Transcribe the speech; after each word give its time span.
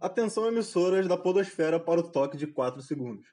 Atenção 0.00 0.46
emissoras 0.46 1.08
da 1.08 1.16
podosfera 1.16 1.80
para 1.80 1.98
o 1.98 2.04
toque 2.04 2.36
de 2.36 2.46
4 2.46 2.80
segundos. 2.82 3.26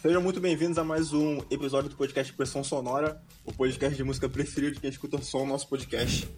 Sejam 0.00 0.22
muito 0.22 0.40
bem-vindos 0.40 0.78
a 0.78 0.84
mais 0.84 1.12
um 1.12 1.42
episódio 1.50 1.90
do 1.90 1.96
podcast 1.96 2.32
Pressão 2.32 2.64
Sonora, 2.64 3.20
o 3.44 3.52
podcast 3.52 3.94
de 3.94 4.02
música 4.02 4.30
preferido 4.30 4.76
de 4.76 4.80
quem 4.80 4.88
escuta 4.88 5.20
só 5.20 5.42
o 5.42 5.46
nosso 5.46 5.68
podcast. 5.68 6.26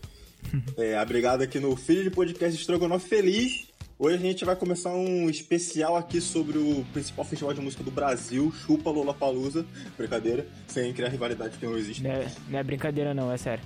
É, 0.79 0.97
abrigado 0.97 1.43
aqui 1.43 1.59
no 1.59 1.75
Filho 1.75 2.05
de 2.05 2.11
Podcast 2.11 2.59
Estrogonofe 2.59 3.09
Feliz. 3.09 3.67
Hoje 3.99 4.15
a 4.15 4.19
gente 4.19 4.45
vai 4.45 4.55
começar 4.55 4.95
um 4.95 5.29
especial 5.29 5.97
aqui 5.97 6.21
sobre 6.21 6.57
o 6.57 6.87
principal 6.93 7.25
festival 7.25 7.53
de 7.53 7.61
música 7.61 7.83
do 7.83 7.91
Brasil, 7.91 8.51
Chupa 8.53 8.89
Lollapalooza. 8.89 9.67
Brincadeira, 9.97 10.47
sem 10.69 10.93
criar 10.95 11.09
rivalidade 11.09 11.59
que 11.59 11.67
não 11.67 11.77
existe. 11.77 12.05
Não 12.05 12.11
é, 12.13 12.33
não 12.49 12.59
é 12.61 12.63
brincadeira 12.63 13.13
não, 13.13 13.33
é 13.33 13.37
sério. 13.37 13.65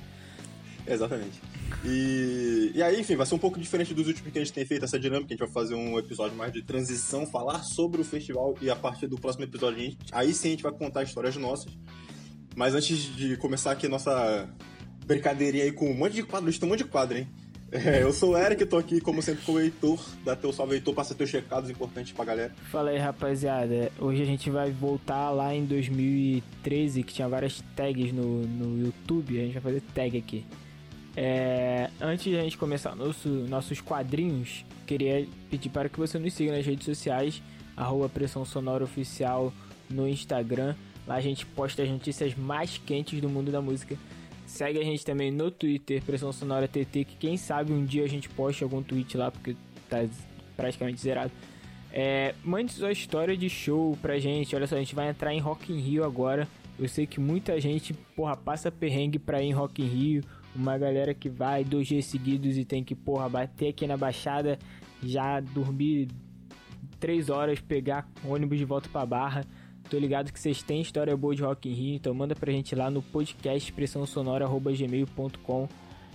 Exatamente. 0.86 1.40
E, 1.84 2.72
e 2.74 2.82
aí, 2.82 3.00
enfim, 3.00 3.16
vai 3.16 3.26
ser 3.26 3.34
um 3.34 3.38
pouco 3.38 3.58
diferente 3.58 3.94
dos 3.94 4.06
últimos 4.06 4.32
que 4.32 4.38
a 4.38 4.44
gente 4.44 4.52
tem 4.52 4.64
feito 4.64 4.84
essa 4.84 4.98
dinâmica. 4.98 5.28
A 5.28 5.32
gente 5.32 5.40
vai 5.40 5.48
fazer 5.48 5.74
um 5.74 5.98
episódio 5.98 6.36
mais 6.36 6.52
de 6.52 6.62
transição, 6.62 7.26
falar 7.26 7.62
sobre 7.62 8.00
o 8.00 8.04
festival 8.04 8.54
e 8.60 8.70
a 8.70 8.76
partir 8.76 9.06
do 9.06 9.16
próximo 9.16 9.44
episódio, 9.44 9.78
a 9.78 9.82
gente, 9.82 9.98
aí 10.12 10.32
sim 10.32 10.48
a 10.48 10.50
gente 10.52 10.62
vai 10.62 10.72
contar 10.72 11.02
histórias 11.02 11.36
nossas. 11.36 11.72
Mas 12.54 12.74
antes 12.74 12.98
de 13.16 13.36
começar 13.36 13.72
aqui 13.72 13.86
a 13.86 13.88
nossa 13.88 14.48
brincadeirinha 15.06 15.64
aí 15.64 15.72
com 15.72 15.90
um 15.90 15.94
monte 15.94 16.14
de 16.14 16.22
quadros, 16.22 16.58
tem 16.58 16.68
um 16.68 16.72
monte 16.72 16.84
de 16.84 16.90
quadro, 16.90 17.18
hein? 17.18 17.28
É, 17.72 18.02
eu 18.02 18.12
sou 18.12 18.32
o 18.32 18.36
Eric, 18.36 18.66
tô 18.66 18.76
aqui 18.76 19.00
como 19.00 19.22
sempre 19.22 19.46
com 19.46 19.52
o 19.52 19.60
Heitor. 19.60 19.98
Dá 20.22 20.36
teu 20.36 20.52
salve, 20.52 20.74
Heitor, 20.74 20.92
passa 20.92 21.14
teus 21.14 21.30
recados 21.30 21.70
importantes 21.70 22.12
pra 22.12 22.22
galera. 22.22 22.54
Fala 22.70 22.90
aí, 22.90 22.98
rapaziada. 22.98 23.90
Hoje 23.98 24.20
a 24.20 24.26
gente 24.26 24.50
vai 24.50 24.70
voltar 24.70 25.30
lá 25.30 25.54
em 25.54 25.64
2013, 25.64 27.02
que 27.02 27.14
tinha 27.14 27.26
várias 27.26 27.64
tags 27.74 28.12
no, 28.12 28.42
no 28.42 28.84
YouTube. 28.84 29.40
A 29.40 29.44
gente 29.44 29.54
vai 29.54 29.62
fazer 29.62 29.80
tag 29.94 30.18
aqui. 30.18 30.44
É, 31.16 31.90
antes 32.00 32.24
de 32.24 32.38
a 32.38 32.42
gente 32.42 32.56
começar 32.56 32.96
nosso, 32.96 33.28
nossos 33.28 33.80
quadrinhos, 33.80 34.64
queria 34.86 35.26
pedir 35.50 35.68
para 35.68 35.88
que 35.88 35.98
você 35.98 36.18
nos 36.18 36.32
siga 36.32 36.52
nas 36.56 36.64
redes 36.64 36.84
sociais, 36.84 37.42
arroba 37.76 38.08
Pressão 38.08 38.44
Sonora 38.44 38.84
Oficial 38.84 39.52
no 39.90 40.08
Instagram. 40.08 40.74
Lá 41.06 41.16
a 41.16 41.20
gente 41.20 41.44
posta 41.44 41.82
as 41.82 41.88
notícias 41.88 42.34
mais 42.34 42.78
quentes 42.78 43.20
do 43.20 43.28
mundo 43.28 43.50
da 43.50 43.60
música. 43.60 43.96
Segue 44.46 44.78
a 44.78 44.84
gente 44.84 45.04
também 45.04 45.30
no 45.30 45.50
Twitter, 45.50 46.02
Pressão 46.02 46.32
Sonora 46.32 46.68
TT, 46.68 47.04
que 47.04 47.16
quem 47.18 47.36
sabe 47.36 47.72
um 47.72 47.84
dia 47.84 48.04
a 48.04 48.08
gente 48.08 48.28
poste 48.28 48.62
algum 48.62 48.82
tweet 48.82 49.16
lá, 49.16 49.30
porque 49.30 49.56
tá 49.88 50.06
praticamente 50.56 51.00
zerado. 51.00 51.32
É, 51.92 52.34
mande 52.42 52.72
sua 52.72 52.90
história 52.90 53.36
de 53.36 53.50
show 53.50 53.98
pra 54.00 54.18
gente. 54.18 54.56
Olha 54.56 54.66
só, 54.66 54.76
a 54.76 54.78
gente 54.78 54.94
vai 54.94 55.08
entrar 55.10 55.32
em 55.34 55.40
Rock 55.40 55.72
in 55.72 55.78
Rio 55.78 56.04
agora. 56.04 56.48
Eu 56.78 56.88
sei 56.88 57.06
que 57.06 57.20
muita 57.20 57.60
gente, 57.60 57.92
porra, 58.16 58.36
passa 58.36 58.70
perrengue 58.70 59.18
pra 59.18 59.42
ir 59.42 59.48
em 59.48 59.52
Rock 59.52 59.82
in 59.82 59.86
Rio. 59.86 60.24
Uma 60.54 60.76
galera 60.76 61.14
que 61.14 61.28
vai 61.28 61.64
dois 61.64 61.86
dias 61.86 62.04
seguidos 62.04 62.58
e 62.58 62.64
tem 62.64 62.84
que, 62.84 62.94
porra, 62.94 63.28
bater 63.28 63.68
aqui 63.68 63.86
na 63.86 63.96
Baixada, 63.96 64.58
já 65.02 65.40
dormir 65.40 66.08
três 67.00 67.30
horas, 67.30 67.60
pegar 67.60 68.08
ônibus 68.24 68.58
de 68.58 68.64
volta 68.64 68.88
pra 68.88 69.06
Barra. 69.06 69.44
Tô 69.88 69.98
ligado 69.98 70.32
que 70.32 70.38
vocês 70.38 70.62
têm 70.62 70.80
história 70.80 71.16
boa 71.16 71.34
de 71.34 71.42
Rock 71.42 71.68
in 71.68 71.72
Rio, 71.72 71.96
então 71.96 72.14
manda 72.14 72.34
pra 72.34 72.52
gente 72.52 72.74
lá 72.74 72.90
no 72.90 73.02
podcast 73.02 73.70
expressãosonora.gmail.com 73.70 75.68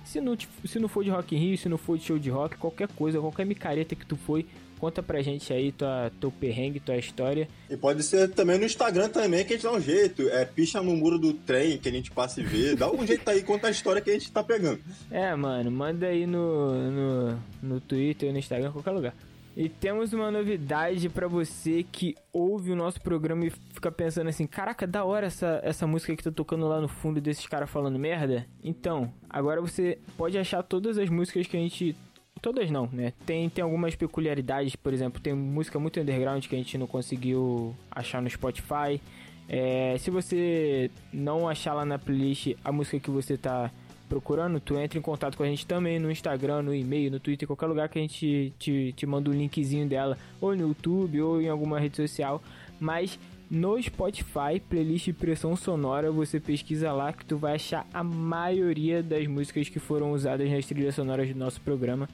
se 0.08 0.22
não, 0.22 0.38
se 0.64 0.80
não 0.80 0.88
for 0.88 1.04
de 1.04 1.10
Rock 1.10 1.36
in 1.36 1.40
Rio, 1.40 1.58
se 1.58 1.68
não 1.68 1.78
for 1.78 1.98
de 1.98 2.06
show 2.06 2.18
de 2.18 2.30
rock, 2.30 2.56
qualquer 2.56 2.88
coisa, 2.88 3.20
qualquer 3.20 3.46
micareta 3.46 3.94
que 3.94 4.06
tu 4.06 4.16
foi, 4.16 4.46
conta 4.78 5.04
pra 5.04 5.22
gente 5.22 5.52
aí 5.52 5.72
tua, 5.72 6.12
teu 6.20 6.32
perrengue, 6.32 6.80
tua 6.80 6.98
história. 6.98 7.48
E 7.70 7.76
pode 7.76 8.04
ser 8.04 8.30
também 8.30 8.58
no 8.58 8.66
Instagram 8.66 9.10
também 9.10 9.44
que 9.46 9.54
a 9.54 9.56
gente 9.56 9.66
dá 9.66 9.72
um 9.72 9.82
jeito. 9.82 10.28
É, 10.30 10.46
picha 10.46 10.82
no 10.82 10.96
muro 10.96 11.18
do 11.18 11.34
trem 11.34 11.78
que 11.78 11.90
a 11.90 11.92
gente 11.92 12.12
passa 12.12 12.42
e 12.42 12.44
vê. 12.44 12.76
Dá 12.76 12.86
algum 12.86 13.06
jeito 13.06 13.30
aí, 13.30 13.44
conta 13.44 13.68
a 13.68 13.72
história 13.72 14.02
que 14.02 14.10
a 14.10 14.14
gente 14.14 14.32
tá 14.32 14.44
pegando. 14.44 14.80
É, 15.12 15.36
mano, 15.36 15.72
manda 15.72 16.08
aí 16.08 16.26
no, 16.26 16.92
no, 16.92 17.40
no 17.62 17.82
Twitter, 17.82 18.32
no 18.32 18.40
Instagram, 18.40 18.72
qualquer 18.72 18.92
lugar. 18.92 19.14
E 19.60 19.68
temos 19.68 20.14
uma 20.14 20.30
novidade 20.30 21.10
para 21.10 21.28
você 21.28 21.82
que 21.82 22.14
ouve 22.32 22.72
o 22.72 22.76
nosso 22.76 23.02
programa 23.02 23.48
e 23.48 23.50
fica 23.50 23.92
pensando 23.92 24.28
assim: 24.30 24.46
caraca, 24.46 24.86
da 24.86 25.04
hora 25.04 25.26
essa, 25.26 25.60
essa 25.64 25.88
música 25.88 26.16
que 26.16 26.24
tá 26.24 26.32
tocando 26.32 26.68
lá 26.68 26.80
no 26.80 26.88
fundo 26.88 27.20
desses 27.20 27.48
caras 27.48 27.68
falando 27.68 27.98
merda. 27.98 28.46
Então, 28.64 29.12
agora 29.28 29.60
você 29.60 29.98
pode 30.16 30.38
achar 30.38 30.62
todas 30.62 31.00
as 31.00 31.10
músicas 31.10 31.48
que 31.48 31.58
a 31.58 31.60
gente. 31.60 31.96
Todas 32.42 32.70
não, 32.70 32.90
né? 32.92 33.14
Tem, 33.26 33.50
tem 33.50 33.64
algumas 33.64 33.96
peculiaridades, 33.96 34.76
por 34.76 34.94
exemplo, 34.94 35.22
tem 35.22 35.34
música 35.34 35.80
muito 35.80 36.00
underground 36.00 36.46
que 36.46 36.56
a 36.56 36.58
gente 36.58 36.78
não 36.78 36.88
conseguiu 36.88 37.76
achar 37.92 38.22
no 38.22 38.30
Spotify. 38.30 39.02
É, 39.50 39.96
se 39.98 40.12
você 40.12 40.92
não 41.12 41.48
achar 41.48 41.74
lá 41.74 41.86
na 41.86 41.98
playlist 41.98 42.54
a 42.64 42.72
música 42.72 43.00
que 43.00 43.10
você 43.10 43.38
tá 43.38 43.72
procurando, 44.08 44.60
tu 44.60 44.78
entra 44.78 44.98
em 44.98 45.02
contato 45.02 45.38
com 45.38 45.44
a 45.44 45.48
gente 45.48 45.66
também 45.66 46.00
no 46.00 46.10
Instagram, 46.10 46.62
no 46.62 46.74
e-mail, 46.74 47.12
no 47.12 47.20
Twitter, 47.20 47.48
qualquer 47.48 47.68
lugar 47.68 47.90
que 47.90 48.00
a 48.00 48.02
gente 48.02 48.54
te, 48.58 48.94
te 48.96 49.06
manda 49.06 49.30
o 49.30 49.34
um 49.34 49.36
linkzinho 49.36 49.88
dela, 49.88 50.18
ou 50.40 50.56
no 50.56 50.70
YouTube, 50.70 51.22
ou 51.22 51.42
em 51.42 51.50
alguma 51.50 51.80
rede 51.80 51.98
social. 51.98 52.42
Mas 52.80 53.20
no 53.50 53.82
Spotify, 53.82 54.60
playlist 54.68 55.14
Pressão 55.14 55.56
Sonora, 55.56 56.12
você 56.12 56.40
pesquisa 56.40 56.92
lá 56.92 57.14
que 57.14 57.26
tu 57.26 57.38
vai 57.38 57.56
achar 57.56 57.88
a 57.94 58.04
maioria 58.04 59.02
das 59.02 59.26
músicas 59.28 59.70
que 59.70 59.80
foram 59.80 60.12
usadas 60.12 60.50
nas 60.50 60.66
trilhas 60.66 60.96
sonoras 60.96 61.30
do 61.30 61.36
nosso 61.36 61.62
programa. 61.62 62.10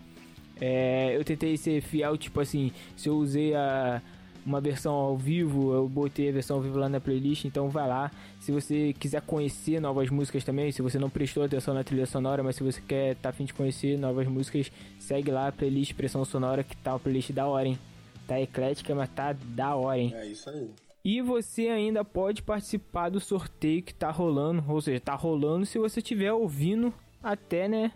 É, 0.65 1.13
eu 1.13 1.25
tentei 1.25 1.57
ser 1.57 1.81
fiel, 1.81 2.17
tipo 2.17 2.39
assim, 2.39 2.71
se 2.95 3.09
eu 3.09 3.17
usei 3.17 3.53
a 3.53 4.01
uma 4.45 4.61
versão 4.61 4.93
ao 4.93 5.17
vivo, 5.17 5.73
eu 5.73 5.89
botei 5.89 6.29
a 6.29 6.31
versão 6.31 6.55
ao 6.55 6.63
vivo 6.63 6.77
lá 6.77 6.87
na 6.87 7.01
playlist, 7.01 7.43
então 7.43 7.69
vai 7.69 7.85
lá. 7.85 8.09
Se 8.39 8.49
você 8.49 8.93
quiser 8.97 9.21
conhecer 9.23 9.81
novas 9.81 10.09
músicas 10.09 10.45
também, 10.45 10.71
se 10.71 10.81
você 10.81 10.97
não 10.97 11.09
prestou 11.09 11.43
atenção 11.43 11.73
na 11.73 11.83
trilha 11.83 12.05
sonora, 12.05 12.41
mas 12.41 12.55
se 12.55 12.63
você 12.63 12.79
quer 12.79 13.15
tá 13.17 13.27
afim 13.27 13.43
de 13.43 13.53
conhecer 13.53 13.99
novas 13.99 14.25
músicas, 14.25 14.71
segue 14.99 15.31
lá 15.31 15.49
a 15.49 15.51
playlist 15.51 15.95
Pressão 15.95 16.23
Sonora, 16.23 16.63
que 16.63 16.77
tá 16.77 16.93
uma 16.93 16.99
playlist 16.99 17.31
da 17.31 17.45
hora, 17.45 17.67
hein? 17.67 17.77
Tá 18.25 18.39
eclética, 18.39 18.95
mas 18.95 19.09
tá 19.09 19.33
da 19.33 19.75
hora, 19.75 19.99
hein? 19.99 20.13
É 20.15 20.27
isso 20.27 20.49
aí. 20.49 20.69
E 21.03 21.21
você 21.21 21.67
ainda 21.67 22.05
pode 22.05 22.41
participar 22.41 23.09
do 23.09 23.19
sorteio 23.19 23.83
que 23.83 23.93
tá 23.93 24.09
rolando, 24.09 24.63
ou 24.69 24.79
seja, 24.79 25.01
tá 25.01 25.13
rolando 25.13 25.65
se 25.65 25.77
você 25.77 25.99
estiver 25.99 26.31
ouvindo 26.31 26.93
até, 27.21 27.67
né, 27.67 27.91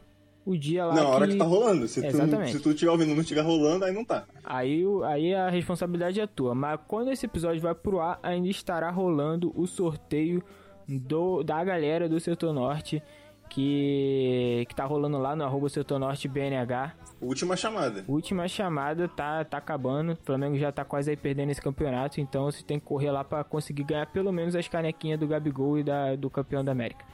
o 0.48 0.58
dia 0.58 0.86
lá. 0.86 0.96
Não, 0.96 1.02
que... 1.02 1.08
a 1.08 1.16
hora 1.16 1.28
que 1.28 1.36
tá 1.36 1.44
rolando. 1.44 1.88
Se, 1.90 2.06
Exatamente. 2.06 2.54
tu, 2.54 2.58
se 2.58 2.64
tu 2.64 2.74
tiver 2.74 2.90
ouvindo 2.90 3.14
não 3.14 3.22
estiver 3.22 3.42
rolando, 3.42 3.84
aí 3.84 3.92
não 3.92 4.06
tá. 4.06 4.24
Aí, 4.46 4.84
aí 5.04 5.36
a 5.36 5.50
responsabilidade 5.50 6.22
é 6.22 6.26
tua. 6.26 6.56
Mas 6.56 6.80
quando 6.88 7.12
esse 7.12 7.26
episódio 7.26 7.62
vai 7.62 7.76
pro 7.76 8.00
ar, 8.00 8.18
ainda 8.24 8.48
estará 8.48 8.90
rolando 8.90 9.52
o 9.60 9.68
sorteio 9.68 10.42
do, 10.88 11.44
da 11.44 11.62
galera 11.64 12.08
do 12.08 12.18
Setor 12.20 12.54
Norte. 12.54 13.04
Que, 13.50 14.66
que 14.68 14.76
tá 14.76 14.84
rolando 14.84 15.18
lá 15.18 15.34
no 15.34 15.46
arroba 15.46 15.70
Setor 15.70 15.98
Norte 15.98 16.28
BNH. 16.28 16.94
Última 17.22 17.56
chamada. 17.56 18.04
Última 18.06 18.46
chamada, 18.46 19.08
tá, 19.08 19.46
tá 19.46 19.58
acabando. 19.58 20.12
O 20.12 20.18
Flamengo 20.18 20.58
já 20.58 20.70
tá 20.70 20.84
quase 20.84 21.12
aí 21.12 21.16
perdendo 21.16 21.52
esse 21.52 21.62
campeonato. 21.62 22.20
Então 22.20 22.44
você 22.44 22.62
tem 22.62 22.78
que 22.78 22.86
correr 22.86 23.10
lá 23.10 23.24
para 23.24 23.46
conseguir 23.46 23.84
ganhar 23.84 24.06
pelo 24.08 24.34
menos 24.34 24.54
as 24.54 24.68
canequinhas 24.68 25.18
do 25.18 25.28
Gabigol 25.28 25.80
e 25.80 25.84
da, 25.84 26.18
do 26.18 26.30
campeão 26.30 26.62
da 26.62 26.74
América. 26.74 27.06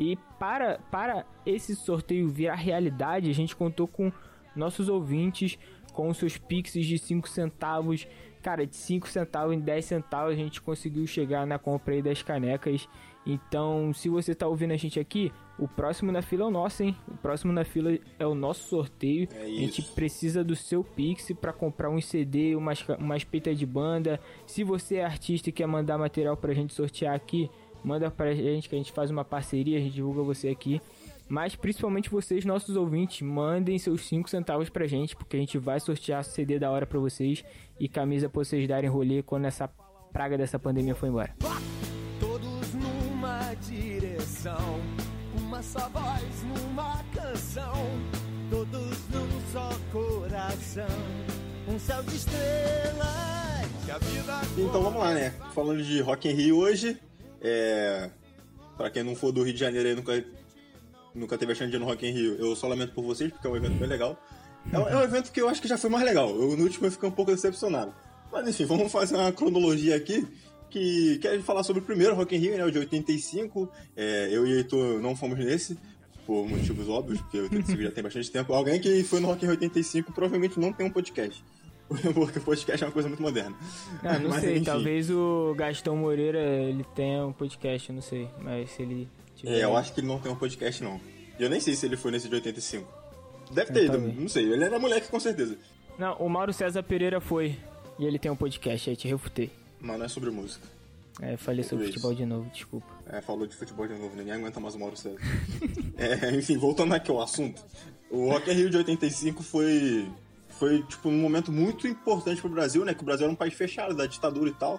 E 0.00 0.16
para, 0.38 0.78
para 0.90 1.26
esse 1.44 1.76
sorteio 1.76 2.26
virar 2.26 2.54
realidade, 2.54 3.28
a 3.28 3.34
gente 3.34 3.54
contou 3.54 3.86
com 3.86 4.10
nossos 4.56 4.88
ouvintes 4.88 5.58
com 5.92 6.14
seus 6.14 6.38
pixies 6.38 6.86
de 6.86 6.98
5 6.98 7.28
centavos. 7.28 8.08
Cara, 8.40 8.66
de 8.66 8.74
5 8.74 9.06
centavos 9.06 9.54
em 9.54 9.60
10 9.60 9.84
centavos 9.84 10.32
a 10.32 10.36
gente 10.36 10.62
conseguiu 10.62 11.06
chegar 11.06 11.46
na 11.46 11.58
compra 11.58 11.92
aí 11.92 12.00
das 12.00 12.22
canecas. 12.22 12.88
Então, 13.26 13.92
se 13.92 14.08
você 14.08 14.34
tá 14.34 14.48
ouvindo 14.48 14.72
a 14.72 14.76
gente 14.78 14.98
aqui, 14.98 15.30
o 15.58 15.68
próximo 15.68 16.10
na 16.10 16.22
fila 16.22 16.44
é 16.44 16.46
o 16.46 16.50
nosso, 16.50 16.82
hein? 16.82 16.96
O 17.06 17.18
próximo 17.18 17.52
na 17.52 17.66
fila 17.66 17.98
é 18.18 18.26
o 18.26 18.34
nosso 18.34 18.66
sorteio. 18.70 19.28
É 19.34 19.42
a 19.42 19.46
gente 19.46 19.82
precisa 19.92 20.42
do 20.42 20.56
seu 20.56 20.82
Pix 20.82 21.30
para 21.38 21.52
comprar 21.52 21.90
um 21.90 22.00
CD, 22.00 22.56
umas, 22.56 22.82
umas 22.98 23.22
peitas 23.22 23.58
de 23.58 23.66
banda. 23.66 24.18
Se 24.46 24.64
você 24.64 24.96
é 24.96 25.04
artista 25.04 25.50
e 25.50 25.52
quer 25.52 25.66
mandar 25.66 25.98
material 25.98 26.38
pra 26.38 26.54
gente 26.54 26.72
sortear 26.72 27.14
aqui, 27.14 27.50
manda 27.84 28.10
pra 28.10 28.34
gente 28.34 28.68
que 28.68 28.74
a 28.74 28.78
gente 28.78 28.92
faz 28.92 29.10
uma 29.10 29.24
parceria, 29.24 29.78
a 29.78 29.80
gente 29.80 29.94
divulga 29.94 30.22
você 30.22 30.48
aqui. 30.48 30.80
Mas 31.28 31.54
principalmente 31.54 32.10
vocês, 32.10 32.44
nossos 32.44 32.74
ouvintes, 32.76 33.22
mandem 33.22 33.78
seus 33.78 34.04
5 34.06 34.28
centavos 34.28 34.68
pra 34.68 34.86
gente, 34.86 35.14
porque 35.14 35.36
a 35.36 35.40
gente 35.40 35.58
vai 35.58 35.78
sortear 35.78 36.24
CD 36.24 36.58
da 36.58 36.70
hora 36.70 36.84
pra 36.84 36.98
vocês 36.98 37.44
e 37.78 37.88
camisa 37.88 38.28
pra 38.28 38.42
vocês 38.42 38.66
darem 38.66 38.90
rolê 38.90 39.22
quando 39.22 39.44
essa 39.44 39.68
praga 40.12 40.36
dessa 40.36 40.58
pandemia 40.58 40.94
for 40.94 41.06
embora. 41.06 41.32
Todos 42.18 42.74
numa 42.74 43.54
direção, 43.54 44.80
uma 45.36 45.62
só 45.62 45.88
voz 45.88 46.42
numa 46.42 47.04
canção, 47.14 47.74
todos 48.50 49.08
num 49.10 49.40
só 49.52 49.70
coração, 49.92 50.88
um 51.68 51.78
céu 51.78 52.02
de 52.02 52.16
estrelas. 52.16 53.30
Então 54.56 54.82
vamos 54.82 55.00
lá, 55.00 55.14
né? 55.14 55.30
Falando 55.52 55.82
de 55.82 56.00
Rock 56.00 56.28
in 56.28 56.32
Rio 56.32 56.58
hoje, 56.58 56.96
é... 57.40 58.10
Pra 58.76 58.90
quem 58.90 59.02
não 59.02 59.14
for 59.14 59.30
do 59.30 59.42
Rio 59.42 59.52
de 59.52 59.60
Janeiro 59.60 59.88
e 59.90 59.94
nunca, 59.94 60.24
nunca 61.14 61.36
teve 61.36 61.52
a 61.52 61.54
chance 61.54 61.70
de 61.70 61.76
ir 61.76 61.80
no 61.80 61.86
Rock 61.86 62.06
in 62.06 62.12
Rio, 62.12 62.36
eu 62.36 62.56
só 62.56 62.66
lamento 62.66 62.94
por 62.94 63.04
vocês, 63.04 63.30
porque 63.30 63.46
é 63.46 63.50
um 63.50 63.56
evento 63.56 63.74
bem 63.74 63.88
legal. 63.88 64.18
É 64.72 64.78
um, 64.78 64.88
é 64.88 64.96
um 64.96 65.02
evento 65.02 65.32
que 65.32 65.40
eu 65.40 65.48
acho 65.48 65.60
que 65.60 65.68
já 65.68 65.76
foi 65.76 65.90
mais 65.90 66.04
legal. 66.04 66.30
Eu, 66.30 66.56
no 66.56 66.64
último 66.64 66.86
eu 66.86 66.90
fiquei 66.90 67.08
um 67.08 67.12
pouco 67.12 67.30
decepcionado. 67.30 67.94
Mas 68.32 68.48
enfim, 68.48 68.64
vamos 68.64 68.90
fazer 68.90 69.16
uma 69.16 69.32
cronologia 69.32 69.96
aqui 69.96 70.26
que 70.70 71.18
quer 71.18 71.40
falar 71.42 71.64
sobre 71.64 71.82
o 71.82 71.84
primeiro 71.84 72.14
Rock 72.14 72.34
in 72.34 72.38
Rio, 72.38 72.56
né, 72.56 72.64
o 72.64 72.70
de 72.70 72.78
85. 72.78 73.70
É, 73.96 74.28
eu 74.30 74.46
e 74.46 74.52
Heitor 74.52 75.00
não 75.00 75.16
fomos 75.16 75.38
nesse, 75.38 75.76
por 76.24 76.48
motivos 76.48 76.88
óbvios, 76.88 77.20
porque 77.20 77.38
o 77.38 77.42
85 77.42 77.82
já 77.82 77.90
tem 77.90 78.04
bastante 78.04 78.30
tempo. 78.30 78.54
Alguém 78.54 78.80
que 78.80 79.02
foi 79.02 79.20
no 79.20 79.26
Rock 79.26 79.44
in 79.44 79.48
Rio 79.48 79.56
85 79.56 80.12
provavelmente 80.12 80.58
não 80.60 80.72
tem 80.72 80.86
um 80.86 80.90
podcast. 80.90 81.44
Porque 82.14 82.38
o 82.38 82.42
podcast 82.42 82.84
é 82.84 82.86
uma 82.86 82.92
coisa 82.92 83.08
muito 83.08 83.22
moderna. 83.22 83.56
Ah, 84.02 84.18
não 84.18 84.30
Mas, 84.30 84.40
sei, 84.42 84.56
enfim. 84.56 84.64
talvez 84.64 85.10
o 85.10 85.54
Gastão 85.56 85.96
Moreira 85.96 86.38
ele 86.38 86.84
tenha 86.94 87.26
um 87.26 87.32
podcast, 87.32 87.92
não 87.92 88.02
sei. 88.02 88.28
Mas 88.40 88.70
se 88.70 88.82
ele 88.82 89.08
tiver. 89.36 89.58
É, 89.58 89.64
eu 89.64 89.76
acho 89.76 89.92
que 89.92 90.00
ele 90.00 90.06
não 90.06 90.18
tem 90.18 90.30
um 90.30 90.36
podcast, 90.36 90.82
não. 90.82 91.00
E 91.38 91.42
eu 91.42 91.50
nem 91.50 91.58
sei 91.60 91.74
se 91.74 91.86
ele 91.86 91.96
foi 91.96 92.10
nesse 92.12 92.28
de 92.28 92.34
85. 92.36 92.86
Deve 93.50 93.72
ter 93.72 93.84
ido, 93.86 93.98
não 93.98 94.28
sei. 94.28 94.52
Ele 94.52 94.62
era 94.64 94.78
moleque 94.78 95.08
com 95.08 95.18
certeza. 95.18 95.58
Não, 95.98 96.14
o 96.14 96.28
Mauro 96.28 96.52
César 96.52 96.82
Pereira 96.82 97.20
foi. 97.20 97.58
E 97.98 98.04
ele 98.04 98.18
tem 98.18 98.30
um 98.30 98.36
podcast, 98.36 98.88
aí 98.88 98.96
te 98.96 99.08
refutei. 99.08 99.50
Mas 99.80 99.98
não 99.98 100.04
é 100.06 100.08
sobre 100.08 100.30
música. 100.30 100.66
É, 101.20 101.36
falei 101.36 101.62
sobre 101.64 101.86
futebol 101.86 102.14
de 102.14 102.24
novo, 102.24 102.48
desculpa. 102.50 102.86
É, 103.10 103.20
falou 103.20 103.46
de 103.46 103.54
futebol 103.54 103.86
de 103.86 103.94
novo, 103.94 104.16
ninguém 104.16 104.32
aguenta 104.32 104.58
mais 104.60 104.74
o 104.74 104.78
Mauro 104.78 104.96
César. 104.96 105.18
É, 105.98 106.30
enfim, 106.34 106.56
voltando 106.56 106.94
aqui 106.94 107.10
ao 107.10 107.20
assunto. 107.20 107.62
O 108.10 108.30
Rock 108.30 108.50
Rio 108.50 108.70
de 108.70 108.78
85 108.78 109.42
foi, 109.42 110.08
foi 110.60 110.82
tipo, 110.82 111.08
um 111.08 111.18
momento 111.18 111.50
muito 111.50 111.88
importante 111.88 112.38
pro 112.38 112.50
Brasil, 112.50 112.84
né? 112.84 112.92
Que 112.92 113.00
o 113.00 113.04
Brasil 113.04 113.24
era 113.24 113.32
um 113.32 113.36
país 113.36 113.54
fechado, 113.54 113.94
da 113.94 114.04
ditadura 114.04 114.50
e 114.50 114.52
tal. 114.52 114.78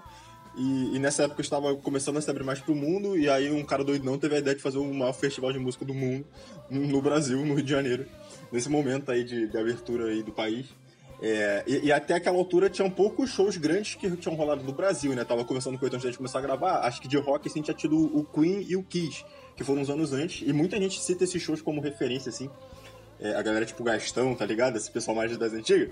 E, 0.56 0.96
e 0.96 1.00
nessa 1.00 1.24
época 1.24 1.42
estava 1.42 1.76
começando 1.76 2.18
a 2.18 2.22
se 2.22 2.30
abrir 2.30 2.44
mais 2.44 2.60
pro 2.60 2.76
mundo, 2.76 3.18
e 3.18 3.28
aí 3.28 3.52
um 3.52 3.64
cara 3.64 3.84
doidão 3.84 4.16
teve 4.16 4.36
a 4.36 4.38
ideia 4.38 4.56
de 4.56 4.62
fazer 4.62 4.78
o 4.78 4.94
maior 4.94 5.14
festival 5.14 5.52
de 5.52 5.58
música 5.58 5.84
do 5.84 5.94
mundo 5.94 6.24
no 6.70 7.02
Brasil, 7.02 7.44
no 7.44 7.56
Rio 7.56 7.64
de 7.64 7.72
Janeiro. 7.72 8.06
Nesse 8.52 8.70
momento 8.70 9.12
aí 9.12 9.24
de, 9.24 9.48
de 9.48 9.58
abertura 9.58 10.06
aí 10.06 10.22
do 10.22 10.32
país. 10.32 10.68
É, 11.20 11.64
e, 11.66 11.88
e 11.88 11.92
até 11.92 12.14
aquela 12.14 12.38
altura 12.38 12.70
tinham 12.70 12.90
poucos 12.90 13.32
shows 13.32 13.58
grandes 13.58 13.96
que 13.96 14.10
tinham 14.18 14.36
rolado 14.36 14.64
no 14.64 14.74
Brasil, 14.74 15.16
né? 15.16 15.24
Tava 15.24 15.44
começando 15.44 15.80
com 15.80 15.86
antes 15.88 16.12
de 16.12 16.18
começar 16.18 16.38
a 16.38 16.42
gravar. 16.44 16.82
Acho 16.82 17.02
que 17.02 17.08
de 17.08 17.18
rock 17.18 17.48
assim 17.48 17.62
tinha 17.64 17.76
tido 17.76 17.98
o 17.98 18.24
Queen 18.24 18.66
e 18.70 18.76
o 18.76 18.84
Kiss, 18.84 19.26
que 19.56 19.64
foram 19.64 19.82
uns 19.82 19.90
anos 19.90 20.14
antes. 20.14 20.48
E 20.48 20.54
muita 20.54 20.78
gente 20.78 21.02
cita 21.02 21.24
esses 21.24 21.42
shows 21.42 21.60
como 21.60 21.82
referência, 21.82 22.30
assim. 22.30 22.52
É, 23.22 23.36
a 23.36 23.42
galera 23.42 23.66
tipo 23.66 23.84
Gastão, 23.84 24.34
tá 24.34 24.46
ligado? 24.46 24.76
Esse 24.78 24.90
pessoal 24.90 25.16
mais 25.16 25.38
das 25.38 25.54
antigas. 25.54 25.90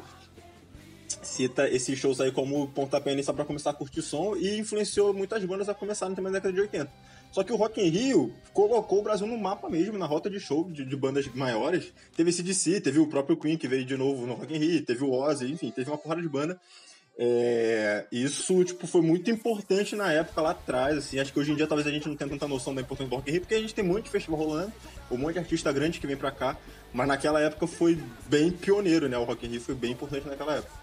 Cita 1.22 1.68
esses 1.70 1.98
shows 1.98 2.20
aí 2.20 2.32
como 2.32 2.68
pontapé 2.70 3.14
inicial 3.14 3.36
pra 3.36 3.46
começar 3.46 3.70
a 3.70 3.74
curtir 3.74 4.02
som 4.02 4.36
e 4.36 4.58
influenciou 4.58 5.14
muitas 5.14 5.44
bandas 5.46 5.70
a 5.70 5.74
começarem 5.74 6.16
também 6.16 6.32
na 6.32 6.40
década 6.40 6.54
de 6.54 6.62
80. 6.62 6.92
Só 7.32 7.44
que 7.44 7.54
o 7.54 7.56
Rock 7.56 7.80
in 7.80 7.90
Rio 7.90 8.34
colocou 8.54 9.00
o 9.00 9.04
Brasil 9.04 9.28
no 9.28 9.38
mapa 9.38 9.70
mesmo, 9.70 9.98
na 9.98 10.08
rota 10.08 10.30
de 10.30 10.40
show 10.40 10.70
de, 10.72 10.84
de 10.84 10.96
bandas 10.96 11.28
maiores. 11.28 11.94
Teve 12.16 12.32
CDC, 12.32 12.82
teve 12.82 13.00
o 13.00 13.08
próprio 13.08 13.38
Queen 13.38 13.58
que 13.58 13.68
veio 13.68 13.86
de 13.86 13.96
novo 13.96 14.26
no 14.26 14.34
Rock 14.34 14.56
in 14.56 14.58
Rio, 14.58 14.86
teve 14.86 15.04
o 15.04 15.12
Ozzy, 15.12 15.52
enfim, 15.52 15.70
teve 15.70 15.90
uma 15.90 15.98
porrada 15.98 16.22
de 16.22 16.30
banda. 16.30 16.60
É, 17.18 18.06
isso, 18.12 18.64
tipo, 18.64 18.88
foi 18.88 19.02
muito 19.02 19.30
importante 19.30 19.96
na 19.96 20.12
época 20.12 20.42
lá 20.42 20.52
atrás, 20.52 20.98
assim, 20.98 21.20
acho 21.20 21.34
que 21.34 21.40
hoje 21.40 21.52
em 21.52 21.56
dia 21.56 21.68
talvez 21.68 21.86
a 21.86 21.92
gente 21.92 22.08
não 22.08 22.16
tenha 22.16 22.30
tanta 22.30 22.48
noção 22.48 22.74
da 22.74 22.82
importância 22.82 23.10
do 23.10 23.16
Rock 23.16 23.30
in 23.30 23.34
Rio, 23.34 23.42
porque 23.42 23.56
a 23.56 23.60
gente 23.60 23.74
tem 23.74 23.84
um 23.84 23.90
monte 23.90 24.06
de 24.06 24.10
festival 24.10 24.40
rolando, 24.40 24.72
um 25.12 25.18
monte 25.18 25.34
de 25.34 25.40
artista 25.40 25.72
grande 25.72 26.00
que 26.00 26.08
vem 26.08 26.16
pra 26.16 26.32
cá, 26.32 26.56
mas 26.94 27.08
naquela 27.08 27.42
época 27.42 27.68
foi 27.68 28.02
bem 28.28 28.52
pioneiro, 28.52 29.10
né, 29.10 29.18
o 29.18 29.26
Rock 29.26 29.46
in 29.46 29.50
Rio 29.50 29.62
foi 29.62 29.76
bem 29.76 29.92
importante 29.92 30.28
naquela 30.28 30.56
época. 30.56 30.80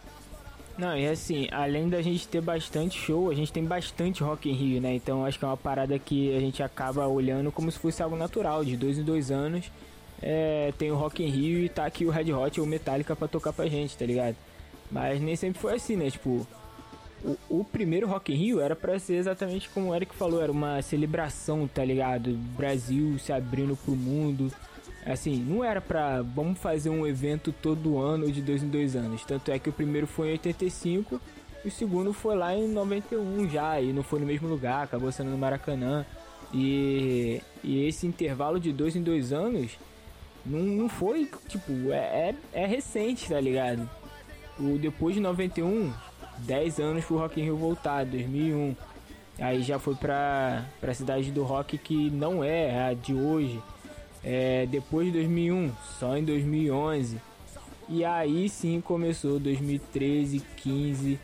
Não, 0.77 0.95
e 0.95 1.07
assim, 1.07 1.49
além 1.51 1.89
da 1.89 2.03
gente 2.03 2.29
ter 2.29 2.43
bastante 2.43 2.99
show, 2.99 3.31
a 3.31 3.35
gente 3.35 3.51
tem 3.51 3.65
bastante 3.65 4.23
Rock 4.23 4.51
in 4.51 4.53
Rio, 4.53 4.81
né? 4.81 4.95
Então 4.95 5.25
acho 5.25 5.39
que 5.39 5.45
é 5.47 5.49
uma 5.49 5.57
parada 5.57 5.99
que 5.99 6.37
a 6.37 6.39
gente 6.39 6.63
acaba 6.63 7.07
olhando 7.07 7.51
como 7.51 7.73
se 7.73 7.79
fosse 7.79 8.03
algo 8.03 8.15
natural, 8.15 8.63
de 8.63 8.77
dois 8.77 8.99
em 8.99 9.03
dois 9.03 9.31
anos. 9.31 9.71
É, 10.21 10.75
tem 10.77 10.91
o 10.91 10.97
Rock 10.97 11.23
in 11.23 11.31
Rio 11.31 11.65
e 11.65 11.69
tá 11.71 11.87
aqui 11.87 12.05
o 12.05 12.11
Red 12.11 12.31
Hot 12.31 12.61
ou 12.61 12.67
Metallica 12.67 13.17
pra 13.17 13.27
tocar 13.27 13.55
pra 13.55 13.67
gente, 13.69 13.97
tá 13.97 14.05
ligado? 14.05 14.37
Mas 14.91 15.21
nem 15.21 15.37
sempre 15.37 15.61
foi 15.61 15.75
assim, 15.75 15.97
né? 15.97 16.11
Tipo, 16.11 16.47
o, 17.25 17.61
o 17.61 17.65
primeiro 17.65 18.07
Rock 18.07 18.33
in 18.33 18.37
Rio 18.37 18.61
era 18.61 18.77
pra 18.77 18.99
ser 18.99 19.15
exatamente 19.15 19.69
como 19.71 19.91
o 19.91 19.95
Eric 19.95 20.15
falou, 20.15 20.43
era 20.43 20.53
uma 20.53 20.81
celebração, 20.83 21.67
tá 21.67 21.85
ligado? 21.85 22.37
Brasil 22.57 23.19
se 23.19 23.33
abrindo 23.33 23.77
pro 23.77 23.97
mundo. 23.97 24.53
Assim, 25.05 25.37
não 25.37 25.63
era 25.63 25.81
pra 25.81 26.23
vamos 26.23 26.59
fazer 26.59 26.91
um 26.91 27.07
evento 27.07 27.53
todo 27.53 27.99
ano 27.99 28.31
de 28.31 28.43
dois 28.43 28.63
em 28.63 28.69
dois 28.69 28.97
anos. 28.97 29.25
Tanto 29.25 29.51
é 29.51 29.59
que 29.59 29.69
o 29.69 29.73
primeiro 29.73 30.07
foi 30.07 30.29
em 30.29 30.33
85 30.33 31.21
e 31.65 31.69
o 31.69 31.71
segundo 31.71 32.13
foi 32.13 32.37
lá 32.37 32.55
em 32.55 32.69
91 32.69 33.49
já, 33.49 33.81
e 33.81 33.93
não 33.93 34.03
foi 34.03 34.21
no 34.21 34.27
mesmo 34.27 34.49
lugar, 34.49 34.85
acabou 34.85 35.11
sendo 35.11 35.31
no 35.31 35.39
Maracanã. 35.39 36.05
E, 36.55 37.43
e 37.63 37.87
esse 37.87 38.07
intervalo 38.07 38.61
de 38.61 38.73
dois 38.73 38.95
em 38.95 39.03
dois 39.03 39.33
anos 39.33 39.77
não, 40.45 40.61
não 40.61 40.89
foi, 40.89 41.29
tipo, 41.49 41.73
é, 41.91 42.31
é, 42.31 42.35
é 42.53 42.67
recente, 42.67 43.29
tá 43.29 43.41
ligado? 43.41 43.89
O, 44.59 44.79
depois 44.79 45.15
de 45.15 45.21
91, 45.21 45.93
10 46.39 46.81
anos 46.81 47.05
pro 47.05 47.19
Rock 47.19 47.41
in 47.41 47.45
Rio 47.45 47.57
voltar, 47.57 48.05
2001. 48.05 48.75
Aí 49.39 49.63
já 49.63 49.79
foi 49.79 49.95
pra, 49.95 50.65
pra 50.81 50.95
cidade 50.95 51.31
do 51.31 51.43
rock 51.43 51.77
que 51.77 52.11
não 52.11 52.43
é 52.43 52.89
a 52.89 52.95
de 52.95 53.15
hoje. 53.15 53.61
É, 54.25 54.67
depois 54.67 55.07
de 55.07 55.13
2001, 55.13 55.73
só 55.99 56.17
em 56.17 56.25
2011. 56.25 57.21
E 57.89 58.05
aí 58.05 58.49
sim 58.49 58.81
começou 58.81 59.39
2013, 59.39 60.43
15, 60.57 61.21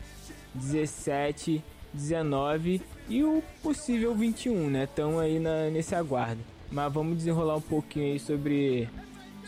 17, 0.53 1.63
19 1.93 2.81
e 3.09 3.23
o 3.23 3.43
possível 3.61 4.15
21, 4.15 4.69
né? 4.69 4.83
Estão 4.85 5.19
aí 5.19 5.39
na, 5.39 5.69
nesse 5.69 5.93
aguardo. 5.95 6.41
Mas 6.71 6.93
vamos 6.93 7.17
desenrolar 7.17 7.57
um 7.57 7.61
pouquinho 7.61 8.13
aí 8.13 8.19
sobre, 8.19 8.87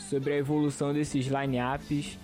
sobre 0.10 0.34
a 0.34 0.38
evolução 0.38 0.94
desses 0.94 1.28
line-ups. 1.28 2.20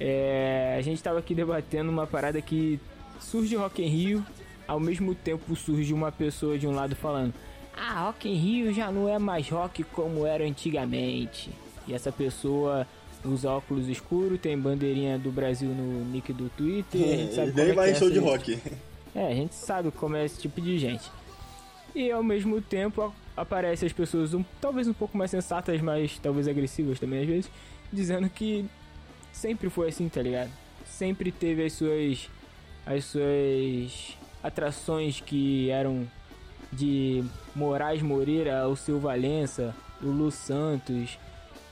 É, 0.00 0.76
a 0.78 0.82
gente 0.82 0.96
estava 0.96 1.18
aqui 1.18 1.34
debatendo 1.34 1.90
uma 1.90 2.06
parada 2.06 2.40
que 2.40 2.80
surge 3.20 3.56
Rock 3.56 3.82
in 3.82 3.88
Rio, 3.88 4.26
ao 4.66 4.78
mesmo 4.78 5.14
tempo 5.14 5.56
surge 5.56 5.92
uma 5.92 6.12
pessoa 6.12 6.58
de 6.58 6.66
um 6.66 6.72
lado 6.72 6.94
falando 6.94 7.34
ah, 7.78 8.06
Rock 8.06 8.28
in 8.28 8.34
Rio 8.34 8.72
já 8.72 8.90
não 8.90 9.08
é 9.08 9.18
mais 9.18 9.48
rock 9.48 9.84
como 9.84 10.26
era 10.26 10.44
antigamente. 10.44 11.50
E 11.86 11.94
essa 11.94 12.10
pessoa 12.10 12.86
usa 13.24 13.50
óculos 13.50 13.88
escuros, 13.88 14.40
tem 14.40 14.58
bandeirinha 14.58 15.18
do 15.18 15.30
Brasil 15.30 15.68
no 15.68 16.04
nick 16.04 16.32
do 16.32 16.48
Twitter. 16.50 17.00
a 17.00 17.16
gente 17.16 17.34
sabe 17.34 17.50
e 17.50 17.54
nem 17.54 17.68
é 17.68 17.72
vai 17.72 17.86
que 17.86 17.92
em 17.92 17.96
é 17.96 17.98
show 17.98 18.10
de 18.10 18.18
rock. 18.18 18.58
É, 19.14 19.26
a 19.28 19.34
gente 19.34 19.54
sabe 19.54 19.90
como 19.92 20.16
é 20.16 20.24
esse 20.24 20.40
tipo 20.40 20.60
de 20.60 20.78
gente. 20.78 21.10
E 21.94 22.10
ao 22.10 22.22
mesmo 22.22 22.60
tempo 22.60 23.14
aparecem 23.36 23.86
as 23.86 23.92
pessoas 23.92 24.34
um, 24.34 24.44
talvez 24.60 24.88
um 24.88 24.92
pouco 24.92 25.16
mais 25.16 25.30
sensatas, 25.30 25.80
mas 25.80 26.18
talvez 26.18 26.46
agressivas 26.48 26.98
também 26.98 27.20
às 27.20 27.26
vezes, 27.26 27.50
dizendo 27.92 28.28
que 28.28 28.66
sempre 29.38 29.70
foi 29.70 29.88
assim, 29.88 30.08
tá 30.08 30.20
ligado? 30.20 30.50
Sempre 30.84 31.30
teve 31.30 31.64
as 31.64 31.72
suas 31.72 32.28
as 32.84 33.04
suas 33.04 34.16
atrações 34.42 35.20
que 35.20 35.70
eram 35.70 36.06
de 36.72 37.22
Moraes 37.54 38.02
Moreira 38.02 38.60
ao 38.62 38.74
Seu 38.76 38.98
Valença, 38.98 39.74
o 40.02 40.06
Lu 40.06 40.30
Santos. 40.30 41.18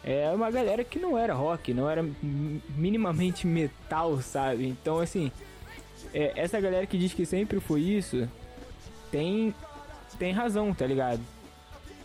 É 0.04 0.30
uma 0.30 0.50
galera 0.50 0.84
que 0.84 0.98
não 0.98 1.18
era 1.18 1.34
rock, 1.34 1.74
não 1.74 1.88
era 1.90 2.02
mi- 2.02 2.62
minimamente 2.76 3.46
metal, 3.46 4.20
sabe? 4.20 4.66
Então 4.68 5.00
assim, 5.00 5.32
é, 6.14 6.32
essa 6.36 6.60
galera 6.60 6.86
que 6.86 6.96
diz 6.98 7.12
que 7.12 7.26
sempre 7.26 7.58
foi 7.60 7.80
isso 7.80 8.28
tem 9.10 9.54
tem 10.18 10.32
razão, 10.32 10.72
tá 10.72 10.86
ligado? 10.86 11.20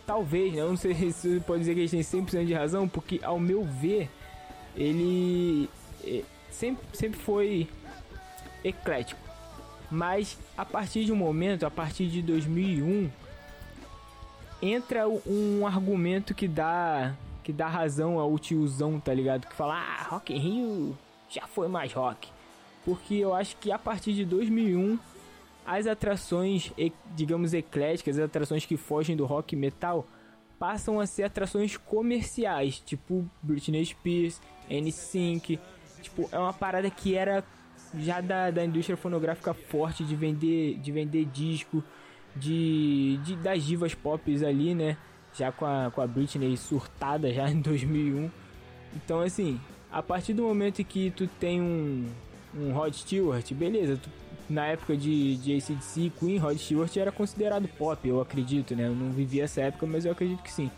Talvez, 0.06 0.52
né? 0.52 0.60
Eu 0.60 0.68
não 0.70 0.76
sei 0.76 0.94
se 1.12 1.40
pode 1.46 1.60
dizer 1.60 1.74
que 1.74 1.80
eles 1.80 1.90
têm 1.90 2.00
100% 2.00 2.44
de 2.46 2.54
razão, 2.54 2.88
porque 2.88 3.20
ao 3.22 3.38
meu 3.38 3.62
ver, 3.62 4.10
ele 4.76 5.68
é, 6.04 6.22
sempre, 6.50 6.84
sempre 6.92 7.20
foi 7.20 7.68
eclético. 8.64 9.20
Mas 9.90 10.38
a 10.56 10.64
partir 10.64 11.04
de 11.04 11.12
um 11.12 11.16
momento, 11.16 11.66
a 11.66 11.70
partir 11.70 12.08
de 12.08 12.22
2001, 12.22 13.10
entra 14.62 15.06
um 15.08 15.66
argumento 15.66 16.34
que 16.34 16.48
dá 16.48 17.14
que 17.42 17.52
dá 17.52 17.66
razão 17.66 18.20
ao 18.20 18.38
tiozão, 18.38 19.00
tá 19.00 19.12
ligado? 19.12 19.48
Que 19.48 19.54
fala, 19.54 19.74
ah, 19.74 20.06
Rock 20.08 20.32
in 20.32 20.38
Rio 20.38 20.98
já 21.28 21.44
foi 21.46 21.66
mais 21.66 21.92
rock. 21.92 22.28
Porque 22.84 23.14
eu 23.14 23.34
acho 23.34 23.56
que 23.56 23.72
a 23.72 23.78
partir 23.78 24.12
de 24.12 24.24
2001 24.24 24.96
as 25.66 25.86
atrações, 25.86 26.72
digamos, 27.14 27.52
ecléticas, 27.52 28.18
as 28.18 28.24
atrações 28.24 28.64
que 28.64 28.76
fogem 28.76 29.16
do 29.16 29.24
rock 29.24 29.54
metal, 29.56 30.06
passam 30.62 31.00
a 31.00 31.06
ser 31.06 31.24
atrações 31.24 31.76
comerciais, 31.76 32.78
tipo 32.78 33.28
Britney 33.42 33.84
Spears, 33.84 34.40
NSYNC. 34.70 35.58
Tipo, 36.00 36.28
é 36.30 36.38
uma 36.38 36.52
parada 36.52 36.88
que 36.88 37.16
era 37.16 37.42
já 37.98 38.20
da, 38.20 38.48
da 38.52 38.64
indústria 38.64 38.96
fonográfica 38.96 39.52
forte 39.52 40.04
de 40.04 40.14
vender, 40.14 40.78
de 40.78 40.92
vender 40.92 41.24
disco, 41.24 41.82
de, 42.36 43.18
de 43.24 43.34
das 43.34 43.64
divas 43.64 43.92
pop 43.92 44.22
ali, 44.46 44.72
né? 44.72 44.96
Já 45.34 45.50
com 45.50 45.66
a, 45.66 45.90
com 45.92 46.00
a 46.00 46.06
Britney 46.06 46.56
surtada 46.56 47.32
já 47.34 47.50
em 47.50 47.60
2001. 47.60 48.30
Então, 48.94 49.18
assim, 49.18 49.60
a 49.90 50.00
partir 50.00 50.32
do 50.32 50.44
momento 50.44 50.84
que 50.84 51.10
tu 51.10 51.26
tem 51.26 51.60
um, 51.60 52.06
um 52.54 52.72
Rod 52.72 52.94
Stewart, 52.94 53.52
beleza, 53.52 53.96
tu- 54.00 54.21
na 54.48 54.66
época 54.66 54.96
de, 54.96 55.36
de 55.36 55.56
ACDC, 55.56 56.12
Queen, 56.18 56.38
Rod 56.38 56.56
Stewart 56.58 56.96
era 56.96 57.10
considerado 57.12 57.66
pop, 57.68 58.06
eu 58.06 58.20
acredito, 58.20 58.74
né? 58.76 58.86
Eu 58.86 58.94
não 58.94 59.10
vivi 59.10 59.40
essa 59.40 59.60
época, 59.62 59.86
mas 59.86 60.04
eu 60.04 60.12
acredito 60.12 60.42
que 60.42 60.52
sim. 60.52 60.70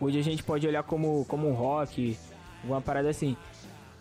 Hoje 0.00 0.18
a 0.18 0.22
gente 0.22 0.42
pode 0.42 0.66
olhar 0.66 0.82
como, 0.82 1.24
como 1.26 1.48
um 1.48 1.54
rock, 1.54 2.18
alguma 2.62 2.80
parada 2.80 3.08
assim. 3.08 3.36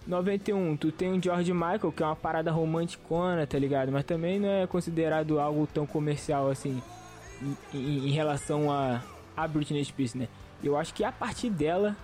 91, 0.05 0.77
tu 0.77 0.91
tem 0.91 1.11
um 1.11 1.21
George 1.21 1.51
Michael, 1.53 1.91
que 1.91 2.03
é 2.03 2.05
uma 2.05 2.15
parada 2.15 2.51
romanticona, 2.51 3.47
tá 3.47 3.57
ligado? 3.57 3.91
Mas 3.91 4.03
também 4.03 4.39
não 4.39 4.49
é 4.49 4.67
considerado 4.67 5.39
algo 5.39 5.65
tão 5.67 5.85
comercial 5.87 6.49
assim 6.49 6.81
em, 7.41 7.77
em- 7.77 8.07
em 8.09 8.11
relação 8.11 8.71
a, 8.71 9.01
a 9.35 9.47
Britney 9.47 9.83
Spears, 9.83 10.13
né? 10.13 10.27
Eu 10.63 10.77
acho 10.77 10.93
que 10.93 11.03
a 11.03 11.11
partir 11.11 11.49
dela 11.49 11.95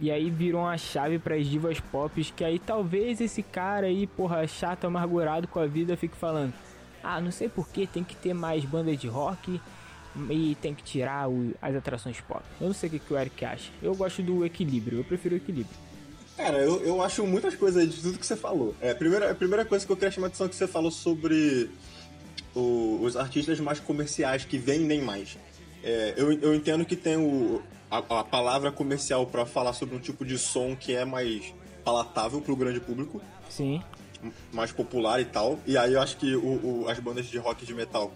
e 0.00 0.10
aí 0.10 0.30
virou 0.30 0.62
uma 0.62 0.76
chave 0.76 1.18
para 1.18 1.36
as 1.36 1.46
divas 1.46 1.80
pop, 1.80 2.22
que 2.36 2.44
aí 2.44 2.58
talvez 2.58 3.20
esse 3.20 3.42
cara 3.42 3.86
aí, 3.86 4.06
porra, 4.06 4.46
chato, 4.46 4.86
amargurado 4.86 5.48
com 5.48 5.58
a 5.58 5.66
vida, 5.66 5.96
fique 5.96 6.16
falando: 6.16 6.52
"Ah, 7.02 7.20
não 7.20 7.30
sei 7.30 7.48
por 7.48 7.68
que 7.68 7.86
tem 7.86 8.04
que 8.04 8.14
ter 8.14 8.34
mais 8.34 8.64
bandas 8.64 8.98
de 8.98 9.08
rock 9.08 9.60
e 10.30 10.56
tem 10.60 10.74
que 10.74 10.82
tirar 10.82 11.28
o, 11.30 11.54
as 11.62 11.74
atrações 11.74 12.20
pop". 12.20 12.42
Eu 12.60 12.66
não 12.66 12.74
sei 12.74 12.88
o 12.88 12.92
que, 12.92 12.98
que 12.98 13.12
o 13.12 13.18
Eric 13.18 13.44
acha. 13.44 13.70
Eu 13.82 13.94
gosto 13.94 14.22
do 14.22 14.44
equilíbrio, 14.44 14.98
eu 14.98 15.04
prefiro 15.04 15.34
o 15.34 15.38
equilíbrio. 15.38 15.76
Cara, 16.36 16.58
eu, 16.58 16.82
eu 16.82 17.02
acho 17.02 17.26
muitas 17.26 17.54
coisas 17.54 17.94
de 17.94 18.02
tudo 18.02 18.18
que 18.18 18.26
você 18.26 18.36
falou. 18.36 18.74
É, 18.80 18.90
a 18.90 18.94
primeira, 18.94 19.30
a 19.30 19.34
primeira 19.34 19.64
coisa 19.64 19.86
que 19.86 19.90
eu 19.90 19.96
queria 19.96 20.10
chamar 20.10 20.26
a 20.26 20.28
atenção 20.28 20.46
é 20.46 20.50
que 20.50 20.56
você 20.56 20.66
falou 20.66 20.90
sobre 20.90 21.70
o, 22.54 22.98
os 23.02 23.16
artistas 23.16 23.58
mais 23.58 23.80
comerciais 23.80 24.44
que 24.44 24.58
vendem 24.58 25.00
mais. 25.00 25.38
É, 25.82 26.12
eu, 26.16 26.30
eu 26.32 26.54
entendo 26.54 26.84
que 26.84 26.94
tem 26.94 27.16
o, 27.16 27.62
a, 27.90 27.98
a 27.98 28.24
palavra 28.24 28.72
comercial 28.72 29.26
para 29.26 29.46
falar 29.46 29.72
sobre 29.72 29.96
um 29.96 30.00
tipo 30.00 30.24
de 30.24 30.38
som 30.38 30.74
que 30.76 30.94
é 30.94 31.04
mais 31.04 31.54
palatável 31.84 32.40
pro 32.40 32.56
grande 32.56 32.80
público. 32.80 33.20
Sim. 33.48 33.82
Mais 34.52 34.72
popular 34.72 35.20
e 35.20 35.24
tal. 35.24 35.58
E 35.66 35.76
aí 35.78 35.92
eu 35.92 36.00
acho 36.00 36.16
que 36.16 36.34
o, 36.34 36.82
o, 36.82 36.88
as 36.88 36.98
bandas 36.98 37.26
de 37.26 37.38
rock 37.38 37.62
e 37.62 37.66
de 37.66 37.74
metal 37.74 38.12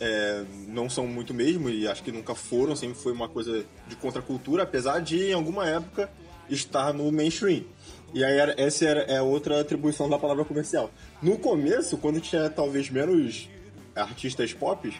é, 0.00 0.44
não 0.66 0.90
são 0.90 1.06
muito 1.06 1.32
mesmo, 1.32 1.70
e 1.70 1.86
acho 1.86 2.02
que 2.02 2.10
nunca 2.10 2.34
foram, 2.34 2.74
sempre 2.74 2.96
foi 2.96 3.12
uma 3.12 3.28
coisa 3.28 3.64
de 3.86 3.94
contracultura, 3.94 4.64
apesar 4.64 5.00
de 5.00 5.30
em 5.30 5.32
alguma 5.32 5.64
época 5.64 6.10
estar 6.50 6.92
no 6.92 7.12
mainstream. 7.12 7.64
E 8.12 8.24
aí 8.24 8.36
era, 8.36 8.54
essa 8.60 8.84
era, 8.84 9.00
é 9.02 9.22
outra 9.22 9.60
atribuição 9.60 10.10
da 10.10 10.18
palavra 10.18 10.44
comercial. 10.44 10.90
No 11.22 11.38
começo, 11.38 11.96
quando 11.96 12.20
tinha 12.20 12.50
talvez 12.50 12.90
menos 12.90 13.48
artistas 13.94 14.52
pop, 14.52 14.92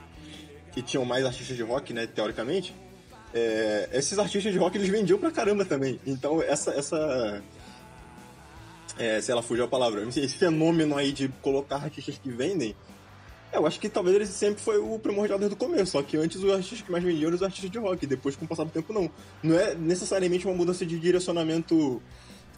que 0.70 0.80
tinham 0.82 1.04
mais 1.04 1.26
artistas 1.26 1.56
de 1.56 1.62
rock, 1.62 1.92
né, 1.92 2.06
teoricamente, 2.06 2.74
é, 3.34 3.88
esses 3.92 4.18
artistas 4.18 4.52
de 4.52 4.58
rock 4.58 4.76
eles 4.76 4.88
vendiam 4.88 5.18
pra 5.18 5.30
caramba 5.30 5.64
também. 5.64 6.00
Então 6.06 6.42
essa. 6.42 6.72
essa 6.72 7.42
é, 8.98 9.20
se 9.20 9.32
ela 9.32 9.42
fugiu 9.42 9.64
a 9.64 9.68
palavra, 9.68 10.02
esse 10.02 10.36
fenômeno 10.36 10.96
aí 10.96 11.12
de 11.12 11.28
colocar 11.40 11.76
artistas 11.76 12.18
que 12.18 12.30
vendem, 12.30 12.76
eu 13.52 13.66
acho 13.66 13.78
que 13.78 13.88
talvez 13.88 14.16
ele 14.16 14.26
sempre 14.26 14.62
foi 14.62 14.78
o 14.78 14.98
primordial 14.98 15.38
desde 15.38 15.54
o 15.54 15.58
começo, 15.58 15.92
só 15.92 16.02
que 16.02 16.16
antes 16.16 16.42
os 16.42 16.50
artistas 16.50 16.82
que 16.82 16.90
mais 16.90 17.04
vendiam 17.04 17.28
eram 17.28 17.36
os 17.36 17.42
artistas 17.42 17.70
de 17.70 17.78
rock, 17.78 18.06
depois 18.06 18.36
com 18.36 18.44
o 18.44 18.48
passar 18.48 18.64
do 18.64 18.70
tempo 18.70 18.92
não. 18.92 19.10
Não 19.42 19.58
é 19.58 19.74
necessariamente 19.74 20.46
uma 20.46 20.54
mudança 20.54 20.86
de 20.86 20.98
direcionamento 20.98 22.02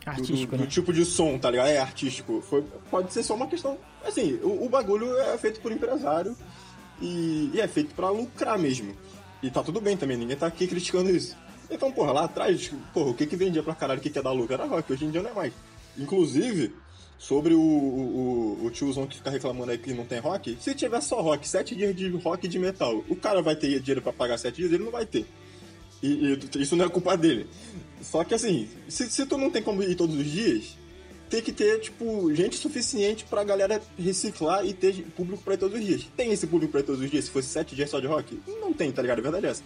artístico, 0.06 0.52
do, 0.52 0.56
do, 0.56 0.58
né? 0.58 0.66
do 0.66 0.70
tipo 0.70 0.92
de 0.92 1.04
som, 1.04 1.36
tá 1.38 1.50
ligado? 1.50 1.68
É 1.68 1.78
artístico. 1.78 2.40
Foi, 2.42 2.64
pode 2.90 3.12
ser 3.12 3.22
só 3.22 3.34
uma 3.34 3.46
questão. 3.46 3.78
Assim, 4.04 4.38
o, 4.42 4.64
o 4.64 4.68
bagulho 4.68 5.16
é 5.18 5.36
feito 5.38 5.60
por 5.60 5.72
empresário 5.72 6.36
e, 7.00 7.50
e 7.54 7.60
é 7.60 7.66
feito 7.66 7.94
para 7.94 8.10
lucrar 8.10 8.58
mesmo. 8.58 8.94
E 9.44 9.50
tá 9.50 9.62
tudo 9.62 9.78
bem 9.78 9.94
também, 9.94 10.16
ninguém 10.16 10.38
tá 10.38 10.46
aqui 10.46 10.66
criticando 10.66 11.14
isso. 11.14 11.36
Então, 11.70 11.92
porra, 11.92 12.12
lá 12.12 12.24
atrás, 12.24 12.72
porra, 12.94 13.10
o 13.10 13.14
que 13.14 13.26
que 13.26 13.36
vendia 13.36 13.62
pra 13.62 13.74
caralho, 13.74 14.00
o 14.00 14.02
que 14.02 14.08
que 14.08 14.18
é 14.18 14.22
dar 14.22 14.32
lucro? 14.32 14.54
Era 14.54 14.64
rock, 14.64 14.90
hoje 14.90 15.04
em 15.04 15.10
dia 15.10 15.20
não 15.20 15.28
é 15.28 15.34
mais. 15.34 15.52
Inclusive, 15.98 16.72
sobre 17.18 17.52
o, 17.52 17.60
o, 17.60 18.64
o 18.64 18.70
tiozão 18.70 19.06
que 19.06 19.18
fica 19.18 19.28
reclamando 19.28 19.70
aí 19.70 19.76
que 19.76 19.92
não 19.92 20.06
tem 20.06 20.18
rock, 20.18 20.56
se 20.58 20.74
tiver 20.74 20.98
só 21.02 21.20
rock, 21.20 21.46
sete 21.46 21.76
dias 21.76 21.94
de 21.94 22.08
rock 22.08 22.48
de 22.48 22.58
metal, 22.58 23.04
o 23.06 23.14
cara 23.14 23.42
vai 23.42 23.54
ter 23.54 23.78
dinheiro 23.80 24.00
para 24.00 24.14
pagar 24.14 24.38
sete 24.38 24.56
dias? 24.56 24.72
Ele 24.72 24.84
não 24.84 24.90
vai 24.90 25.04
ter. 25.04 25.26
E, 26.02 26.38
e, 26.56 26.62
isso 26.62 26.74
não 26.74 26.86
é 26.86 26.88
culpa 26.88 27.14
dele. 27.14 27.46
Só 28.00 28.24
que 28.24 28.32
assim, 28.32 28.66
se, 28.88 29.10
se 29.10 29.26
tu 29.26 29.36
não 29.36 29.50
tem 29.50 29.62
como 29.62 29.82
ir 29.82 29.94
todos 29.94 30.16
os 30.16 30.24
dias, 30.24 30.74
tem 31.28 31.42
que 31.42 31.52
ter, 31.52 31.80
tipo, 31.80 32.32
gente 32.34 32.56
suficiente 32.56 33.24
pra 33.24 33.44
galera 33.44 33.80
reciclar 33.98 34.64
e 34.64 34.72
ter 34.72 35.02
público 35.16 35.42
pra 35.42 35.56
todos 35.56 35.78
os 35.78 35.84
dias. 35.84 36.06
Tem 36.16 36.32
esse 36.32 36.46
público 36.46 36.72
pra 36.72 36.82
todos 36.82 37.00
os 37.00 37.10
dias 37.10 37.24
se 37.24 37.30
fosse 37.30 37.48
sete 37.48 37.74
dias 37.74 37.90
só 37.90 38.00
de 38.00 38.06
rock? 38.06 38.40
Não 38.60 38.72
tem, 38.72 38.92
tá 38.92 39.02
ligado? 39.02 39.18
A 39.18 39.22
verdade 39.22 39.46
é 39.46 39.50
essa. 39.50 39.62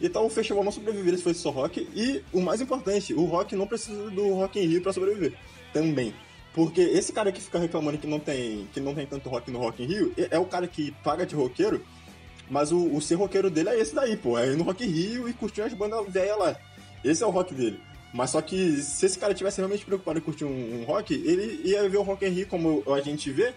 Então 0.00 0.26
o 0.26 0.30
festival 0.30 0.64
não 0.64 0.72
sobreviveria 0.72 1.16
se 1.16 1.24
fosse 1.24 1.40
só 1.40 1.50
rock. 1.50 1.88
E 1.94 2.22
o 2.32 2.40
mais 2.40 2.60
importante, 2.60 3.14
o 3.14 3.24
rock 3.24 3.54
não 3.54 3.66
precisa 3.66 4.10
do 4.10 4.34
Rock 4.34 4.58
in 4.58 4.66
Rio 4.66 4.82
pra 4.82 4.92
sobreviver. 4.92 5.34
Também. 5.72 6.14
Porque 6.52 6.80
esse 6.80 7.12
cara 7.12 7.32
que 7.32 7.40
fica 7.40 7.58
reclamando 7.58 7.98
que 7.98 8.06
não 8.06 8.20
tem, 8.20 8.68
que 8.72 8.80
não 8.80 8.94
tem 8.94 9.06
tanto 9.06 9.28
rock 9.28 9.50
no 9.50 9.58
Rock 9.58 9.82
in 9.82 9.86
Rio, 9.86 10.14
é 10.16 10.38
o 10.38 10.46
cara 10.46 10.68
que 10.68 10.92
paga 11.02 11.26
de 11.26 11.34
roqueiro, 11.34 11.84
mas 12.48 12.70
o, 12.70 12.94
o 12.94 13.00
ser 13.00 13.16
roqueiro 13.16 13.50
dele 13.50 13.70
é 13.70 13.80
esse 13.80 13.94
daí, 13.94 14.16
pô. 14.16 14.38
É 14.38 14.52
ir 14.52 14.56
no 14.56 14.62
Rock 14.62 14.84
in 14.84 14.88
Rio 14.88 15.28
e 15.28 15.32
curtir 15.32 15.62
as 15.62 15.74
bandas 15.74 16.06
velhas 16.08 16.38
lá. 16.38 16.56
Esse 17.04 17.22
é 17.22 17.26
o 17.26 17.30
rock 17.30 17.54
dele. 17.54 17.80
Mas 18.14 18.30
só 18.30 18.40
que 18.40 18.80
se 18.80 19.06
esse 19.06 19.18
cara 19.18 19.34
tivesse 19.34 19.58
realmente 19.58 19.84
preocupado 19.84 20.20
em 20.20 20.22
curtir 20.22 20.44
um, 20.44 20.80
um, 20.80 20.84
rock, 20.84 21.12
ele 21.12 21.60
ia 21.64 21.88
ver 21.88 21.96
o 21.96 22.02
Rock 22.02 22.24
in 22.24 22.28
Rio 22.28 22.46
como 22.46 22.84
a 22.94 23.00
gente 23.00 23.28
vê, 23.32 23.52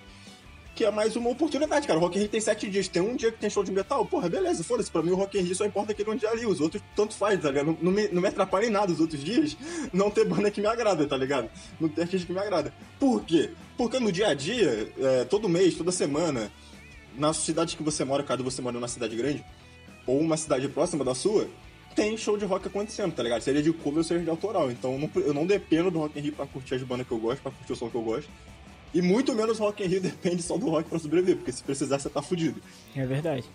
que 0.73 0.83
é 0.83 0.89
mais 0.89 1.15
uma 1.15 1.29
oportunidade, 1.29 1.85
cara. 1.85 1.99
O 1.99 2.01
Rock 2.01 2.17
in 2.17 2.21
Rio 2.21 2.29
tem 2.29 2.41
sete 2.41 2.67
dias, 2.67 2.87
tem 2.87 2.99
um 2.99 3.15
dia 3.15 3.31
que 3.31 3.37
tem 3.37 3.51
show 3.51 3.63
de 3.63 3.71
metal, 3.71 4.03
porra, 4.03 4.27
beleza, 4.27 4.63
foda-se. 4.63 4.89
Pra 4.89 5.03
mim 5.03 5.11
o 5.11 5.15
Rock 5.15 5.37
in 5.37 5.43
Rio 5.43 5.53
só 5.53 5.63
importa 5.63 5.91
aquele 5.91 6.09
um 6.09 6.15
dia 6.15 6.31
ali, 6.31 6.43
os 6.43 6.59
outros 6.59 6.81
tanto 6.95 7.13
faz, 7.13 7.39
tá 7.39 7.49
ligado? 7.49 7.67
Não, 7.67 7.77
não, 7.83 7.91
me, 7.91 8.07
não 8.07 8.19
me 8.19 8.27
atrapalha 8.27 8.65
em 8.65 8.71
nada 8.71 8.91
os 8.91 8.99
outros 8.99 9.23
dias 9.23 9.55
não 9.93 10.09
ter 10.09 10.25
banda 10.25 10.49
que 10.49 10.59
me 10.59 10.65
agrada, 10.65 11.05
tá 11.05 11.15
ligado? 11.15 11.51
Não 11.79 11.87
ter 11.87 12.01
artista 12.01 12.25
que 12.25 12.33
me 12.33 12.39
agrada. 12.39 12.73
Por 12.99 13.23
quê? 13.25 13.51
Porque 13.77 13.99
no 13.99 14.11
dia 14.11 14.29
a 14.29 14.33
dia, 14.33 14.91
é, 14.97 15.25
todo 15.25 15.47
mês, 15.47 15.75
toda 15.75 15.91
semana, 15.91 16.51
na 17.15 17.31
cidade 17.31 17.77
que 17.77 17.83
você 17.83 18.03
mora, 18.03 18.23
caso 18.23 18.43
você 18.43 18.59
mora 18.59 18.73
numa 18.73 18.87
cidade 18.87 19.15
grande, 19.15 19.45
ou 20.07 20.19
uma 20.19 20.35
cidade 20.35 20.67
próxima 20.67 21.05
da 21.05 21.13
sua, 21.13 21.47
tem 21.97 22.15
show 22.15 22.37
de 22.37 22.45
rock 22.45 22.67
acontecendo, 22.67 23.11
tá 23.11 23.23
ligado? 23.23 23.41
Seja 23.41 23.61
de 23.61 23.73
cover 23.73 23.97
ou 23.97 24.03
seja 24.03 24.23
de 24.23 24.29
autoral. 24.29 24.69
Então 24.69 24.99
não, 24.99 25.09
eu 25.15 25.33
não 25.33 25.47
dependo 25.47 25.89
do 25.89 25.97
Rock 25.97 26.19
in 26.19 26.21
Rio 26.21 26.33
pra 26.33 26.45
curtir 26.45 26.75
as 26.75 26.83
bandas 26.83 27.07
que 27.07 27.11
eu 27.11 27.17
gosto, 27.17 27.41
pra 27.41 27.51
curtir 27.51 27.73
o 27.73 27.75
som 27.75 27.89
que 27.89 27.95
eu 27.95 28.03
gosto. 28.03 28.29
E 28.93 29.01
muito 29.01 29.33
menos 29.33 29.57
Rock 29.57 29.83
in 29.83 29.87
Rio 29.87 29.99
depende 30.01 30.43
só 30.43 30.57
do 30.57 30.69
rock 30.69 30.87
pra 30.87 30.99
sobreviver, 30.99 31.37
porque 31.37 31.51
se 31.51 31.63
precisar 31.63 31.97
você 31.97 32.07
tá 32.07 32.21
fudido. 32.21 32.61
É 32.95 33.03
verdade. 33.03 33.45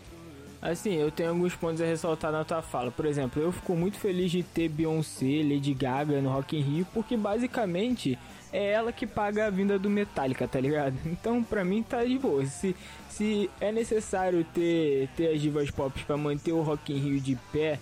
Assim, 0.61 0.95
eu 0.95 1.11
tenho 1.11 1.31
alguns 1.31 1.55
pontos 1.55 1.81
a 1.81 1.85
ressaltar 1.85 2.33
na 2.33 2.45
tua 2.45 2.63
fala. 2.63 2.91
Por 2.91 3.07
exemplo, 3.07 3.41
eu 3.41 3.53
fico 3.53 3.77
muito 3.77 3.97
feliz 3.97 4.31
de 4.31 4.43
ter 4.43 4.69
Beyoncé, 4.69 5.43
Lady 5.43 5.73
Gaga 5.73 6.21
no 6.21 6.31
Rock 6.31 6.57
in 6.57 6.63
Rio, 6.63 6.87
porque 6.93 7.17
basicamente 7.17 8.19
é 8.53 8.73
ela 8.73 8.93
que 8.93 9.07
paga 9.07 9.47
a 9.47 9.51
vinda 9.51 9.79
do 9.79 9.89
Metallica, 9.89 10.49
tá 10.49 10.61
ligado? 10.61 10.97
Então, 11.07 11.43
pra 11.45 11.65
mim, 11.65 11.83
tá 11.83 12.05
de 12.05 12.19
boa. 12.19 12.45
Se, 12.47 12.75
se 13.09 13.49
é 13.61 13.71
necessário 13.71 14.45
ter, 14.53 15.09
ter 15.17 15.35
as 15.35 15.41
divas 15.41 15.71
pop 15.71 15.99
pra 16.05 16.17
manter 16.17 16.53
o 16.53 16.63
Rock 16.63 16.93
in 16.93 16.99
Rio 16.99 17.21
de 17.21 17.37
pé, 17.53 17.79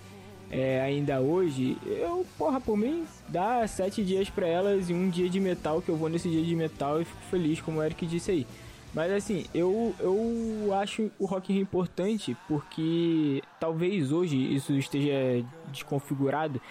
é, 0.51 0.81
ainda 0.81 1.21
hoje, 1.21 1.77
eu, 1.85 2.25
porra, 2.37 2.59
por 2.59 2.75
mim, 2.75 3.05
dá 3.29 3.65
sete 3.67 4.03
dias 4.03 4.29
para 4.29 4.45
elas 4.45 4.89
e 4.89 4.93
um 4.93 5.09
dia 5.09 5.29
de 5.29 5.39
metal, 5.39 5.81
que 5.81 5.87
eu 5.87 5.95
vou 5.95 6.09
nesse 6.09 6.29
dia 6.29 6.43
de 6.43 6.53
metal 6.53 7.01
e 7.01 7.05
fico 7.05 7.21
feliz, 7.29 7.61
como 7.61 7.79
o 7.79 7.83
Eric 7.83 8.05
disse 8.05 8.31
aí. 8.31 8.47
Mas 8.93 9.09
assim, 9.13 9.45
eu, 9.53 9.95
eu 9.97 10.73
acho 10.73 11.09
o 11.17 11.25
Rock 11.25 11.53
in 11.53 11.55
Rio 11.55 11.61
importante 11.63 12.35
porque 12.45 13.41
talvez 13.57 14.11
hoje 14.11 14.35
isso 14.53 14.73
esteja 14.73 15.45
desconfigurado 15.67 16.61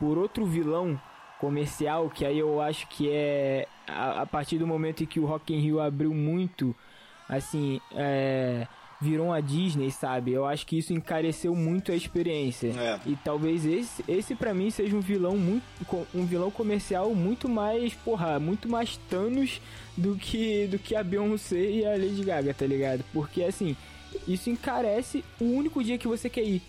por 0.00 0.18
outro 0.18 0.44
vilão 0.44 1.00
comercial, 1.38 2.10
que 2.10 2.24
aí 2.24 2.40
eu 2.40 2.60
acho 2.60 2.88
que 2.88 3.08
é 3.08 3.68
a, 3.86 4.22
a 4.22 4.26
partir 4.26 4.58
do 4.58 4.66
momento 4.66 5.04
em 5.04 5.06
que 5.06 5.20
o 5.20 5.26
Rock 5.26 5.54
in 5.54 5.60
Rio 5.60 5.80
abriu 5.80 6.12
muito, 6.12 6.74
assim, 7.28 7.80
é 7.94 8.66
virou 9.00 9.32
a 9.32 9.40
Disney, 9.40 9.90
sabe? 9.90 10.32
Eu 10.32 10.44
acho 10.44 10.66
que 10.66 10.78
isso 10.78 10.92
encareceu 10.92 11.54
muito 11.54 11.92
a 11.92 11.94
experiência. 11.94 12.68
É. 12.68 13.00
E 13.06 13.16
talvez 13.16 13.64
esse, 13.64 14.04
esse 14.08 14.34
para 14.34 14.52
mim 14.52 14.70
seja 14.70 14.96
um 14.96 15.00
vilão 15.00 15.36
muito 15.36 15.64
um 16.14 16.24
vilão 16.24 16.50
comercial 16.50 17.14
muito 17.14 17.48
mais, 17.48 17.94
porra, 17.94 18.38
muito 18.38 18.68
mais 18.68 18.96
Thanos 19.08 19.60
do 19.96 20.16
que 20.16 20.66
do 20.66 20.78
que 20.78 20.94
a 20.94 21.02
Beyoncé 21.02 21.60
e 21.60 21.86
a 21.86 21.90
Lady 21.90 22.24
Gaga, 22.24 22.52
tá 22.52 22.66
ligado? 22.66 23.04
Porque 23.12 23.42
assim, 23.42 23.76
isso 24.26 24.50
encarece 24.50 25.24
o 25.40 25.44
único 25.44 25.82
dia 25.82 25.98
que 25.98 26.08
você 26.08 26.28
quer 26.28 26.44
ir. 26.44 26.62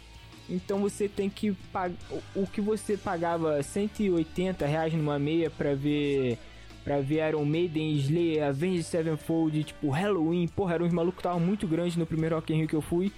Então 0.49 0.79
você 0.79 1.07
tem 1.07 1.29
que 1.29 1.51
pagar 1.71 1.95
o 2.35 2.47
que 2.47 2.59
você 2.59 2.97
pagava 2.97 3.61
180 3.61 4.65
reais 4.65 4.93
numa 4.93 5.19
meia 5.19 5.49
para 5.49 5.75
ver 5.75 6.39
pra 6.83 6.99
ver 7.01 7.27
Iron 7.29 7.45
Maiden, 7.45 7.95
Slayer, 7.95 8.47
Avenged 8.47 8.83
Sevenfold, 8.83 9.63
tipo 9.63 9.89
Halloween, 9.89 10.47
porra, 10.47 10.75
eram 10.75 10.85
uns 10.85 10.93
malucos 10.93 11.17
que 11.17 11.21
estavam 11.21 11.39
muito 11.39 11.67
grandes 11.67 11.95
no 11.95 12.05
primeiro 12.05 12.35
Rock 12.35 12.53
in 12.53 12.57
Rio 12.57 12.67
que 12.67 12.75
eu 12.75 12.81
fui. 12.81 13.11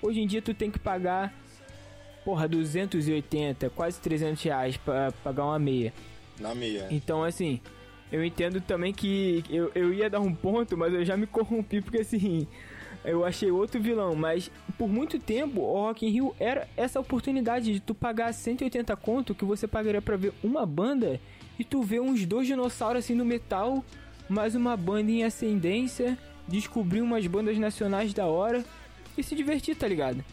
Hoje 0.00 0.20
em 0.20 0.26
dia 0.26 0.42
tu 0.42 0.52
tem 0.52 0.70
que 0.70 0.78
pagar, 0.78 1.32
porra, 2.24 2.48
280, 2.48 3.70
quase 3.70 4.00
300 4.00 4.42
reais 4.42 4.76
pra 4.76 5.12
pagar 5.24 5.44
uma 5.44 5.58
meia. 5.58 5.92
Na 6.40 6.54
meia. 6.54 6.88
Então, 6.90 7.22
assim, 7.22 7.60
eu 8.10 8.24
entendo 8.24 8.60
também 8.60 8.92
que 8.92 9.44
eu, 9.48 9.70
eu 9.74 9.92
ia 9.92 10.10
dar 10.10 10.20
um 10.20 10.34
ponto, 10.34 10.76
mas 10.76 10.92
eu 10.92 11.04
já 11.04 11.16
me 11.16 11.26
corrompi, 11.28 11.80
porque 11.80 12.00
assim, 12.00 12.46
eu 13.04 13.24
achei 13.24 13.50
outro 13.50 13.80
vilão, 13.80 14.14
mas 14.14 14.50
por 14.76 14.88
muito 14.88 15.18
tempo 15.18 15.60
o 15.60 15.72
Rock 15.72 16.06
in 16.06 16.10
Rio 16.10 16.36
era 16.38 16.68
essa 16.76 17.00
oportunidade 17.00 17.72
de 17.72 17.80
tu 17.80 17.94
pagar 17.94 18.32
180 18.32 18.94
conto 18.96 19.34
que 19.34 19.44
você 19.44 19.66
pagaria 19.66 20.02
para 20.02 20.16
ver 20.16 20.32
uma 20.42 20.66
banda 20.66 21.20
e 21.62 21.64
tu 21.64 21.80
vê 21.80 22.00
uns 22.00 22.26
dois 22.26 22.48
dinossauros 22.48 23.04
assim 23.04 23.14
no 23.14 23.24
metal, 23.24 23.84
mais 24.28 24.56
uma 24.56 24.76
banda 24.76 25.12
em 25.12 25.22
ascendência, 25.22 26.18
descobrir 26.48 27.00
umas 27.00 27.24
bandas 27.28 27.56
nacionais 27.56 28.12
da 28.12 28.26
hora 28.26 28.64
e 29.16 29.22
se 29.22 29.36
divertir, 29.36 29.76
tá 29.76 29.86
ligado? 29.86 30.24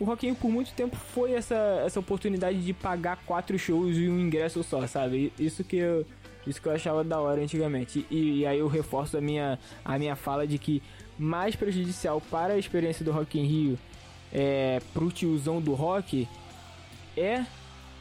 O 0.00 0.04
Rock 0.04 0.26
in 0.26 0.30
Rio 0.30 0.38
por 0.38 0.50
muito 0.50 0.72
tempo 0.72 0.96
foi 0.96 1.32
essa, 1.34 1.82
essa 1.84 2.00
oportunidade 2.00 2.64
de 2.64 2.72
pagar 2.72 3.18
quatro 3.26 3.58
shows 3.58 3.98
e 3.98 4.08
um 4.08 4.18
ingresso 4.18 4.62
só, 4.64 4.86
sabe? 4.86 5.30
Isso 5.38 5.62
que 5.62 5.76
eu, 5.76 6.06
isso 6.46 6.58
que 6.58 6.68
eu 6.68 6.72
achava 6.72 7.04
da 7.04 7.20
hora 7.20 7.42
antigamente. 7.42 8.06
E, 8.10 8.38
e 8.38 8.46
aí 8.46 8.58
eu 8.58 8.66
reforço 8.66 9.18
a 9.18 9.20
minha, 9.20 9.58
a 9.84 9.98
minha 9.98 10.16
fala 10.16 10.46
de 10.46 10.56
que 10.56 10.82
mais 11.18 11.54
prejudicial 11.54 12.18
para 12.18 12.54
a 12.54 12.58
experiência 12.58 13.04
do 13.04 13.12
Rock 13.12 13.38
in 13.38 13.44
Rio 13.44 13.78
é, 14.32 14.80
pro 14.94 15.10
tiozão 15.10 15.60
do 15.60 15.74
rock 15.74 16.26
é 17.14 17.44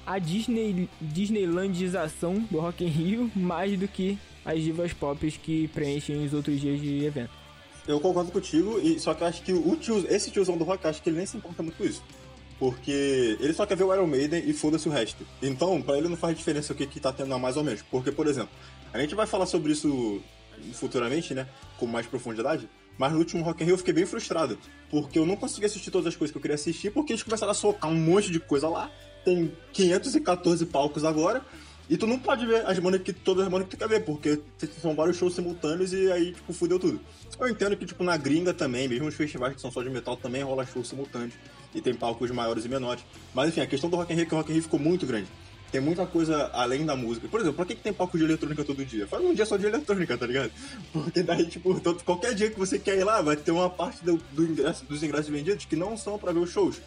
a 0.06 0.20
Disney, 0.20 0.90
Disneylandização 1.00 2.36
do 2.50 2.60
Rock 2.60 2.84
in 2.84 2.88
Rio 2.88 3.32
mais 3.36 3.78
do 3.78 3.88
que 3.88 4.18
as 4.44 4.62
divas 4.62 4.94
pop 4.94 5.32
que 5.32 5.68
preenchem 5.70 6.26
os 6.26 6.34
outros 6.34 6.60
dias 6.60 6.80
de 6.80 7.06
evento. 7.06 7.32
Eu 7.88 8.00
concordo 8.00 8.32
contigo, 8.32 8.80
e 8.80 9.00
só 9.00 9.14
que 9.14 9.24
eu 9.24 9.28
acho 9.28 9.42
que 9.42 9.54
o 9.54 9.76
tio, 9.76 10.06
esse 10.10 10.30
tiozão 10.30 10.58
do 10.58 10.64
rock, 10.64 10.86
acho 10.86 11.02
que 11.02 11.10
ele 11.10 11.18
nem 11.18 11.26
se 11.26 11.38
importa 11.38 11.64
muito 11.64 11.78
com 11.78 11.84
isso. 11.84 12.04
Porque 12.60 13.38
ele 13.40 13.54
só 13.54 13.66
quer 13.66 13.76
ver 13.76 13.86
o 13.86 13.94
Iron 13.94 14.06
Maiden 14.06 14.44
e 14.46 14.54
foda-se 14.54 14.88
o 14.88 14.92
resto. 14.92 15.26
Então, 15.42 15.82
pra 15.82 15.98
ele 15.98 16.08
não 16.08 16.16
faz 16.16 16.38
diferença 16.38 16.74
o 16.74 16.76
que, 16.76 16.86
que 16.86 17.00
tá 17.00 17.12
tendo 17.12 17.38
mais 17.40 17.58
ou 17.58 17.64
menos. 17.64 17.82
Porque, 17.82 18.12
por 18.12 18.28
exemplo, 18.28 18.52
a 18.94 19.00
gente 19.00 19.16
vai 19.16 19.26
falar 19.26 19.48
sobre 19.48 19.72
isso 19.72 20.22
futuramente, 20.74 21.34
né? 21.34 21.48
Com 21.80 21.88
mais 21.88 22.06
profundidade. 22.06 22.70
Mas 23.00 23.14
no 23.14 23.18
último 23.18 23.44
Rock 23.44 23.64
in 23.64 23.66
Rio 23.66 23.74
eu 23.74 23.78
fiquei 23.80 23.96
bem 23.96 24.06
frustrado. 24.06 24.60
Porque 24.92 25.18
eu 25.18 25.26
não 25.26 25.36
consegui 25.36 25.66
assistir 25.66 25.90
todas 25.90 26.06
as 26.06 26.16
coisas 26.16 26.32
que 26.32 26.38
eu 26.38 26.42
queria 26.42 26.54
assistir, 26.54 26.92
porque 26.92 27.14
eles 27.14 27.24
começaram 27.24 27.52
a 27.52 27.56
socar 27.56 27.90
um 27.90 27.96
monte 27.96 28.32
de 28.32 28.40
coisa 28.40 28.70
lá. 28.70 28.92
Tem 29.24 29.52
514 29.74 30.66
palcos 30.66 31.04
agora. 31.04 31.44
E 31.90 31.98
tu 31.98 32.08
não 32.08 32.18
pode 32.18 32.46
ver 32.46 32.66
as 32.66 32.80
bandas 32.80 33.02
que 33.02 33.12
todas 33.12 33.44
as 33.44 33.52
bandas 33.52 33.68
que 33.68 33.76
tu 33.76 33.80
quer 33.80 33.90
ver, 33.90 34.06
porque 34.06 34.40
são 34.82 34.96
vários 34.96 35.18
shows 35.18 35.36
simultâneos 35.36 35.92
e 35.92 36.10
aí, 36.10 36.32
tipo, 36.32 36.54
fudeu 36.54 36.80
tudo. 36.80 37.02
Eu 37.38 37.50
entendo 37.50 37.76
que, 37.76 37.86
tipo, 37.86 38.02
na 38.02 38.16
gringa 38.16 38.54
também, 38.54 38.88
mesmo 38.88 39.08
os 39.08 39.16
festivais 39.16 39.56
que 39.56 39.60
são 39.60 39.70
só 39.70 39.84
de 39.84 39.90
metal, 39.90 40.16
também 40.16 40.42
rola 40.42 40.66
shows 40.66 40.88
simultâneos. 40.88 41.34
E 41.76 41.82
tem 41.82 41.94
palcos 41.94 42.32
maiores 42.32 42.64
e 42.64 42.70
menores. 42.70 43.04
Mas 43.34 43.50
enfim, 43.50 43.60
a 43.60 43.68
questão 43.68 43.90
do 43.90 43.98
Rock 43.98 44.14
in 44.14 44.16
Rio 44.16 44.24
é 44.24 44.26
que 44.26 44.34
o 44.34 44.38
Rock 44.38 44.52
in 44.52 44.54
Rio 44.54 44.64
ficou 44.64 44.80
muito 44.80 45.06
grande. 45.06 45.28
Tem 45.72 45.80
muita 45.80 46.06
coisa 46.06 46.50
além 46.54 46.86
da 46.86 46.98
música. 46.98 47.28
Por 47.30 47.40
exemplo, 47.40 47.56
pra 47.58 47.66
que, 47.66 47.76
que 47.76 47.82
tem 47.82 47.94
palco 47.94 48.18
de 48.18 48.26
eletrônica 48.26 48.64
todo 48.64 48.86
dia? 48.86 49.08
Faz 49.08 49.24
um 49.24 49.34
dia 49.34 49.46
só 49.46 49.56
de 49.56 49.66
eletrônica, 49.66 50.18
tá 50.18 50.26
ligado? 50.26 50.52
Porque 50.92 51.24
daí, 51.24 51.46
tipo, 51.46 51.80
todo, 51.80 52.04
qualquer 52.04 52.34
dia 52.36 52.50
que 52.50 52.60
você 52.60 52.78
quer 52.78 52.98
ir 52.98 53.06
lá, 53.06 53.22
vai 53.22 53.38
ter 53.38 53.52
uma 53.52 53.70
parte 53.70 54.04
do, 54.04 54.18
do 54.34 54.44
ingresso, 54.44 54.86
dos 54.86 55.02
ingressos 55.02 55.30
vendidos 55.30 55.66
que 55.66 55.78
não 55.78 55.96
são 55.96 56.18
pra 56.18 56.34
ver 56.34 56.40
os 56.40 56.50
shows. 56.50 56.82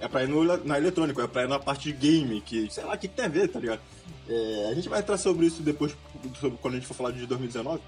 É 0.00 0.08
pra 0.08 0.24
ir 0.24 0.28
no, 0.28 0.42
na 0.64 0.78
eletrônica, 0.78 1.22
é 1.22 1.26
pra 1.26 1.44
ir 1.44 1.48
na 1.48 1.58
parte 1.58 1.92
de 1.92 1.98
game, 1.98 2.40
que 2.40 2.70
sei 2.70 2.84
lá, 2.84 2.94
o 2.94 2.98
que, 2.98 3.06
que 3.06 3.14
tem 3.14 3.26
a 3.26 3.28
ver, 3.28 3.48
tá 3.48 3.60
ligado? 3.60 3.80
É, 4.28 4.68
a 4.70 4.74
gente 4.74 4.88
vai 4.88 5.00
entrar 5.00 5.18
sobre 5.18 5.46
isso 5.46 5.62
depois, 5.62 5.94
sobre, 6.40 6.58
quando 6.58 6.74
a 6.74 6.76
gente 6.78 6.86
for 6.86 6.94
falar 6.94 7.10
de 7.10 7.26
2019. 7.26 7.80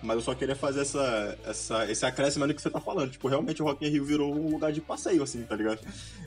Mas 0.00 0.16
eu 0.16 0.22
só 0.22 0.34
queria 0.34 0.54
fazer 0.54 0.82
essa, 0.82 1.38
essa, 1.44 1.90
esse 1.90 2.06
acréscimo 2.06 2.46
no 2.46 2.54
que 2.54 2.62
você 2.62 2.70
tá 2.70 2.80
falando. 2.80 3.10
Tipo, 3.10 3.26
realmente 3.26 3.60
o 3.60 3.64
Rock 3.66 3.84
in 3.84 3.90
Rio 3.90 4.04
virou 4.04 4.32
um 4.32 4.50
lugar 4.52 4.72
de 4.72 4.80
passeio, 4.80 5.22
assim, 5.22 5.42
tá 5.42 5.56
ligado? 5.56 5.80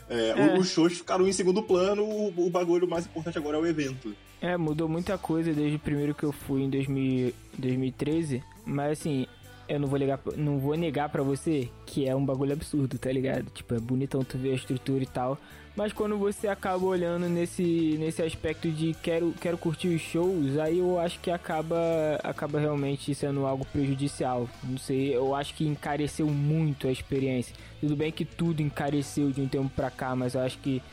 É, 0.09 0.29
é. 0.31 0.59
Os 0.59 0.67
shows 0.67 0.97
ficaram 0.97 1.25
em 1.25 1.31
segundo 1.31 1.63
plano, 1.63 2.03
o, 2.03 2.47
o, 2.47 2.49
bagulho 2.49 2.87
mais 2.87 3.05
importante 3.05 3.37
agora 3.37 3.57
é 3.57 3.61
o 3.61 3.65
evento. 3.65 4.13
É, 4.41 4.57
mudou 4.57 4.89
muita 4.89 5.17
coisa 5.17 5.53
desde 5.53 5.77
o 5.77 5.79
primeiro 5.79 6.13
que 6.13 6.23
eu 6.23 6.33
fui 6.33 6.63
em 6.63 6.69
2000, 6.69 7.33
2013. 7.57 8.43
Mas 8.65 8.99
assim, 8.99 9.25
eu 9.71 9.79
não 9.79 9.87
vou, 9.87 9.97
ligar, 9.97 10.19
não 10.35 10.59
vou 10.59 10.75
negar 10.75 11.07
pra 11.09 11.23
você 11.23 11.69
que 11.85 12.07
é 12.07 12.15
um 12.15 12.25
bagulho 12.25 12.53
absurdo, 12.53 12.97
tá 12.97 13.11
ligado? 13.11 13.45
Tipo, 13.51 13.75
é 13.75 13.79
bonitão 13.79 14.21
tu 14.21 14.37
ver 14.37 14.51
a 14.51 14.55
estrutura 14.55 15.03
e 15.03 15.07
tal. 15.07 15.37
Mas 15.75 15.93
quando 15.93 16.17
você 16.17 16.49
acaba 16.49 16.85
olhando 16.85 17.29
nesse, 17.29 17.95
nesse 17.97 18.21
aspecto 18.21 18.69
de 18.69 18.93
quero, 19.01 19.33
quero 19.39 19.57
curtir 19.57 19.87
os 19.87 20.01
shows, 20.01 20.57
aí 20.57 20.79
eu 20.79 20.99
acho 20.99 21.17
que 21.21 21.31
acaba, 21.31 21.77
acaba 22.21 22.59
realmente 22.59 23.15
sendo 23.15 23.45
algo 23.45 23.65
prejudicial. 23.65 24.49
Não 24.61 24.77
sei, 24.77 25.15
eu 25.15 25.33
acho 25.33 25.53
que 25.53 25.65
encareceu 25.65 26.27
muito 26.27 26.87
a 26.87 26.91
experiência. 26.91 27.55
Tudo 27.79 27.95
bem 27.95 28.11
que 28.11 28.25
tudo 28.25 28.61
encareceu 28.61 29.31
de 29.31 29.39
um 29.39 29.47
tempo 29.47 29.71
pra 29.73 29.89
cá, 29.89 30.13
mas 30.13 30.35
eu 30.35 30.41
acho 30.41 30.57
que, 30.57 30.83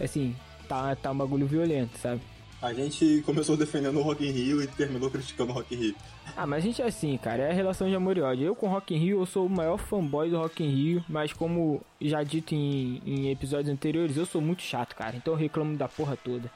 assim, 0.00 0.36
tá, 0.68 0.94
tá 0.94 1.10
um 1.10 1.16
bagulho 1.16 1.46
violento, 1.46 1.98
sabe? 1.98 2.20
A 2.64 2.72
gente 2.72 3.22
começou 3.26 3.58
defendendo 3.58 3.98
o 3.98 4.02
Rock 4.02 4.26
in 4.26 4.30
Rio 4.30 4.62
e 4.62 4.66
terminou 4.66 5.10
criticando 5.10 5.52
o 5.52 5.54
Rock 5.54 5.74
in 5.74 5.78
Rio. 5.78 5.94
Ah, 6.34 6.46
mas 6.46 6.64
a 6.64 6.66
gente 6.66 6.80
é 6.80 6.86
assim, 6.86 7.14
cara, 7.18 7.42
é 7.42 7.50
a 7.50 7.52
relação 7.52 7.86
de 7.86 7.94
amor 7.94 8.16
e 8.16 8.22
ódio. 8.22 8.46
Eu 8.46 8.56
com 8.56 8.68
Rock 8.68 8.94
in 8.94 8.98
Rio, 8.98 9.20
eu 9.20 9.26
sou 9.26 9.44
o 9.44 9.50
maior 9.50 9.76
fanboy 9.76 10.30
do 10.30 10.38
Rock 10.38 10.64
in 10.64 10.70
Rio, 10.70 11.04
mas 11.06 11.30
como 11.30 11.82
já 12.00 12.22
dito 12.22 12.54
em, 12.54 13.02
em 13.04 13.30
episódios 13.30 13.68
anteriores, 13.68 14.16
eu 14.16 14.24
sou 14.24 14.40
muito 14.40 14.62
chato, 14.62 14.96
cara. 14.96 15.14
Então 15.14 15.34
eu 15.34 15.38
reclamo 15.38 15.76
da 15.76 15.88
porra 15.88 16.16
toda. 16.16 16.50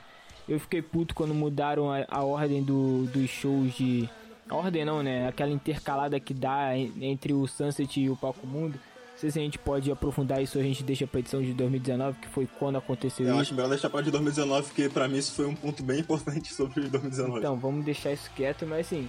Eu 0.48 0.58
fiquei 0.58 0.80
puto 0.80 1.14
quando 1.14 1.34
mudaram 1.34 1.92
a, 1.92 2.06
a 2.08 2.24
ordem 2.24 2.62
do, 2.62 3.04
dos 3.12 3.28
shows 3.28 3.74
de... 3.74 4.08
A 4.48 4.56
ordem 4.56 4.86
não, 4.86 5.02
né? 5.02 5.28
Aquela 5.28 5.52
intercalada 5.52 6.18
que 6.18 6.32
dá 6.32 6.74
entre 6.74 7.34
o 7.34 7.46
Sunset 7.46 8.00
e 8.00 8.08
o 8.08 8.16
Palco 8.16 8.46
Mundo. 8.46 8.80
Não 9.18 9.22
sei 9.22 9.30
se 9.32 9.38
a 9.40 9.42
gente 9.42 9.58
pode 9.58 9.90
aprofundar 9.90 10.40
isso, 10.40 10.60
a 10.60 10.62
gente 10.62 10.84
deixa 10.84 11.04
pra 11.04 11.18
edição 11.18 11.42
de 11.42 11.52
2019, 11.52 12.20
que 12.20 12.28
foi 12.28 12.48
quando 12.56 12.78
aconteceu 12.78 13.26
eu 13.26 13.30
isso. 13.30 13.36
Eu 13.36 13.40
acho 13.40 13.54
melhor 13.54 13.68
deixar 13.68 13.90
pra 13.90 14.00
de 14.00 14.12
2019, 14.12 14.66
porque 14.68 14.88
pra 14.88 15.08
mim 15.08 15.18
isso 15.18 15.32
foi 15.32 15.44
um 15.44 15.56
ponto 15.56 15.82
bem 15.82 15.98
importante 15.98 16.54
sobre 16.54 16.82
2019. 16.88 17.40
Então, 17.40 17.56
vamos 17.56 17.84
deixar 17.84 18.12
isso 18.12 18.30
quieto, 18.36 18.64
mas 18.64 18.86
assim, 18.86 19.08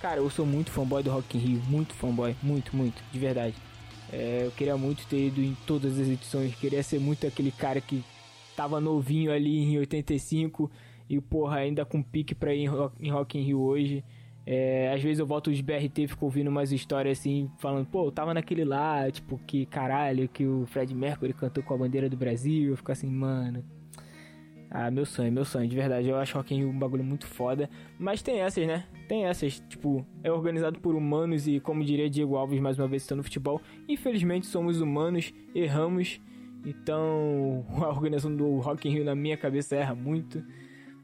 cara, 0.00 0.20
eu 0.20 0.30
sou 0.30 0.46
muito 0.46 0.70
fanboy 0.70 1.02
do 1.02 1.10
Rock 1.10 1.36
in 1.36 1.40
Rio, 1.40 1.62
muito 1.66 1.94
fanboy, 1.94 2.36
muito, 2.40 2.76
muito, 2.76 3.02
de 3.10 3.18
verdade. 3.18 3.56
É, 4.12 4.42
eu 4.44 4.52
queria 4.52 4.76
muito 4.76 5.04
ter 5.08 5.26
ido 5.26 5.40
em 5.40 5.56
todas 5.66 5.98
as 5.98 6.06
edições, 6.06 6.54
queria 6.54 6.84
ser 6.84 7.00
muito 7.00 7.26
aquele 7.26 7.50
cara 7.50 7.80
que 7.80 8.04
tava 8.54 8.80
novinho 8.80 9.32
ali 9.32 9.64
em 9.64 9.78
85 9.80 10.70
e, 11.08 11.20
porra, 11.20 11.56
ainda 11.56 11.84
com 11.84 12.00
pique 12.00 12.36
pra 12.36 12.54
ir 12.54 12.70
em 13.00 13.10
Rock 13.10 13.36
in 13.36 13.42
Rio 13.42 13.60
hoje. 13.62 14.04
É, 14.52 14.92
às 14.92 15.00
vezes 15.00 15.20
eu 15.20 15.26
volto 15.26 15.48
os 15.48 15.60
BRT 15.60 16.02
e 16.02 16.08
fico 16.08 16.24
ouvindo 16.24 16.48
umas 16.48 16.72
histórias 16.72 17.20
assim, 17.20 17.48
falando, 17.58 17.86
pô, 17.86 18.06
eu 18.06 18.10
tava 18.10 18.34
naquele 18.34 18.64
lá, 18.64 19.08
tipo, 19.08 19.38
que 19.46 19.64
caralho, 19.64 20.28
que 20.28 20.44
o 20.44 20.66
Fred 20.66 20.92
Mercury 20.92 21.32
cantou 21.32 21.62
com 21.62 21.72
a 21.72 21.78
bandeira 21.78 22.08
do 22.08 22.16
Brasil. 22.16 22.70
Eu 22.70 22.76
fico 22.76 22.90
assim, 22.90 23.06
mano. 23.06 23.64
Ah, 24.68 24.90
meu 24.90 25.06
sonho, 25.06 25.30
meu 25.30 25.44
sonho, 25.44 25.68
de 25.68 25.76
verdade. 25.76 26.08
Eu 26.08 26.16
acho 26.16 26.36
Rock 26.36 26.52
in 26.52 26.58
Rio 26.58 26.68
um 26.70 26.76
bagulho 26.76 27.04
muito 27.04 27.28
foda. 27.28 27.70
Mas 27.96 28.22
tem 28.22 28.40
essas, 28.40 28.66
né? 28.66 28.86
Tem 29.06 29.24
essas, 29.26 29.60
tipo, 29.68 30.04
é 30.24 30.32
organizado 30.32 30.80
por 30.80 30.96
humanos 30.96 31.46
e, 31.46 31.60
como 31.60 31.84
diria 31.84 32.10
Diego 32.10 32.34
Alves 32.34 32.58
mais 32.58 32.76
uma 32.76 32.88
vez 32.88 33.04
citando 33.04 33.22
futebol, 33.22 33.60
infelizmente 33.88 34.46
somos 34.46 34.80
humanos, 34.80 35.32
erramos. 35.54 36.20
Então, 36.66 37.64
a 37.80 37.88
organização 37.88 38.34
do 38.34 38.58
Rock 38.58 38.88
in 38.88 38.94
Rio 38.94 39.04
na 39.04 39.14
minha 39.14 39.36
cabeça 39.36 39.76
erra 39.76 39.94
muito. 39.94 40.44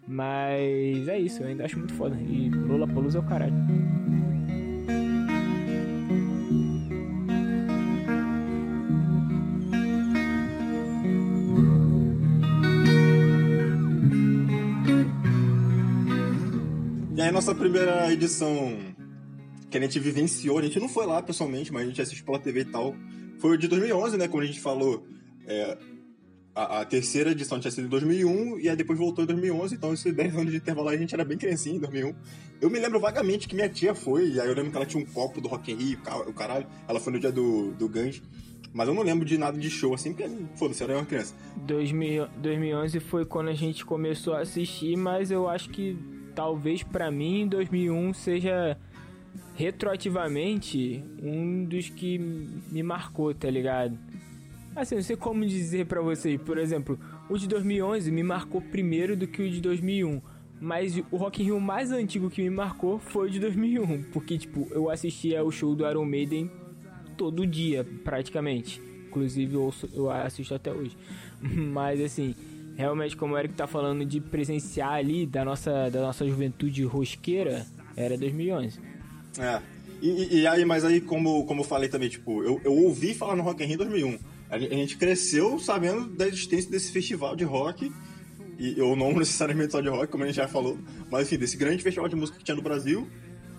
Mas 0.06 1.08
é 1.08 1.18
isso, 1.18 1.42
eu 1.42 1.48
ainda 1.48 1.64
acho 1.64 1.78
muito 1.78 1.94
foda. 1.94 2.16
E 2.16 2.48
Lola 2.48 2.86
Palusa 2.86 3.18
é 3.18 3.20
o 3.20 3.24
caralho. 3.24 3.54
E 17.16 17.20
aí, 17.20 17.32
nossa 17.32 17.54
primeira 17.54 18.12
edição 18.12 18.78
que 19.68 19.76
a 19.76 19.80
gente 19.80 19.98
vivenciou, 19.98 20.58
a 20.58 20.62
gente 20.62 20.78
não 20.78 20.88
foi 20.88 21.04
lá 21.06 21.20
pessoalmente, 21.20 21.72
mas 21.72 21.82
a 21.82 21.86
gente 21.86 22.00
assistiu 22.00 22.24
pela 22.24 22.38
TV 22.38 22.60
e 22.60 22.64
tal, 22.66 22.94
foi 23.38 23.54
o 23.54 23.58
de 23.58 23.66
2011, 23.66 24.16
né? 24.16 24.28
Quando 24.28 24.44
a 24.44 24.46
gente 24.46 24.60
falou. 24.60 25.04
É, 25.48 25.76
a, 26.56 26.84
terceira 26.86 27.32
edição 27.32 27.60
tinha 27.60 27.70
sido 27.70 27.86
em 27.86 27.90
2001 27.90 28.58
e 28.60 28.68
aí 28.70 28.74
depois 28.74 28.98
voltou 28.98 29.22
em 29.22 29.26
2011, 29.26 29.74
então 29.74 29.92
esses 29.92 30.12
10 30.12 30.36
anos 30.36 30.50
de 30.50 30.56
intervalo 30.56 30.88
a 30.88 30.96
gente 30.96 31.14
era 31.14 31.22
bem 31.22 31.36
criancinho 31.36 31.76
em 31.76 31.80
2001. 31.80 32.14
Eu 32.62 32.70
me 32.70 32.78
lembro 32.78 32.98
vagamente 32.98 33.46
que 33.46 33.54
minha 33.54 33.68
tia 33.68 33.94
foi, 33.94 34.30
e 34.30 34.40
aí 34.40 34.48
eu 34.48 34.54
lembro 34.54 34.70
que 34.70 34.76
ela 34.76 34.86
tinha 34.86 35.02
um 35.02 35.06
copo 35.06 35.38
do 35.40 35.48
Rock 35.48 35.70
in 35.70 35.76
Rio, 35.76 35.98
o 36.26 36.32
caralho, 36.32 36.66
ela 36.88 36.98
foi 36.98 37.12
no 37.12 37.20
dia 37.20 37.30
do, 37.30 37.72
do 37.72 37.88
Guns. 37.88 38.22
Mas 38.72 38.88
eu 38.88 38.94
não 38.94 39.02
lembro 39.02 39.24
de 39.24 39.38
nada 39.38 39.58
de 39.58 39.70
show 39.70 39.94
assim, 39.94 40.12
porque 40.12 40.30
foda-se, 40.54 40.82
eu 40.82 40.88
era 40.88 40.98
uma 40.98 41.06
criança. 41.06 41.34
2000, 41.56 42.26
2011 42.38 43.00
foi 43.00 43.24
quando 43.24 43.48
a 43.48 43.54
gente 43.54 43.84
começou 43.84 44.34
a 44.34 44.40
assistir, 44.40 44.96
mas 44.96 45.30
eu 45.30 45.48
acho 45.48 45.70
que 45.70 45.96
talvez 46.34 46.82
para 46.82 47.10
mim 47.10 47.46
2001 47.48 48.12
seja 48.12 48.76
retroativamente 49.54 51.02
um 51.22 51.64
dos 51.64 51.88
que 51.88 52.18
me 52.18 52.82
marcou, 52.82 53.32
tá 53.34 53.48
ligado? 53.48 53.98
Assim, 54.76 54.96
não 54.96 55.02
sei 55.02 55.16
como 55.16 55.44
dizer 55.46 55.86
para 55.86 56.02
vocês. 56.02 56.38
Por 56.42 56.58
exemplo, 56.58 57.00
o 57.30 57.38
de 57.38 57.48
2011 57.48 58.10
me 58.12 58.22
marcou 58.22 58.60
primeiro 58.60 59.16
do 59.16 59.26
que 59.26 59.42
o 59.42 59.50
de 59.50 59.58
2001. 59.62 60.20
Mas 60.60 61.02
o 61.10 61.16
Rock 61.16 61.42
in 61.42 61.46
Rio 61.46 61.60
mais 61.60 61.90
antigo 61.90 62.28
que 62.28 62.42
me 62.42 62.50
marcou 62.50 62.98
foi 62.98 63.28
o 63.28 63.30
de 63.30 63.40
2001. 63.40 64.02
Porque, 64.12 64.36
tipo, 64.36 64.68
eu 64.70 64.90
assistia 64.90 65.42
o 65.42 65.50
show 65.50 65.74
do 65.74 65.88
Iron 65.88 66.04
Maiden 66.04 66.50
todo 67.16 67.46
dia, 67.46 67.86
praticamente. 68.04 68.80
Inclusive, 69.08 69.54
eu, 69.54 69.72
eu 69.94 70.10
assisto 70.10 70.54
até 70.54 70.70
hoje. 70.70 70.94
Mas, 71.40 71.98
assim, 71.98 72.34
realmente, 72.76 73.16
como 73.16 73.34
o 73.34 73.38
Eric 73.38 73.54
tá 73.54 73.66
falando 73.66 74.04
de 74.04 74.20
presenciar 74.20 74.92
ali 74.92 75.24
da 75.24 75.42
nossa, 75.42 75.88
da 75.88 76.02
nossa 76.02 76.26
juventude 76.28 76.84
rosqueira, 76.84 77.66
era 77.96 78.16
2011. 78.18 78.78
É. 79.38 79.60
E, 80.02 80.40
e, 80.40 80.46
aí, 80.46 80.62
mas 80.66 80.84
aí, 80.84 81.00
como, 81.00 81.46
como 81.46 81.62
eu 81.62 81.64
falei 81.64 81.88
também, 81.88 82.10
tipo, 82.10 82.42
eu, 82.42 82.60
eu 82.62 82.72
ouvi 82.74 83.14
falar 83.14 83.34
no 83.34 83.42
Rock 83.42 83.64
in 83.64 83.68
Rio 83.68 83.78
2001. 83.78 84.35
A 84.48 84.58
gente 84.58 84.96
cresceu 84.96 85.58
sabendo 85.58 86.06
da 86.06 86.26
existência 86.26 86.70
desse 86.70 86.92
festival 86.92 87.34
de 87.34 87.44
rock, 87.44 87.92
e, 88.58 88.80
ou 88.80 88.96
não 88.96 89.12
necessariamente 89.18 89.72
só 89.72 89.80
de 89.80 89.88
rock, 89.88 90.10
como 90.10 90.24
a 90.24 90.26
gente 90.26 90.36
já 90.36 90.48
falou, 90.48 90.78
mas 91.10 91.26
enfim, 91.26 91.38
desse 91.38 91.56
grande 91.56 91.82
festival 91.82 92.08
de 92.08 92.16
música 92.16 92.38
que 92.38 92.44
tinha 92.44 92.54
no 92.54 92.62
Brasil, 92.62 93.08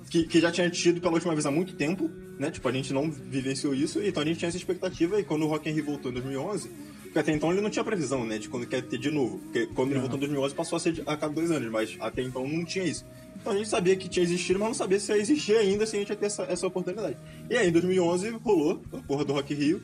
que, 0.09 0.25
que 0.25 0.39
já 0.39 0.51
tinha 0.51 0.69
tido 0.69 1.01
pela 1.01 1.13
última 1.13 1.33
vez 1.33 1.45
há 1.45 1.51
muito 1.51 1.75
tempo, 1.75 2.09
né? 2.39 2.49
Tipo, 2.49 2.69
a 2.69 2.71
gente 2.71 2.93
não 2.93 3.11
vivenciou 3.11 3.75
isso, 3.75 4.01
então 4.01 4.23
a 4.23 4.25
gente 4.25 4.39
tinha 4.39 4.47
essa 4.47 4.57
expectativa, 4.57 5.19
e 5.19 5.23
quando 5.23 5.43
o 5.43 5.47
Rock 5.47 5.69
in 5.69 5.73
Rio 5.73 5.85
voltou 5.85 6.11
em 6.11 6.13
2011, 6.13 6.69
porque 7.03 7.19
até 7.19 7.31
então 7.33 7.51
ele 7.51 7.61
não 7.61 7.69
tinha 7.69 7.83
previsão, 7.83 8.25
né, 8.25 8.37
de 8.37 8.47
quando 8.47 8.65
quer 8.65 8.81
ter 8.81 8.97
de 8.97 9.09
novo, 9.11 9.39
porque 9.39 9.65
quando 9.67 9.91
ele 9.91 9.99
voltou 9.99 10.17
em 10.17 10.21
2011 10.21 10.55
passou 10.55 10.77
a 10.77 10.79
ser 10.79 11.03
a 11.05 11.17
cada 11.17 11.33
dois 11.33 11.51
anos, 11.51 11.69
mas 11.71 11.95
até 11.99 12.21
então 12.21 12.47
não 12.47 12.63
tinha 12.63 12.85
isso. 12.85 13.05
Então 13.39 13.53
a 13.53 13.55
gente 13.55 13.69
sabia 13.69 13.95
que 13.95 14.09
tinha 14.09 14.23
existido, 14.23 14.59
mas 14.59 14.69
não 14.69 14.75
sabia 14.75 14.99
se 14.99 15.11
ia 15.11 15.17
existir 15.17 15.55
ainda, 15.55 15.85
se 15.85 15.95
a 15.95 15.99
gente 15.99 16.09
ia 16.09 16.15
ter 16.15 16.25
essa, 16.25 16.43
essa 16.43 16.67
oportunidade. 16.67 17.17
E 17.49 17.55
aí, 17.55 17.69
em 17.69 17.71
2011, 17.71 18.29
rolou 18.43 18.81
a 18.93 18.97
porra 18.97 19.23
do 19.23 19.33
Rock 19.33 19.53
in 19.53 19.57
Rio, 19.57 19.81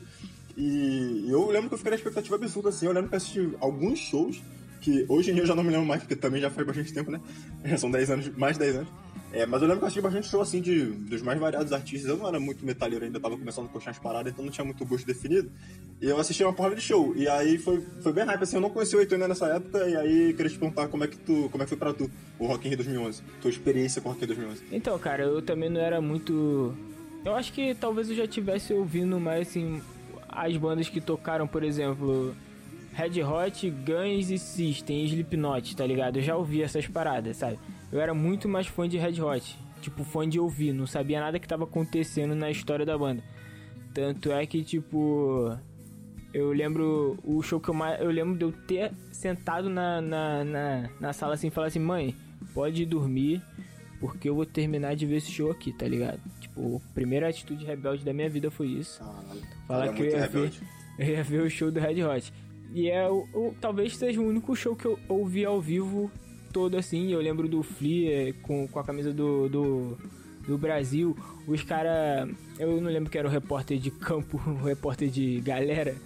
e 0.56 1.26
eu 1.28 1.50
lembro 1.50 1.68
que 1.68 1.74
eu 1.74 1.78
fiquei 1.78 1.90
na 1.90 1.96
expectativa 1.96 2.36
absurda, 2.36 2.68
assim. 2.68 2.86
Eu 2.86 2.92
lembro 2.92 3.10
que 3.10 3.16
assisti 3.16 3.50
alguns 3.60 3.98
shows 3.98 4.42
que 4.80 5.06
hoje 5.08 5.30
em 5.30 5.34
dia 5.34 5.42
eu 5.42 5.46
já 5.46 5.54
não 5.54 5.64
me 5.64 5.70
lembro 5.70 5.86
mais, 5.86 6.02
porque 6.02 6.14
também 6.14 6.40
já 6.40 6.50
faz 6.50 6.66
bastante 6.66 6.92
tempo, 6.92 7.10
né? 7.10 7.20
São 7.78 7.90
10 7.90 8.10
anos, 8.10 8.36
mais 8.36 8.56
de 8.56 8.64
10 8.64 8.76
anos. 8.76 8.88
É, 9.32 9.44
mas 9.46 9.62
eu 9.62 9.66
lembro 9.66 9.80
que 9.80 9.84
eu 9.84 9.86
assisti 9.88 10.00
bastante 10.00 10.28
show, 10.28 10.40
assim, 10.40 10.60
de, 10.60 10.84
dos 10.84 11.20
mais 11.20 11.40
variados 11.40 11.72
artistas. 11.72 12.08
Eu 12.08 12.16
não 12.16 12.28
era 12.28 12.38
muito 12.38 12.64
metalheiro 12.64 13.04
ainda, 13.04 13.18
tava 13.18 13.36
começando 13.36 13.64
a 13.64 13.68
postar 13.68 13.90
as 13.90 13.98
paradas, 13.98 14.32
então 14.32 14.44
não 14.44 14.52
tinha 14.52 14.64
muito 14.64 14.84
gosto 14.84 15.04
definido. 15.04 15.50
E 16.00 16.04
eu 16.06 16.16
assisti 16.18 16.44
uma 16.44 16.52
porrada 16.52 16.76
de 16.76 16.82
show. 16.82 17.12
E 17.16 17.26
aí 17.26 17.58
foi, 17.58 17.80
foi 18.00 18.12
bem 18.12 18.24
hype, 18.24 18.42
assim, 18.42 18.56
eu 18.56 18.62
não 18.62 18.70
conheci 18.70 18.94
o 18.94 19.00
Heitor 19.00 19.16
ainda 19.16 19.26
nessa 19.26 19.46
época, 19.48 19.88
e 19.88 19.96
aí 19.96 20.34
queria 20.34 20.50
te 20.52 20.58
perguntar 20.58 20.86
como 20.86 21.02
é 21.02 21.08
que 21.08 21.16
tu, 21.16 21.48
como 21.50 21.64
é 21.64 21.66
que 21.66 21.70
foi 21.70 21.78
pra 21.78 21.92
tu, 21.92 22.08
o 22.38 22.46
Rock 22.46 22.66
in 22.66 22.68
Rio 22.68 22.76
2011. 22.76 23.22
Tua 23.42 23.50
experiência 23.50 24.00
com 24.00 24.08
o 24.08 24.12
Rock 24.12 24.24
in 24.24 24.28
Rio 24.28 24.36
2011. 24.36 24.64
Então, 24.70 24.96
cara, 25.00 25.24
eu 25.24 25.42
também 25.42 25.68
não 25.68 25.80
era 25.80 26.00
muito. 26.00 26.72
Eu 27.24 27.34
acho 27.34 27.52
que 27.52 27.74
talvez 27.74 28.08
eu 28.10 28.14
já 28.14 28.28
tivesse 28.28 28.72
ouvindo 28.72 29.18
mais 29.18 29.48
assim 29.48 29.82
as 30.34 30.56
bandas 30.56 30.88
que 30.88 31.00
tocaram, 31.00 31.46
por 31.46 31.62
exemplo, 31.62 32.34
Red 32.92 33.22
Hot, 33.22 33.70
Guns 33.70 34.30
e 34.30 34.38
System, 34.38 35.04
Slipknot, 35.04 35.76
tá 35.76 35.86
ligado? 35.86 36.16
Eu 36.16 36.22
já 36.22 36.36
ouvi 36.36 36.62
essas 36.62 36.86
paradas, 36.86 37.36
sabe? 37.36 37.58
Eu 37.92 38.00
era 38.00 38.14
muito 38.14 38.48
mais 38.48 38.66
fã 38.66 38.88
de 38.88 38.98
Red 38.98 39.20
Hot, 39.20 39.58
tipo 39.80 40.04
fã 40.04 40.28
de 40.28 40.38
ouvir, 40.38 40.72
não 40.72 40.86
sabia 40.86 41.20
nada 41.20 41.38
que 41.38 41.48
tava 41.48 41.64
acontecendo 41.64 42.34
na 42.34 42.50
história 42.50 42.84
da 42.84 42.96
banda. 42.96 43.22
Tanto 43.92 44.32
é 44.32 44.44
que 44.44 44.62
tipo 44.62 45.56
eu 46.34 46.52
lembro 46.52 47.16
o 47.22 47.40
show 47.42 47.60
que 47.60 47.68
eu 47.68 47.74
mais. 47.74 48.00
Eu 48.00 48.10
lembro 48.10 48.36
de 48.36 48.44
eu 48.44 48.50
ter 48.50 48.92
sentado 49.12 49.70
na, 49.70 50.00
na, 50.00 50.44
na, 50.44 50.90
na 51.00 51.12
sala 51.12 51.34
assim 51.34 51.46
e 51.46 51.50
falar 51.50 51.68
assim, 51.68 51.78
mãe, 51.78 52.14
pode 52.52 52.84
dormir, 52.84 53.40
porque 54.04 54.28
eu 54.28 54.34
vou 54.34 54.44
terminar 54.44 54.94
de 54.94 55.06
ver 55.06 55.16
esse 55.16 55.30
show 55.30 55.50
aqui, 55.50 55.72
tá 55.72 55.88
ligado? 55.88 56.20
Tipo, 56.38 56.76
a 56.76 56.94
primeira 56.94 57.26
atitude 57.26 57.64
rebelde 57.64 58.04
da 58.04 58.12
minha 58.12 58.28
vida 58.28 58.50
foi 58.50 58.66
isso. 58.66 59.02
Falar 59.66 59.94
que 59.94 60.02
eu 60.02 60.10
ia, 60.10 60.28
ver, 60.28 60.52
eu 60.98 61.06
ia 61.06 61.24
ver 61.24 61.40
o 61.40 61.48
show 61.48 61.70
do 61.70 61.80
Red 61.80 62.04
Hot. 62.04 62.30
E 62.74 62.90
é 62.90 63.08
o, 63.08 63.26
o, 63.32 63.54
talvez 63.58 63.96
seja 63.96 64.20
o 64.20 64.28
único 64.28 64.54
show 64.54 64.76
que 64.76 64.84
eu 64.84 64.98
ouvi 65.08 65.42
ao 65.42 65.58
vivo 65.58 66.10
todo 66.52 66.76
assim. 66.76 67.10
Eu 67.12 67.20
lembro 67.22 67.48
do 67.48 67.62
Flea 67.62 68.34
com, 68.42 68.68
com 68.68 68.78
a 68.78 68.84
camisa 68.84 69.10
do, 69.10 69.48
do, 69.48 69.98
do 70.46 70.58
Brasil. 70.58 71.16
Os 71.46 71.62
caras. 71.62 72.28
Eu 72.58 72.78
não 72.82 72.90
lembro 72.90 73.08
que 73.10 73.16
era 73.16 73.26
o 73.26 73.30
repórter 73.30 73.78
de 73.78 73.90
campo, 73.90 74.36
o 74.46 74.64
repórter 74.64 75.08
de 75.08 75.40
galera 75.40 75.96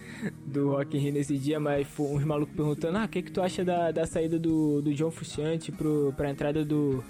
do 0.46 0.70
Rock 0.70 0.96
in 0.96 1.00
Rio 1.00 1.12
nesse 1.14 1.36
dia, 1.36 1.58
mas 1.58 1.84
foi 1.88 2.06
uns 2.06 2.22
malucos 2.22 2.54
perguntando: 2.54 2.96
Ah, 2.98 3.06
o 3.06 3.08
que, 3.08 3.22
que 3.22 3.32
tu 3.32 3.42
acha 3.42 3.64
da, 3.64 3.90
da 3.90 4.06
saída 4.06 4.38
do, 4.38 4.80
do 4.80 4.94
John 4.94 5.10
Frusciante 5.10 5.72
pro, 5.72 6.14
pra 6.16 6.30
entrada 6.30 6.64
do, 6.64 7.02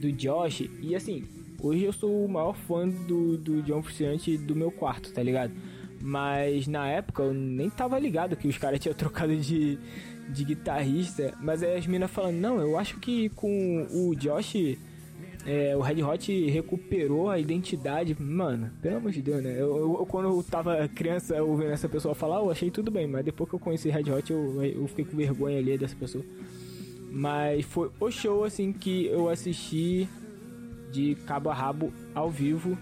do 0.00 0.12
Josh? 0.12 0.68
E 0.80 0.94
assim, 0.94 1.24
hoje 1.60 1.84
eu 1.84 1.92
sou 1.92 2.24
o 2.24 2.28
maior 2.28 2.54
fã 2.54 2.88
do, 2.88 3.36
do 3.36 3.62
John 3.62 3.82
Frusciante 3.82 4.36
do 4.36 4.54
meu 4.54 4.70
quarto, 4.70 5.12
tá 5.12 5.22
ligado? 5.22 5.52
Mas 6.00 6.66
na 6.66 6.88
época 6.88 7.22
eu 7.22 7.34
nem 7.34 7.68
tava 7.70 7.98
ligado 7.98 8.36
que 8.36 8.48
os 8.48 8.58
caras 8.58 8.78
tinham 8.78 8.94
trocado 8.96 9.34
de, 9.36 9.78
de 10.28 10.44
guitarrista. 10.44 11.34
Mas 11.40 11.62
aí 11.62 11.76
as 11.76 11.86
minas 11.86 12.10
falando, 12.10 12.36
não, 12.36 12.60
eu 12.60 12.78
acho 12.78 12.98
que 13.00 13.28
com 13.30 13.86
o 13.90 14.14
Josh, 14.14 14.76
é, 15.46 15.76
o 15.76 15.80
Red 15.80 16.02
Hot 16.02 16.50
recuperou 16.50 17.30
a 17.30 17.38
identidade. 17.38 18.16
Mano, 18.20 18.70
pelo 18.82 18.96
amor 18.96 19.12
de 19.12 19.22
Deus, 19.22 19.42
né? 19.42 19.52
Eu, 19.52 19.96
eu 19.98 20.06
quando 20.06 20.28
eu 20.28 20.42
tava 20.42 20.88
criança 20.88 21.42
ouvindo 21.42 21.70
essa 21.70 21.88
pessoa 21.88 22.14
falar, 22.14 22.38
eu 22.38 22.50
achei 22.50 22.70
tudo 22.70 22.90
bem. 22.90 23.06
Mas 23.06 23.24
depois 23.24 23.48
que 23.48 23.54
eu 23.54 23.60
conheci 23.60 23.88
Red 23.88 24.10
Hot, 24.10 24.30
eu, 24.30 24.62
eu 24.62 24.86
fiquei 24.88 25.04
com 25.04 25.16
vergonha 25.16 25.58
ali 25.58 25.78
dessa 25.78 25.96
pessoa. 25.96 26.24
Mas 27.16 27.64
foi 27.64 27.90
o 27.98 28.10
show, 28.10 28.44
assim, 28.44 28.74
que 28.74 29.06
eu 29.06 29.30
assisti 29.30 30.06
de 30.92 31.14
cabo 31.26 31.48
a 31.48 31.54
rabo 31.54 31.90
ao 32.14 32.30
vivo. 32.30 32.76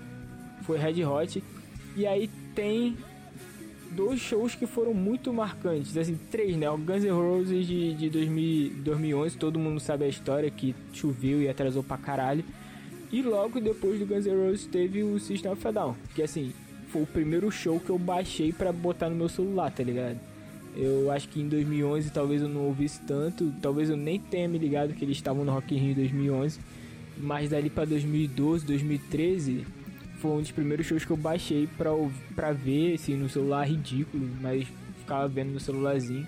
Foi 0.63 0.77
Red 0.77 1.05
Hot. 1.05 1.41
E 1.97 2.05
aí 2.05 2.29
tem 2.53 2.97
dois 3.93 4.19
shows 4.19 4.57
que 4.57 4.67
foram 4.67 4.93
muito 4.93 5.33
marcantes, 5.33 5.97
assim, 5.97 6.19
três, 6.33 6.57
né? 6.57 6.69
O 6.69 6.77
Guns 6.77 7.05
N' 7.05 7.13
Roses 7.13 7.65
de, 7.65 7.95
de 7.95 8.11
2000, 8.11 8.83
2011, 8.83 9.39
todo 9.39 9.57
mundo 9.57 9.79
sabe 9.79 10.05
a 10.05 10.09
história, 10.09 10.51
que 10.51 10.75
choveu 10.93 11.41
e 11.41 11.49
atrasou 11.49 11.85
pra 11.85 11.97
caralho. 11.97 12.45
E 13.13 13.23
logo 13.23 13.61
depois 13.61 14.01
do 14.01 14.07
Guns 14.07 14.27
N' 14.27 14.35
Roses 14.35 14.67
teve 14.67 15.05
o 15.05 15.17
System 15.21 15.53
of 15.53 15.69
a 15.69 15.71
Down, 15.71 15.95
que 16.13 16.25
assim, 16.25 16.53
foi 16.89 17.03
o 17.03 17.07
primeiro 17.07 17.53
show 17.53 17.79
que 17.79 17.91
eu 17.91 17.99
baixei 18.01 18.53
para 18.53 18.73
botar 18.73 19.09
no 19.09 19.15
meu 19.15 19.29
celular, 19.29 19.71
tá 19.71 19.85
ligado? 19.85 20.34
Eu 20.77 21.11
acho 21.11 21.29
que 21.29 21.41
em 21.41 21.49
2011 21.49 22.11
talvez 22.11 22.43
eu 22.43 22.49
não 22.49 22.63
ouvisse 22.63 23.01
tanto, 23.03 23.53
talvez 23.63 23.89
eu 23.89 23.97
nem 23.97 24.19
tenha 24.19 24.49
me 24.49 24.59
ligado 24.59 24.93
que 24.93 25.05
eles 25.05 25.17
estavam 25.17 25.45
no 25.45 25.53
Rock 25.53 25.75
in 25.75 25.79
Rio 25.79 25.91
em 25.93 25.95
2011, 25.95 26.59
mas 27.17 27.51
dali 27.51 27.71
para 27.71 27.85
2012, 27.85 28.67
2013 28.67 29.65
foi 30.19 30.31
um 30.33 30.41
dos 30.41 30.51
primeiros 30.51 30.87
shows 30.87 31.05
que 31.05 31.11
eu 31.11 31.17
baixei 31.17 31.69
pra, 31.79 31.91
pra 32.35 32.53
ver, 32.53 32.95
assim, 32.95 33.15
no 33.15 33.29
celular 33.29 33.69
ridículo, 33.69 34.29
mas 34.41 34.67
ficava 35.01 35.29
vendo 35.29 35.53
no 35.53 35.61
celularzinho. 35.61 36.27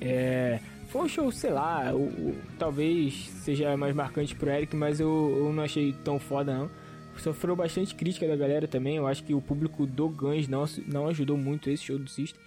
É, 0.00 0.58
foi 0.88 1.02
um 1.02 1.08
show, 1.08 1.30
sei 1.30 1.50
lá, 1.50 1.92
o, 1.94 1.98
o, 1.98 2.36
talvez 2.58 3.28
seja 3.44 3.76
mais 3.76 3.94
marcante 3.94 4.34
pro 4.34 4.50
Eric, 4.50 4.74
mas 4.74 4.98
eu, 4.98 5.36
eu 5.38 5.52
não 5.52 5.62
achei 5.62 5.94
tão 6.04 6.18
foda 6.18 6.56
não. 6.56 6.70
Sofreu 7.18 7.54
bastante 7.54 7.94
crítica 7.94 8.26
da 8.26 8.34
galera 8.34 8.66
também, 8.66 8.96
eu 8.96 9.06
acho 9.06 9.22
que 9.22 9.34
o 9.34 9.42
público 9.42 9.86
do 9.86 10.08
Guns 10.08 10.48
não, 10.48 10.64
não 10.86 11.06
ajudou 11.08 11.36
muito 11.36 11.68
esse 11.68 11.84
show 11.84 11.98
do 11.98 12.08
System. 12.08 12.40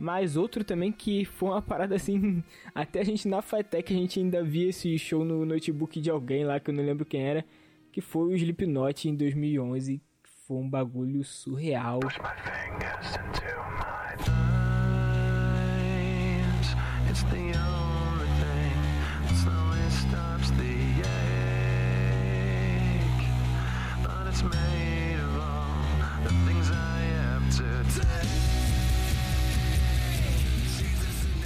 Mas 0.00 0.34
outro 0.34 0.64
também 0.64 0.90
que 0.90 1.26
foi 1.26 1.50
uma 1.50 1.60
parada 1.60 1.94
assim, 1.94 2.42
até 2.74 3.00
a 3.00 3.04
gente 3.04 3.28
na 3.28 3.42
Fitec 3.42 3.92
a 3.92 3.96
gente 3.96 4.18
ainda 4.18 4.42
via 4.42 4.70
esse 4.70 4.98
show 4.98 5.26
no 5.26 5.44
notebook 5.44 6.00
de 6.00 6.08
alguém 6.08 6.42
lá 6.42 6.58
que 6.58 6.70
eu 6.70 6.74
não 6.74 6.82
lembro 6.82 7.04
quem 7.04 7.20
era 7.22 7.44
que 7.92 8.00
foi 8.00 8.28
o 8.28 8.34
Slipknot 8.34 9.08
em 9.08 9.14
2011. 9.14 10.00
Foi 10.46 10.56
um 10.56 10.70
bagulho 10.70 11.22
surreal. 11.22 12.00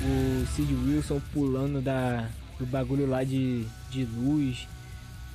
O 0.07 0.47
Sid 0.55 0.75
Wilson 0.75 1.21
pulando 1.33 1.81
da, 1.81 2.29
do 2.59 2.67
bagulho 2.67 3.07
lá 3.07 3.25
de, 3.25 3.65
de 3.91 4.05
luz 4.05 4.67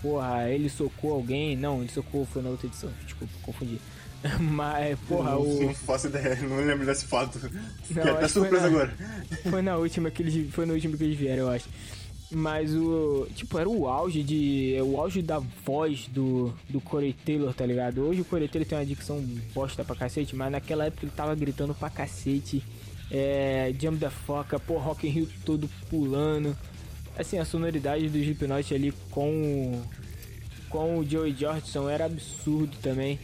porra, 0.02 0.50
ele 0.50 0.70
socou 0.70 1.14
alguém. 1.14 1.56
Não, 1.56 1.82
ele 1.82 1.92
socou, 1.92 2.26
foi 2.26 2.42
na 2.42 2.50
outra 2.50 2.68
edição, 2.68 2.90
desculpa, 3.04 3.34
confundi. 3.42 3.80
Mas, 4.40 5.00
porra, 5.08 5.32
não, 5.32 5.42
o. 5.42 5.64
Não 5.64 5.74
faço 5.86 6.08
ideia, 6.08 6.36
não 6.42 6.58
lembro 6.58 6.86
desse 6.86 7.06
fato. 7.06 7.40
Não, 7.90 8.04
até 8.18 8.52
na, 8.52 8.66
agora. 8.66 8.94
Foi 9.50 9.62
na 9.62 9.78
última 9.78 10.12
que 10.12 10.24
eles. 10.24 10.54
Foi 10.54 10.66
na 10.66 10.74
última 10.74 10.98
que 10.98 11.04
eles 11.04 11.18
vieram, 11.18 11.44
eu 11.44 11.50
acho. 11.50 11.70
Mas 12.30 12.76
o. 12.76 13.28
Tipo, 13.34 13.60
era 13.60 13.70
o 13.70 13.88
auge 13.88 14.22
de. 14.22 14.78
O 14.84 15.00
auge 15.00 15.22
da 15.22 15.40
voz 15.40 16.08
do, 16.08 16.54
do 16.70 16.82
Corey 16.82 17.14
Taylor, 17.14 17.54
tá 17.54 17.66
ligado? 17.66 18.02
Hoje 18.02 18.22
o 18.22 18.26
Corey 18.26 18.50
Taylor 18.50 18.68
tem 18.68 18.78
uma 18.78 18.86
dicção 18.86 19.24
bosta 19.54 19.86
pra 19.86 19.96
cacete, 19.96 20.36
mas 20.36 20.52
naquela 20.52 20.86
época 20.86 21.06
ele 21.06 21.14
tava 21.16 21.34
gritando 21.34 21.74
pra 21.74 21.90
cacete. 21.90 22.62
É. 23.12 23.74
Jump 23.80 23.98
da 23.98 24.10
Foca, 24.10 24.60
pô, 24.60 24.78
Rock 24.78 25.08
in 25.08 25.12
Rio 25.12 25.30
todo 25.46 25.70
pulando 25.90 26.56
assim, 27.20 27.38
a 27.38 27.46
sonoridade 27.46 28.08
do 28.08 28.18
Slipknot 28.18 28.74
ali 28.74 28.94
com 29.12 29.82
com 30.70 31.00
o 31.00 31.08
Joey 31.08 31.36
Jordison 31.36 31.90
era 31.90 32.06
absurdo 32.06 32.78
também. 32.82 33.20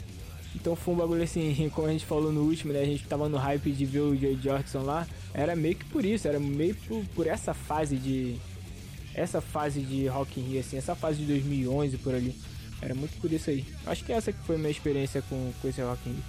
Então 0.55 0.75
foi 0.75 0.93
um 0.93 0.97
bagulho 0.97 1.23
assim, 1.23 1.69
como 1.73 1.87
a 1.87 1.91
gente 1.91 2.05
falou 2.05 2.31
no 2.31 2.41
último, 2.41 2.73
né? 2.73 2.81
A 2.81 2.85
gente 2.85 3.05
tava 3.05 3.29
no 3.29 3.37
hype 3.37 3.71
de 3.71 3.85
ver 3.85 4.01
o 4.01 4.15
Joey 4.15 4.39
Jordison 4.41 4.81
lá. 4.81 5.07
Era 5.33 5.55
meio 5.55 5.75
que 5.75 5.85
por 5.85 6.03
isso, 6.03 6.27
era 6.27 6.39
meio 6.39 6.75
por, 6.75 7.05
por 7.15 7.27
essa 7.27 7.53
fase 7.53 7.95
de. 7.95 8.35
Essa 9.13 9.39
fase 9.39 9.79
de 9.79 10.07
Rock 10.07 10.41
in 10.41 10.43
Rio, 10.43 10.59
assim, 10.59 10.75
essa 10.75 10.93
fase 10.93 11.19
de 11.19 11.25
2011 11.25 11.97
por 11.99 12.13
ali. 12.13 12.35
Era 12.81 12.93
muito 12.93 13.17
por 13.21 13.31
isso 13.31 13.49
aí. 13.49 13.65
Acho 13.85 14.03
que 14.03 14.11
essa 14.11 14.33
que 14.33 14.39
foi 14.39 14.55
a 14.55 14.59
minha 14.59 14.71
experiência 14.71 15.21
com, 15.21 15.53
com 15.61 15.67
esse 15.69 15.81
Rock 15.81 16.09
in 16.09 16.13
Rio. 16.13 16.23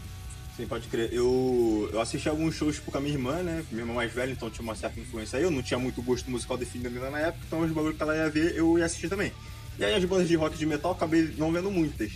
Sim, 0.57 0.66
pode 0.66 0.88
crer. 0.88 1.12
Eu, 1.12 1.90
eu 1.92 2.01
assisti 2.01 2.31
alguns 2.31 2.55
shows 2.55 2.77
tipo, 2.77 2.90
com 2.90 2.97
a 2.97 3.01
minha 3.01 3.12
irmã, 3.12 3.42
né? 3.42 3.62
Minha 3.71 3.83
irmã 3.83 3.92
mais 3.92 4.11
velha, 4.11 4.33
então 4.33 4.49
tinha 4.49 4.62
uma 4.62 4.75
certa 4.75 4.99
influência 4.99 5.38
aí. 5.38 5.45
Eu 5.45 5.51
não 5.51 5.62
tinha 5.62 5.79
muito 5.79 6.01
gosto 6.01 6.31
musical 6.31 6.57
definido 6.57 6.97
ainda 6.97 7.11
na 7.11 7.19
época, 7.19 7.45
então 7.47 7.61
os 7.61 7.71
bagulhos 7.71 7.97
que 7.97 8.03
ela 8.03 8.16
ia 8.16 8.31
ver, 8.31 8.57
eu 8.57 8.79
ia 8.79 8.87
assistir 8.87 9.11
também. 9.11 9.31
E 9.79 9.85
aí 9.85 9.95
as 9.95 10.03
bandas 10.07 10.27
de 10.27 10.35
rock 10.35 10.57
de 10.57 10.64
metal 10.64 10.92
acabei 10.92 11.35
não 11.37 11.53
vendo 11.53 11.71
muitas. 11.71 12.12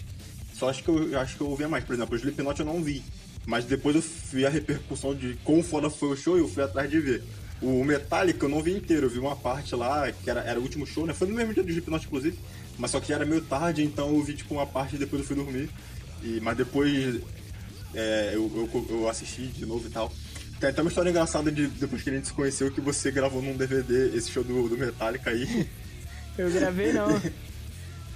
Só 0.55 0.70
acho 0.70 0.83
que 0.83 0.88
eu 0.88 1.18
acho 1.20 1.37
que 1.37 1.42
eu 1.42 1.50
ouvia 1.50 1.68
mais. 1.68 1.85
Por 1.85 1.92
exemplo, 1.94 2.14
o 2.14 2.16
Slipknot 2.16 2.59
eu 2.59 2.64
não 2.64 2.83
vi. 2.83 3.03
Mas 3.44 3.66
depois 3.66 3.94
eu 3.96 4.03
vi 4.33 4.46
a 4.46 4.48
repercussão 4.48 5.14
de 5.14 5.35
quão 5.44 5.62
foda 5.62 5.90
foi 5.90 6.09
o 6.09 6.16
show 6.16 6.38
e 6.38 6.40
eu 6.40 6.48
fui 6.48 6.62
atrás 6.62 6.88
de 6.88 6.98
ver. 6.98 7.22
O 7.61 7.85
Metallica 7.85 8.46
eu 8.46 8.48
não 8.48 8.62
vi 8.62 8.72
inteiro, 8.72 9.07
eu 9.07 9.11
vi 9.11 9.18
uma 9.18 9.37
parte 9.37 9.74
lá, 9.74 10.11
que 10.11 10.31
era, 10.31 10.40
era 10.40 10.59
o 10.59 10.62
último 10.62 10.87
show, 10.87 11.05
né? 11.05 11.12
Foi 11.12 11.29
no 11.29 11.35
mesmo 11.35 11.53
dia 11.53 11.62
do 11.62 11.68
Slipknot, 11.68 12.07
inclusive. 12.07 12.38
Mas 12.79 12.90
só 12.90 13.00
que 13.00 13.12
era 13.12 13.26
meio 13.26 13.42
tarde, 13.42 13.83
então 13.85 14.14
eu 14.14 14.22
vi 14.22 14.33
tipo 14.33 14.55
uma 14.55 14.66
parte 14.66 14.96
e 14.96 14.98
depois 14.98 15.20
eu 15.20 15.29
fui 15.29 15.37
dormir. 15.37 15.68
E, 16.22 16.40
mas 16.40 16.57
depois 16.57 17.20
é, 17.94 18.33
eu, 18.35 18.50
eu, 18.55 18.87
eu, 18.88 19.09
assisti 19.09 19.46
de 19.46 19.66
novo 19.66 19.87
e 19.87 19.90
tal. 19.90 20.12
Tem 20.59 20.70
até 20.70 20.83
uma 20.83 20.88
história 20.88 21.11
engraçada 21.11 21.50
de 21.50 21.66
depois 21.66 22.03
que 22.03 22.11
a 22.11 22.12
gente 22.12 22.29
se 22.29 22.33
conheceu 22.33 22.70
que 22.70 22.81
você 22.81 23.11
gravou 23.11 23.40
num 23.40 23.57
DVD 23.57 24.14
esse 24.16 24.31
show 24.31 24.44
do, 24.44 24.68
do 24.68 24.76
Metallica 24.76 25.31
aí. 25.31 25.68
Eu 26.37 26.50
gravei 26.50 26.92
não. 26.92 27.09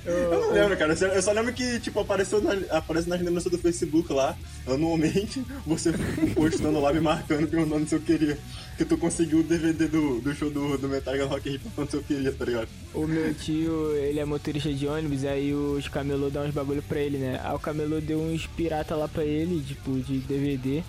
Eu 0.04 0.40
não 0.40 0.52
lembro, 0.52 0.76
cara. 0.76 0.92
Eu 0.92 1.22
só 1.22 1.32
lembro 1.32 1.52
que, 1.52 1.80
tipo, 1.80 2.00
apareceu 2.00 2.40
na, 2.40 2.52
aparece 2.76 3.08
nas 3.08 3.20
lembranças 3.20 3.50
do 3.50 3.58
Facebook 3.58 4.12
lá, 4.12 4.36
anualmente, 4.66 5.42
você 5.66 5.92
postando 6.34 6.80
lá, 6.80 6.92
me 6.92 7.00
marcando, 7.00 7.48
perguntando 7.48 7.88
se 7.88 7.94
eu 7.94 8.00
queria. 8.00 8.38
Que 8.76 8.84
tu 8.84 8.98
conseguiu 8.98 9.38
o 9.38 9.42
DVD 9.42 9.86
do, 9.86 10.20
do 10.20 10.34
show 10.34 10.50
do, 10.50 10.76
do 10.76 10.88
Metallica 10.88 11.26
Rock 11.26 11.58
perguntando 11.58 11.90
se 11.90 11.96
eu 11.96 12.02
queria, 12.02 12.32
tá 12.32 12.44
ligado? 12.44 12.68
O 12.92 13.06
meu 13.06 13.32
tio, 13.34 13.94
ele 13.96 14.18
é 14.18 14.24
motorista 14.24 14.72
de 14.72 14.86
ônibus, 14.86 15.24
aí 15.24 15.54
os 15.54 15.88
camelô 15.88 16.28
dão 16.28 16.44
uns 16.44 16.54
bagulho 16.54 16.82
pra 16.82 17.00
ele, 17.00 17.18
né? 17.18 17.40
Aí 17.42 17.54
o 17.54 17.58
camelô 17.58 18.00
deu 18.00 18.20
uns 18.20 18.46
pirata 18.46 18.94
lá 18.96 19.08
pra 19.08 19.24
ele, 19.24 19.62
tipo, 19.62 19.92
de 20.00 20.18
DVD. 20.18 20.82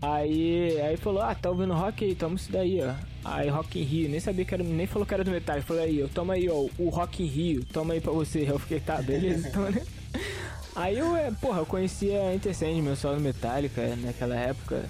Aí, 0.00 0.80
aí 0.80 0.96
falou, 0.96 1.22
ah, 1.22 1.34
tá 1.34 1.50
ouvindo 1.50 1.74
rock 1.74 2.04
aí, 2.04 2.14
toma 2.14 2.36
isso 2.36 2.52
daí, 2.52 2.80
ó. 2.80 2.94
Aí 3.24 3.48
Rock 3.48 3.80
in 3.80 3.82
Rio, 3.82 4.08
nem 4.08 4.20
sabia 4.20 4.44
que 4.44 4.54
era, 4.54 4.62
nem 4.62 4.86
falou 4.86 5.06
que 5.06 5.14
era 5.14 5.24
do 5.24 5.30
Metallica. 5.30 5.66
Falou 5.66 5.82
aí, 5.82 6.02
ó, 6.02 6.08
toma 6.08 6.34
aí, 6.34 6.48
ó, 6.48 6.66
o 6.78 6.88
Rock 6.88 7.22
in 7.22 7.26
Rio, 7.26 7.64
toma 7.64 7.94
aí 7.94 8.00
pra 8.00 8.12
você. 8.12 8.48
Eu 8.48 8.58
fiquei, 8.58 8.80
tá, 8.80 9.02
beleza, 9.02 9.48
então, 9.48 9.70
né? 9.70 9.82
Aí 10.76 10.96
eu, 10.96 11.16
é, 11.16 11.28
porra, 11.32 11.58
eu 11.58 11.66
conhecia 11.66 12.32
Intercend, 12.32 12.80
meu 12.80 12.94
solo 12.94 13.18
Metallica, 13.18 13.96
naquela 13.96 14.36
época. 14.36 14.88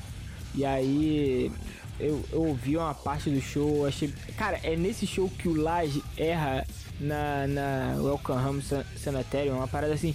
E 0.54 0.62
aí 0.62 1.50
eu, 1.98 2.22
eu 2.30 2.42
ouvi 2.42 2.76
uma 2.76 2.92
parte 2.92 3.30
do 3.30 3.40
show, 3.40 3.86
achei. 3.86 4.12
Cara, 4.36 4.60
é 4.62 4.76
nesse 4.76 5.06
show 5.06 5.30
que 5.30 5.48
o 5.48 5.54
Laje 5.54 6.02
erra 6.14 6.66
na, 7.00 7.46
na 7.46 7.94
Welcome 7.98 8.44
Home 8.44 8.62
Sanitarium, 8.96 9.56
uma 9.56 9.68
parada 9.68 9.94
assim. 9.94 10.14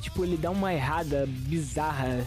Tipo, 0.00 0.24
ele 0.24 0.36
dá 0.36 0.50
uma 0.50 0.74
errada 0.74 1.24
bizarra 1.26 2.26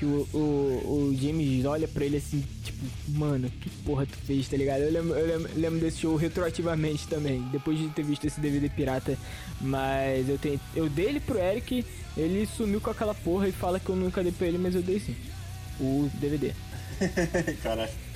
que 0.00 0.06
o, 0.06 0.26
o, 0.32 0.38
o 0.38 1.16
James 1.20 1.66
olha 1.66 1.86
pra 1.86 2.06
ele 2.06 2.16
assim, 2.16 2.42
tipo, 2.64 2.78
mano, 3.06 3.50
que 3.50 3.68
porra 3.84 4.06
tu 4.06 4.16
fez, 4.24 4.48
tá 4.48 4.56
ligado? 4.56 4.80
Eu 4.80 4.90
lembro, 4.90 5.14
eu 5.14 5.26
lembro, 5.26 5.50
lembro 5.54 5.78
desse 5.78 5.98
show 5.98 6.16
retroativamente 6.16 7.06
também, 7.06 7.42
depois 7.52 7.78
de 7.78 7.86
ter 7.90 8.02
visto 8.02 8.26
esse 8.26 8.40
DVD 8.40 8.70
pirata. 8.70 9.18
Mas 9.60 10.26
eu 10.26 10.38
tenho. 10.38 10.58
Eu 10.74 10.88
dei 10.88 11.04
ele 11.04 11.20
pro 11.20 11.38
Eric, 11.38 11.84
ele 12.16 12.48
sumiu 12.56 12.80
com 12.80 12.88
aquela 12.88 13.12
porra 13.12 13.46
e 13.46 13.52
fala 13.52 13.78
que 13.78 13.90
eu 13.90 13.96
nunca 13.96 14.22
dei 14.22 14.32
pra 14.32 14.46
ele, 14.46 14.56
mas 14.56 14.74
eu 14.74 14.80
dei 14.80 15.00
sim. 15.00 15.14
O 15.78 16.10
DVD. 16.14 16.54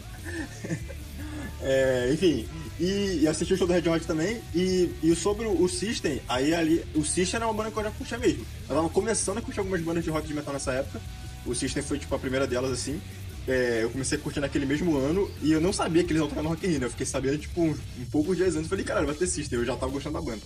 É, 1.66 2.10
enfim, 2.12 2.46
e, 2.78 3.20
e, 3.22 3.28
assisti 3.28 3.54
o 3.54 3.56
show 3.56 3.66
do 3.66 3.72
Red 3.72 3.88
Hot 3.88 4.06
também. 4.06 4.38
E, 4.54 4.90
e 5.02 5.14
sobre 5.14 5.46
o 5.46 5.66
System, 5.66 6.20
aí 6.28 6.54
ali. 6.54 6.84
O 6.94 7.02
System 7.02 7.38
era 7.38 7.46
uma 7.46 7.54
banda 7.54 7.70
que 7.70 7.78
eu 7.78 7.84
já 7.84 7.90
curtia 7.90 8.18
mesmo. 8.18 8.44
Eu 8.68 8.76
tava 8.76 8.88
começando 8.90 9.38
a 9.38 9.40
curtir 9.40 9.60
algumas 9.60 9.80
bandas 9.80 10.04
de 10.04 10.10
rock 10.10 10.28
de 10.28 10.34
metal 10.34 10.52
nessa 10.52 10.72
época. 10.72 11.00
O 11.46 11.54
System 11.54 11.82
foi, 11.82 11.98
tipo, 11.98 12.14
a 12.14 12.18
primeira 12.18 12.46
delas, 12.46 12.72
assim. 12.72 13.00
É, 13.46 13.80
eu 13.82 13.90
comecei 13.90 14.16
a 14.16 14.20
curtir 14.20 14.40
naquele 14.40 14.64
mesmo 14.64 14.96
ano 14.96 15.30
e 15.42 15.52
eu 15.52 15.60
não 15.60 15.72
sabia 15.72 16.02
que 16.02 16.12
eles 16.12 16.20
iam 16.20 16.28
tocar 16.28 16.42
no 16.42 16.48
Rock 16.48 16.66
in 16.66 16.70
Rio, 16.70 16.80
né? 16.80 16.86
Eu 16.86 16.90
fiquei 16.90 17.04
sabendo, 17.04 17.38
tipo, 17.38 17.60
um, 17.60 17.70
um 17.70 18.04
poucos 18.10 18.36
dias 18.36 18.56
antes. 18.56 18.68
Falei, 18.68 18.84
caralho, 18.84 19.06
vai 19.06 19.14
ter 19.14 19.26
System. 19.26 19.58
Eu 19.58 19.64
já 19.64 19.76
tava 19.76 19.92
gostando 19.92 20.14
da 20.14 20.24
banda. 20.24 20.42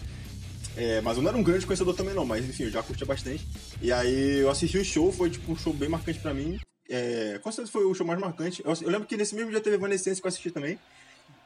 É, 0.76 1.00
mas 1.00 1.16
eu 1.16 1.22
não 1.22 1.30
era 1.30 1.38
um 1.38 1.42
grande 1.42 1.64
conhecedor 1.64 1.94
também, 1.94 2.14
não. 2.14 2.26
Mas, 2.26 2.44
enfim, 2.48 2.64
eu 2.64 2.70
já 2.70 2.82
curtia 2.82 3.06
bastante. 3.06 3.46
E 3.80 3.92
aí 3.92 4.38
eu 4.38 4.50
assisti 4.50 4.78
o 4.78 4.84
show, 4.84 5.12
foi, 5.12 5.30
tipo, 5.30 5.52
um 5.52 5.56
show 5.56 5.72
bem 5.72 5.88
marcante 5.88 6.18
pra 6.18 6.34
mim. 6.34 6.58
É, 6.88 7.38
certeza 7.44 7.70
foi 7.70 7.84
o 7.84 7.94
show 7.94 8.06
mais 8.06 8.18
marcante. 8.18 8.62
Eu, 8.64 8.72
eu 8.82 8.90
lembro 8.90 9.06
que 9.06 9.16
nesse 9.16 9.34
mesmo 9.34 9.50
dia 9.50 9.60
teve 9.60 9.76
Evanescence 9.76 10.20
que 10.20 10.26
eu 10.26 10.28
assisti 10.28 10.50
também. 10.50 10.78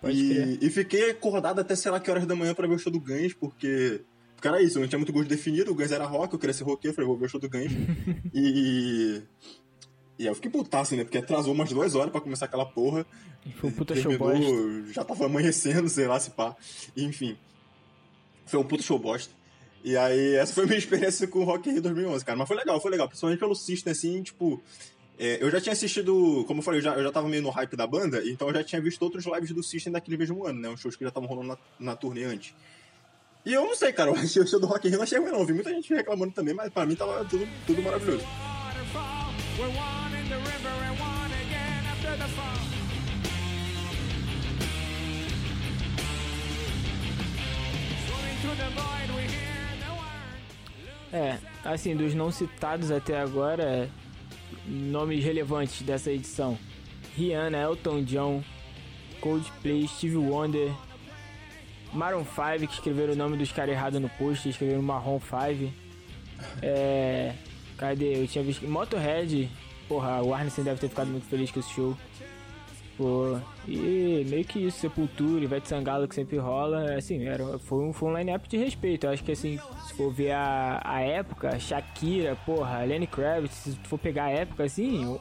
E, 0.04 0.58
e, 0.60 0.70
fiquei 0.70 1.10
acordado 1.10 1.60
até 1.60 1.76
sei 1.76 1.90
lá 1.90 2.00
que 2.00 2.10
horas 2.10 2.26
da 2.26 2.34
manhã 2.34 2.54
pra 2.54 2.66
ver 2.66 2.74
o 2.74 2.78
show 2.78 2.92
do 2.92 2.98
Guns, 2.98 3.34
porque 3.34 4.00
porque 4.42 4.48
era 4.48 4.60
isso, 4.60 4.78
eu 4.78 4.80
não 4.80 4.88
tinha 4.88 4.98
muito 4.98 5.12
gosto 5.12 5.28
definido, 5.28 5.70
o 5.70 5.74
Guns 5.74 5.92
era 5.92 6.04
rock, 6.04 6.32
eu 6.34 6.38
queria 6.38 6.52
ser 6.52 6.64
roqueiro, 6.64 6.92
falei, 6.96 7.06
vou 7.06 7.16
ver 7.16 7.26
o 7.26 7.28
show 7.28 7.38
do 7.38 7.48
Guns. 7.48 7.70
e. 8.34 9.22
E 10.18 10.24
aí 10.24 10.26
eu 10.26 10.34
fiquei 10.34 10.50
putaço, 10.50 10.96
né? 10.96 11.04
Porque 11.04 11.16
atrasou 11.16 11.54
umas 11.54 11.70
duas 11.70 11.94
horas 11.94 12.10
pra 12.10 12.20
começar 12.20 12.46
aquela 12.46 12.66
porra. 12.66 13.06
Foi 13.54 13.70
um 13.70 13.72
puta 13.72 13.94
show 13.94 14.18
bosta. 14.18 14.92
Já 14.92 15.04
tava 15.04 15.26
amanhecendo, 15.26 15.86
sei 15.88 16.08
lá, 16.08 16.18
se 16.18 16.32
pá. 16.32 16.56
Enfim. 16.96 17.38
Foi 18.44 18.58
um 18.58 18.64
puta 18.64 18.82
show 18.82 18.98
bosta. 18.98 19.32
E 19.84 19.96
aí, 19.96 20.34
essa 20.34 20.52
foi 20.52 20.64
a 20.64 20.66
minha 20.66 20.78
experiência 20.78 21.28
com 21.28 21.38
o 21.38 21.44
Rock 21.44 21.68
in 21.68 21.74
Rio 21.74 21.82
2011, 21.82 22.24
cara. 22.24 22.36
Mas 22.36 22.48
foi 22.48 22.56
legal, 22.56 22.80
foi 22.80 22.90
legal. 22.90 23.06
Principalmente 23.06 23.38
pelo 23.38 23.54
System, 23.54 23.92
assim, 23.92 24.22
tipo... 24.24 24.60
É, 25.18 25.40
eu 25.40 25.50
já 25.52 25.60
tinha 25.60 25.72
assistido, 25.72 26.44
como 26.48 26.60
eu 26.60 26.64
falei, 26.64 26.80
eu 26.80 26.84
já, 26.84 26.94
eu 26.94 27.02
já 27.04 27.12
tava 27.12 27.28
meio 27.28 27.42
no 27.42 27.50
hype 27.50 27.76
da 27.76 27.86
banda, 27.86 28.20
então 28.26 28.48
eu 28.48 28.54
já 28.54 28.64
tinha 28.64 28.80
visto 28.80 29.02
outros 29.02 29.24
lives 29.24 29.52
do 29.52 29.62
System 29.62 29.92
daquele 29.92 30.16
mesmo 30.16 30.44
ano, 30.44 30.58
né? 30.58 30.68
Uns 30.68 30.80
shows 30.80 30.96
que 30.96 31.04
já 31.04 31.10
estavam 31.10 31.28
rolando 31.28 31.48
na, 31.48 31.58
na 31.78 31.94
turnê 31.94 32.24
antes. 32.24 32.54
E 33.44 33.52
eu 33.52 33.62
não 33.62 33.74
sei, 33.74 33.92
cara, 33.92 34.10
o 34.12 34.16
show 34.26 34.60
do 34.60 34.66
Rock 34.66 34.86
in 34.86 34.90
Rio 34.90 34.98
não 34.98 35.04
achei 35.04 35.18
ruim 35.18 35.32
não. 35.32 35.44
Vi 35.44 35.52
muita 35.52 35.70
gente 35.70 35.92
reclamando 35.92 36.32
também, 36.32 36.54
mas 36.54 36.72
pra 36.72 36.86
mim 36.86 36.94
tava 36.94 37.24
tudo, 37.24 37.46
tudo 37.66 37.82
maravilhoso. 37.82 38.24
É, 51.12 51.38
assim, 51.62 51.94
dos 51.94 52.14
não 52.14 52.30
citados 52.30 52.90
até 52.90 53.20
agora, 53.20 53.90
nomes 54.66 55.22
relevantes 55.22 55.82
dessa 55.82 56.10
edição: 56.10 56.56
Rihanna, 57.14 57.58
Elton 57.58 58.02
John, 58.04 58.42
Coldplay, 59.20 59.86
Steve 59.88 60.16
Wonder, 60.16 60.72
Maroon 61.92 62.24
5, 62.24 62.66
que 62.66 62.74
escreveram 62.74 63.12
o 63.12 63.16
nome 63.16 63.36
dos 63.36 63.52
caras 63.52 63.74
errado 63.74 64.00
no 64.00 64.08
post, 64.10 64.48
escreveram 64.48 64.82
Marron 64.82 65.20
5. 65.20 65.72
É. 66.62 67.34
Cadê? 67.76 68.22
Eu 68.22 68.26
tinha 68.26 68.44
visto. 68.44 68.66
Motorhead. 68.66 69.50
Porra, 69.88 70.22
o 70.22 70.32
Arneson 70.32 70.62
deve 70.62 70.80
ter 70.80 70.88
ficado 70.88 71.08
muito 71.08 71.26
feliz 71.26 71.50
com 71.50 71.60
esse 71.60 71.70
show. 71.70 71.96
Pô, 72.96 73.38
e 73.66 74.24
meio 74.28 74.44
que 74.44 74.60
isso, 74.60 74.78
Sepultura, 74.78 75.42
Ivete 75.42 75.68
Sangalo 75.68 76.06
que 76.06 76.14
sempre 76.14 76.36
rola, 76.36 76.94
assim, 76.94 77.24
era, 77.24 77.58
foi 77.58 77.84
um, 77.84 77.92
foi 77.92 78.10
um 78.10 78.16
line-up 78.16 78.48
de 78.48 78.58
respeito. 78.58 79.06
Eu 79.06 79.10
acho 79.10 79.24
que 79.24 79.32
assim, 79.32 79.58
se 79.86 79.94
for 79.94 80.12
ver 80.12 80.32
a, 80.32 80.80
a 80.84 81.00
época, 81.00 81.58
Shakira, 81.58 82.36
porra, 82.46 82.84
Lenny 82.84 83.06
Kravitz, 83.06 83.54
se 83.54 83.72
for 83.84 83.98
pegar 83.98 84.26
a 84.26 84.30
época 84.30 84.64
assim, 84.64 85.18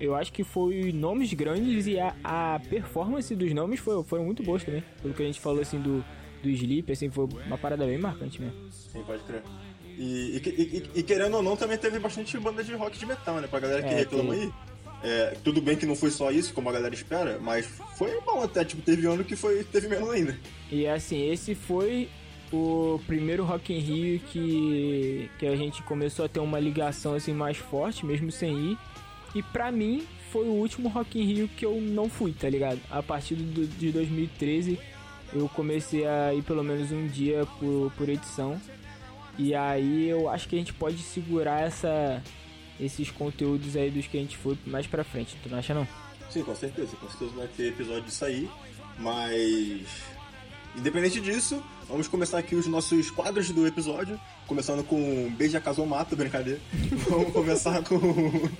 eu, 0.00 0.14
acho 0.14 0.32
que 0.32 0.44
foi 0.44 0.92
nomes 0.92 1.32
grandes 1.32 1.86
e 1.86 1.98
a, 1.98 2.14
a 2.22 2.60
performance 2.68 3.34
dos 3.34 3.52
nomes 3.52 3.80
foi, 3.80 4.02
foram 4.04 4.24
muito 4.24 4.42
boas 4.42 4.64
também. 4.64 4.82
Pelo 5.02 5.14
que 5.14 5.22
a 5.22 5.26
gente 5.26 5.40
falou 5.40 5.60
assim 5.60 5.80
do, 5.80 6.04
do 6.42 6.48
Sleep, 6.48 6.90
assim, 6.92 7.10
foi 7.10 7.26
uma 7.46 7.58
parada 7.58 7.84
bem 7.86 7.98
marcante 7.98 8.40
mesmo. 8.40 8.70
Sim, 8.70 9.02
pode 9.04 9.22
crer. 9.24 9.42
E, 9.96 10.40
e, 10.44 10.88
e, 10.96 11.00
e, 11.00 11.02
querendo 11.02 11.36
ou 11.36 11.42
não, 11.42 11.56
também 11.56 11.78
teve 11.78 11.98
bastante 11.98 12.36
banda 12.38 12.64
de 12.64 12.74
rock 12.74 12.98
de 12.98 13.06
metal, 13.06 13.36
né? 13.40 13.46
Pra 13.46 13.60
galera 13.60 13.82
que 13.82 13.94
é, 13.94 13.98
reclama 13.98 14.34
aí. 14.34 14.52
É, 15.04 15.36
tudo 15.44 15.60
bem 15.60 15.76
que 15.76 15.84
não 15.84 15.94
foi 15.94 16.10
só 16.10 16.30
isso, 16.30 16.54
como 16.54 16.70
a 16.70 16.72
galera 16.72 16.94
espera, 16.94 17.38
mas 17.38 17.66
foi 17.96 18.18
bom 18.22 18.42
até, 18.42 18.64
tipo, 18.64 18.80
teve 18.80 19.06
ano 19.06 19.22
que 19.22 19.36
foi, 19.36 19.62
teve 19.62 19.86
menos 19.86 20.08
ainda. 20.08 20.36
E 20.72 20.86
assim, 20.86 21.30
esse 21.30 21.54
foi 21.54 22.08
o 22.50 22.98
primeiro 23.06 23.44
Rock 23.44 23.72
in 23.72 23.78
Rio 23.78 24.20
que, 24.20 25.30
que 25.38 25.46
a 25.46 25.54
gente 25.56 25.82
começou 25.82 26.24
a 26.24 26.28
ter 26.28 26.40
uma 26.40 26.58
ligação 26.58 27.14
assim 27.14 27.34
mais 27.34 27.58
forte, 27.58 28.06
mesmo 28.06 28.32
sem 28.32 28.72
ir. 28.72 28.78
E 29.34 29.42
pra 29.42 29.72
mim, 29.72 30.06
foi 30.30 30.46
o 30.46 30.52
último 30.52 30.88
Rock 30.88 31.20
in 31.20 31.24
Rio 31.24 31.48
que 31.48 31.64
eu 31.64 31.80
não 31.80 32.08
fui, 32.08 32.32
tá 32.32 32.48
ligado? 32.48 32.80
A 32.90 33.02
partir 33.02 33.34
do, 33.34 33.66
de 33.66 33.90
2013, 33.90 34.78
eu 35.32 35.48
comecei 35.48 36.06
a 36.06 36.32
ir 36.34 36.42
pelo 36.42 36.62
menos 36.62 36.92
um 36.92 37.06
dia 37.06 37.46
por, 37.58 37.92
por 37.96 38.08
edição. 38.08 38.60
E 39.36 39.54
aí 39.54 40.08
eu 40.08 40.28
acho 40.28 40.48
que 40.48 40.54
a 40.54 40.58
gente 40.58 40.72
pode 40.72 40.98
segurar 40.98 41.62
essa 41.62 42.22
esses 42.78 43.10
conteúdos 43.10 43.76
aí 43.76 43.90
dos 43.90 44.06
que 44.06 44.16
a 44.16 44.20
gente 44.20 44.36
foi 44.36 44.58
mais 44.66 44.86
pra 44.86 45.04
frente, 45.04 45.36
tu 45.42 45.48
não 45.48 45.58
acha 45.58 45.72
não? 45.72 45.86
Sim, 46.28 46.42
com 46.42 46.54
certeza, 46.54 46.96
com 46.96 47.08
certeza 47.08 47.30
vai 47.36 47.46
ter 47.46 47.68
episódio 47.68 48.02
disso 48.02 48.24
aí, 48.24 48.50
mas 48.98 49.86
independente 50.76 51.20
disso, 51.20 51.62
vamos 51.88 52.08
começar 52.08 52.38
aqui 52.38 52.56
os 52.56 52.66
nossos 52.66 53.12
quadros 53.12 53.48
do 53.50 53.64
episódio, 53.64 54.20
começando 54.48 54.82
com 54.82 55.32
Beija 55.36 55.60
Casou 55.60 55.86
Mata, 55.86 56.16
brincadeira. 56.16 56.60
vamos 57.08 57.32
começar 57.32 57.84
com 57.84 58.50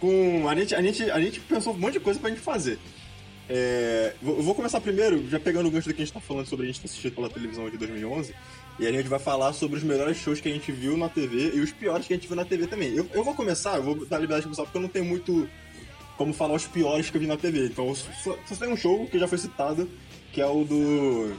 com 0.00 0.48
a 0.48 0.54
gente, 0.54 0.74
a 0.74 0.82
gente 0.82 1.10
a 1.10 1.20
gente 1.20 1.40
pensou 1.40 1.74
um 1.74 1.78
monte 1.78 1.94
de 1.94 2.00
coisa 2.00 2.18
pra 2.18 2.30
gente 2.30 2.40
fazer. 2.40 2.78
É, 3.48 4.14
eu 4.22 4.42
vou 4.42 4.54
começar 4.54 4.80
primeiro, 4.80 5.28
já 5.28 5.38
pegando 5.38 5.68
o 5.68 5.70
gancho 5.70 5.88
do 5.88 5.94
que 5.94 6.00
a 6.00 6.04
gente 6.04 6.14
tá 6.14 6.20
falando 6.20 6.46
sobre 6.46 6.64
a 6.64 6.66
gente 6.68 6.80
ter 6.80 6.86
assistido 6.86 7.14
pela 7.14 7.28
televisão 7.28 7.68
de 7.68 7.76
2011. 7.76 8.34
E 8.78 8.86
a 8.86 8.92
gente 8.92 9.08
vai 9.08 9.18
falar 9.18 9.52
sobre 9.52 9.76
os 9.76 9.82
melhores 9.82 10.16
shows 10.16 10.40
que 10.40 10.48
a 10.48 10.52
gente 10.52 10.72
viu 10.72 10.96
na 10.96 11.08
TV 11.08 11.52
e 11.54 11.60
os 11.60 11.70
piores 11.70 12.06
que 12.06 12.14
a 12.14 12.16
gente 12.16 12.26
viu 12.26 12.36
na 12.36 12.44
TV 12.44 12.66
também. 12.66 12.94
Eu, 12.94 13.06
eu 13.12 13.22
vou 13.22 13.34
começar, 13.34 13.76
eu 13.76 13.82
vou 13.82 14.06
dar 14.06 14.18
liberdade 14.18 14.44
começar 14.44 14.62
porque 14.62 14.78
eu 14.78 14.82
não 14.82 14.88
tenho 14.88 15.04
muito 15.04 15.48
como 16.16 16.32
falar 16.32 16.54
os 16.54 16.66
piores 16.66 17.10
que 17.10 17.16
eu 17.16 17.20
vi 17.20 17.26
na 17.26 17.36
TV. 17.36 17.66
Então, 17.66 17.94
só, 17.94 18.38
só 18.46 18.56
tem 18.56 18.72
um 18.72 18.76
show 18.76 19.06
que 19.06 19.18
já 19.18 19.28
foi 19.28 19.38
citado, 19.38 19.88
que 20.32 20.40
é 20.40 20.46
o 20.46 20.64
do. 20.64 21.36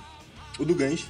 O 0.60 0.66
do 0.66 0.76
Gans, 0.76 1.08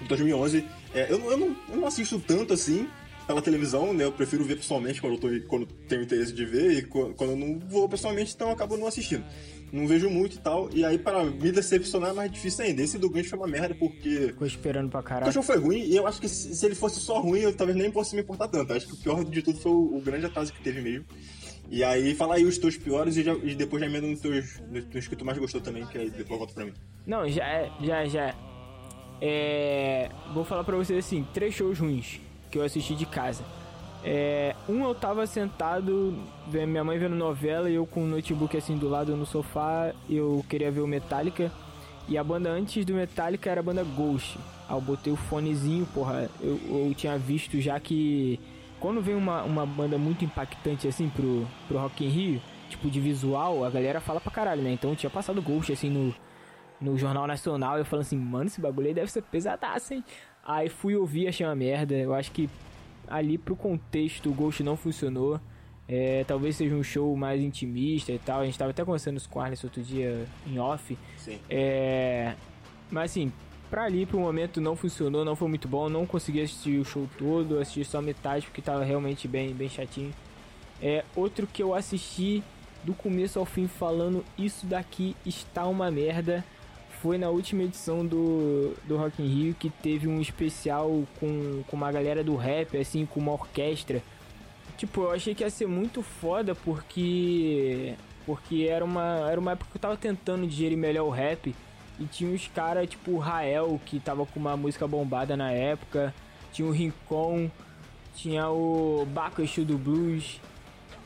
de 0.00 0.08
2011. 0.08 0.64
É, 0.94 1.12
eu, 1.12 1.30
eu, 1.30 1.36
não, 1.36 1.56
eu 1.68 1.76
não 1.76 1.86
assisto 1.86 2.18
tanto 2.18 2.54
assim 2.54 2.88
pela 3.26 3.42
televisão, 3.42 3.92
né? 3.92 4.04
Eu 4.04 4.12
prefiro 4.12 4.44
ver 4.44 4.56
pessoalmente 4.56 5.00
quando, 5.00 5.14
eu 5.14 5.18
tô, 5.18 5.48
quando 5.48 5.66
tenho 5.88 6.02
interesse 6.02 6.32
de 6.32 6.44
ver 6.44 6.78
e 6.78 6.82
quando, 6.82 7.14
eu 7.20 7.36
não 7.36 7.58
vou 7.58 7.88
pessoalmente, 7.88 8.34
então 8.34 8.48
eu 8.48 8.54
acabo 8.54 8.76
não 8.76 8.86
assistindo 8.86 9.24
não 9.72 9.86
vejo 9.86 10.10
muito 10.10 10.36
e 10.36 10.38
tal. 10.38 10.68
E 10.72 10.84
aí, 10.84 10.98
para 10.98 11.24
me 11.24 11.50
decepcionar 11.50 12.10
é 12.10 12.12
mais 12.12 12.30
difícil 12.30 12.64
ainda. 12.64 12.82
Esse 12.82 12.98
do 12.98 13.08
Gancho 13.08 13.30
foi 13.30 13.38
uma 13.38 13.48
merda 13.48 13.74
porque. 13.74 14.28
Ficou 14.28 14.46
esperando 14.46 14.90
pra 14.90 15.02
caralho. 15.02 15.30
O 15.30 15.32
show 15.32 15.42
foi 15.42 15.56
ruim 15.56 15.80
e 15.80 15.96
eu 15.96 16.06
acho 16.06 16.20
que 16.20 16.28
se, 16.28 16.54
se 16.54 16.66
ele 16.66 16.74
fosse 16.74 17.00
só 17.00 17.20
ruim, 17.20 17.40
eu 17.40 17.56
talvez 17.56 17.76
nem 17.76 17.90
fosse 17.90 18.14
me 18.14 18.20
importar 18.20 18.48
tanto. 18.48 18.72
acho 18.74 18.86
que 18.86 18.92
o 18.92 18.96
pior 18.98 19.24
de 19.24 19.42
tudo 19.42 19.58
foi 19.58 19.72
o, 19.72 19.96
o, 19.96 20.00
grande 20.00 20.26
atraso 20.26 20.52
que 20.52 20.62
teve 20.62 20.82
mesmo. 20.82 21.06
E 21.70 21.82
aí, 21.82 22.14
fala 22.14 22.34
aí 22.34 22.44
os 22.44 22.58
teus 22.58 22.76
piores 22.76 23.16
e, 23.16 23.22
já, 23.22 23.32
e 23.32 23.54
depois 23.54 23.80
já 23.80 23.88
emenda 23.88 24.06
nos 24.06 24.20
teus, 24.20 24.60
nos 24.68 25.08
que 25.08 25.16
tu 25.16 25.24
mais 25.24 25.38
gostou 25.38 25.60
também, 25.60 25.86
que 25.86 25.96
aí 25.96 26.10
depois 26.10 26.38
volta 26.38 26.52
pra 26.52 26.66
mim. 26.66 26.74
Não, 27.06 27.26
já 27.26 27.46
é, 27.46 27.70
já, 27.82 28.04
já. 28.04 28.34
É, 29.22 30.10
vou 30.34 30.44
falar 30.44 30.64
pra 30.64 30.76
vocês 30.76 31.02
assim, 31.02 31.26
três 31.32 31.54
shows 31.54 31.78
ruins 31.78 32.20
que 32.52 32.58
eu 32.58 32.62
assisti 32.62 32.94
de 32.94 33.06
casa. 33.06 33.42
É, 34.04 34.54
um 34.68 34.84
eu 34.84 34.94
tava 34.94 35.26
sentado, 35.26 36.14
minha 36.46 36.84
mãe 36.84 36.98
vendo 36.98 37.16
novela 37.16 37.70
e 37.70 37.74
eu 37.74 37.86
com 37.86 38.04
o 38.04 38.06
notebook 38.06 38.56
assim 38.56 38.76
do 38.76 38.88
lado 38.88 39.16
no 39.16 39.24
sofá, 39.24 39.92
eu 40.10 40.44
queria 40.48 40.70
ver 40.70 40.80
o 40.80 40.86
Metallica. 40.86 41.50
E 42.08 42.18
a 42.18 42.24
banda 42.24 42.50
antes 42.50 42.84
do 42.84 42.94
Metallica 42.94 43.48
era 43.48 43.60
a 43.60 43.62
banda 43.62 43.84
Ghost. 43.84 44.38
Aí 44.68 44.76
eu 44.76 44.80
botei 44.80 45.12
o 45.12 45.16
fonezinho, 45.16 45.86
porra, 45.94 46.28
eu, 46.40 46.60
eu 46.68 46.94
tinha 46.94 47.16
visto 47.16 47.60
já 47.60 47.78
que 47.80 48.38
quando 48.80 49.00
vem 49.00 49.14
uma, 49.14 49.42
uma 49.44 49.64
banda 49.64 49.96
muito 49.96 50.24
impactante 50.24 50.88
assim 50.88 51.08
pro, 51.08 51.46
pro 51.68 51.78
Rock 51.78 52.04
in 52.04 52.08
Rio, 52.08 52.42
tipo 52.68 52.90
de 52.90 53.00
visual, 53.00 53.64
a 53.64 53.70
galera 53.70 54.00
fala 54.00 54.20
pra 54.20 54.32
caralho, 54.32 54.62
né? 54.62 54.72
Então 54.72 54.90
eu 54.90 54.96
tinha 54.96 55.10
passado 55.10 55.40
Ghost 55.40 55.72
assim 55.72 55.88
no, 55.88 56.12
no 56.80 56.98
Jornal 56.98 57.26
Nacional, 57.26 57.78
eu 57.78 57.84
falando 57.84 58.04
assim, 58.04 58.18
mano, 58.18 58.46
esse 58.46 58.60
bagulho 58.60 58.88
aí 58.88 58.94
deve 58.94 59.10
ser 59.10 59.22
pesadaço, 59.22 59.94
hein? 59.94 60.04
Aí 60.44 60.68
fui 60.68 60.96
ouvir, 60.96 61.28
achei 61.28 61.46
uma 61.46 61.54
merda. 61.54 61.94
Eu 61.94 62.14
acho 62.14 62.30
que 62.32 62.48
ali 63.06 63.38
pro 63.38 63.54
contexto 63.54 64.30
o 64.30 64.34
Ghost 64.34 64.62
não 64.62 64.76
funcionou. 64.76 65.40
É, 65.88 66.24
talvez 66.26 66.56
seja 66.56 66.74
um 66.74 66.82
show 66.82 67.14
mais 67.16 67.40
intimista 67.42 68.12
e 68.12 68.18
tal. 68.18 68.40
A 68.40 68.44
gente 68.44 68.58
tava 68.58 68.70
até 68.70 68.84
conversando 68.84 69.20
com 69.28 69.38
o 69.38 69.42
Arnes 69.42 69.62
outro 69.62 69.82
dia 69.82 70.26
em 70.46 70.58
off. 70.58 70.96
Sim. 71.16 71.38
É, 71.48 72.34
mas 72.90 73.10
assim, 73.10 73.32
pra 73.70 73.84
ali, 73.84 74.06
pro 74.06 74.18
momento, 74.18 74.60
não 74.60 74.74
funcionou, 74.74 75.24
não 75.24 75.36
foi 75.36 75.48
muito 75.48 75.68
bom. 75.68 75.88
Não 75.88 76.06
consegui 76.06 76.40
assistir 76.40 76.80
o 76.80 76.84
show 76.84 77.08
todo, 77.18 77.58
assisti 77.58 77.84
só 77.84 78.00
metade 78.00 78.46
porque 78.46 78.62
tava 78.62 78.84
realmente 78.84 79.28
bem, 79.28 79.52
bem 79.52 79.68
chatinho. 79.68 80.12
É, 80.80 81.04
outro 81.14 81.46
que 81.46 81.62
eu 81.62 81.74
assisti 81.74 82.42
do 82.82 82.92
começo 82.94 83.38
ao 83.38 83.44
fim 83.44 83.68
falando 83.68 84.24
isso 84.36 84.66
daqui 84.66 85.14
está 85.24 85.66
uma 85.66 85.90
merda 85.90 86.44
foi 87.02 87.18
na 87.18 87.28
última 87.28 87.64
edição 87.64 88.06
do, 88.06 88.76
do 88.84 88.96
Rock 88.96 89.20
in 89.20 89.26
Rio 89.26 89.54
que 89.54 89.68
teve 89.68 90.06
um 90.06 90.20
especial 90.20 91.02
com, 91.18 91.64
com 91.66 91.76
uma 91.76 91.90
galera 91.90 92.22
do 92.22 92.36
rap, 92.36 92.76
assim, 92.76 93.04
com 93.04 93.18
uma 93.18 93.32
orquestra. 93.32 94.00
Tipo, 94.78 95.02
eu 95.02 95.10
achei 95.10 95.34
que 95.34 95.42
ia 95.42 95.50
ser 95.50 95.66
muito 95.66 96.00
foda 96.00 96.54
porque. 96.54 97.94
Porque 98.24 98.68
era 98.70 98.84
uma, 98.84 99.28
era 99.28 99.40
uma 99.40 99.50
época 99.50 99.68
que 99.72 99.76
eu 99.76 99.80
tava 99.80 99.96
tentando 99.96 100.46
digerir 100.46 100.78
melhor 100.78 101.04
o 101.04 101.10
rap. 101.10 101.52
E 101.98 102.04
tinha 102.04 102.30
uns 102.30 102.46
caras 102.46 102.88
tipo 102.88 103.10
o 103.10 103.18
Rael, 103.18 103.80
que 103.84 103.98
tava 103.98 104.24
com 104.24 104.38
uma 104.38 104.56
música 104.56 104.86
bombada 104.86 105.36
na 105.36 105.50
época. 105.50 106.14
Tinha 106.52 106.68
o 106.68 106.70
Rincon. 106.70 107.50
Tinha 108.14 108.48
o 108.48 109.08
Exu 109.40 109.64
do 109.64 109.76
Blues. 109.76 110.40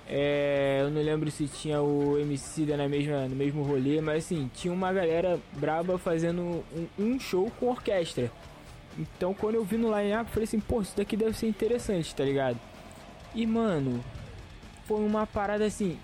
É, 0.09 0.79
eu 0.83 0.91
não 0.91 1.03
lembro 1.03 1.29
se 1.31 1.49
tinha 1.49 1.83
o 1.83 2.17
MC 2.19 2.65
da 2.65 2.77
na 2.77 2.89
mesma, 2.89 3.27
no 3.27 3.35
mesmo 3.35 3.63
rolê, 3.63 4.01
mas 4.01 4.25
assim, 4.25 4.49
tinha 4.55 4.73
uma 4.73 4.93
galera 4.93 5.41
braba 5.55 5.99
fazendo 5.99 6.43
um, 6.43 6.87
um 6.99 7.19
show 7.19 7.51
com 7.59 7.71
orquestra. 7.71 8.31
Então 8.97 9.35
quando 9.35 9.57
eu 9.57 9.65
vi 9.65 9.77
no 9.77 9.97
line-up, 9.97 10.31
falei 10.31 10.45
assim, 10.45 10.61
pô, 10.61 10.81
isso 10.81 10.97
daqui 10.97 11.17
deve 11.17 11.37
ser 11.37 11.49
interessante, 11.49 12.15
tá 12.15 12.25
ligado? 12.25 12.59
E 13.35 13.45
mano, 13.47 14.03
foi 14.85 15.01
uma 15.01 15.27
parada 15.27 15.65
assim. 15.65 15.99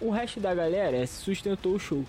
O 0.00 0.10
resto 0.10 0.40
da 0.40 0.52
galera 0.52 1.06
sustentou 1.06 1.74
o 1.74 1.78
show. 1.78 2.04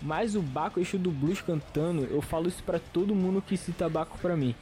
Mas 0.00 0.34
o 0.34 0.42
Baco, 0.42 0.78
eixo 0.78 0.98
do 0.98 1.10
blues 1.10 1.40
cantando, 1.40 2.04
eu 2.04 2.20
falo 2.20 2.48
isso 2.48 2.62
para 2.62 2.78
todo 2.78 3.14
mundo 3.14 3.42
que 3.42 3.56
cita 3.56 3.88
Baco 3.88 4.18
pra 4.18 4.36
mim. 4.36 4.54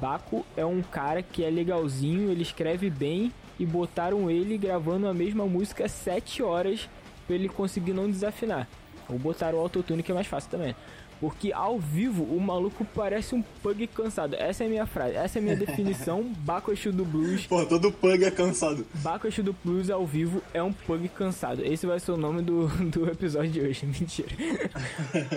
Baco 0.00 0.44
é 0.56 0.64
um 0.64 0.82
cara 0.82 1.22
que 1.22 1.44
é 1.44 1.50
legalzinho, 1.50 2.30
ele 2.30 2.42
escreve 2.42 2.88
bem 2.90 3.32
e 3.60 3.66
botaram 3.66 4.30
ele 4.30 4.56
gravando 4.56 5.06
a 5.06 5.12
mesma 5.12 5.44
música 5.44 5.86
7 5.86 6.42
horas 6.42 6.88
para 7.26 7.36
ele 7.36 7.46
conseguir 7.46 7.92
não 7.92 8.10
desafinar. 8.10 8.66
Ou 9.06 9.18
botaram 9.18 9.58
o 9.58 9.60
autotune 9.60 10.02
que 10.02 10.10
é 10.10 10.14
mais 10.14 10.26
fácil 10.26 10.50
também. 10.50 10.74
Porque 11.20 11.52
ao 11.52 11.78
vivo 11.78 12.24
o 12.24 12.40
maluco 12.40 12.82
parece 12.94 13.34
um 13.34 13.42
pug 13.62 13.86
cansado. 13.88 14.34
Essa 14.34 14.64
é 14.64 14.66
a 14.66 14.70
minha 14.70 14.86
frase, 14.86 15.14
essa 15.14 15.38
é 15.38 15.40
a 15.40 15.42
minha 15.42 15.56
definição. 15.56 16.32
Baco 16.38 16.74
do 16.74 17.04
blues. 17.04 17.46
Pô, 17.46 17.66
todo 17.66 17.92
pug 17.92 18.24
é 18.24 18.30
cansado. 18.30 18.86
Baco 18.94 19.28
do 19.42 19.54
blues 19.62 19.90
ao 19.90 20.06
vivo 20.06 20.42
é 20.54 20.62
um 20.62 20.72
pug 20.72 21.06
cansado. 21.10 21.62
Esse 21.62 21.84
vai 21.86 22.00
ser 22.00 22.12
o 22.12 22.16
nome 22.16 22.40
do, 22.40 22.68
do 22.88 23.10
episódio 23.10 23.50
de 23.50 23.60
hoje. 23.60 23.84
Mentira. 24.00 24.30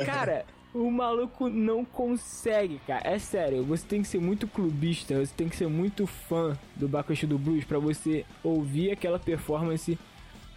Cara, 0.06 0.46
o 0.74 0.90
maluco 0.90 1.50
não 1.50 1.86
consegue, 1.86 2.80
cara. 2.88 3.08
É 3.08 3.20
sério, 3.20 3.64
você 3.64 3.86
tem 3.86 4.02
que 4.02 4.08
ser 4.08 4.20
muito 4.20 4.48
clubista, 4.48 5.24
você 5.24 5.34
tem 5.36 5.48
que 5.48 5.56
ser 5.56 5.68
muito 5.68 6.08
fã 6.08 6.58
do 6.76 6.88
Bacuxi 6.88 7.28
do 7.28 7.38
Blues 7.38 7.64
para 7.64 7.78
você 7.78 8.26
ouvir 8.44 8.92
aquela 8.92 9.20
performance 9.20 9.98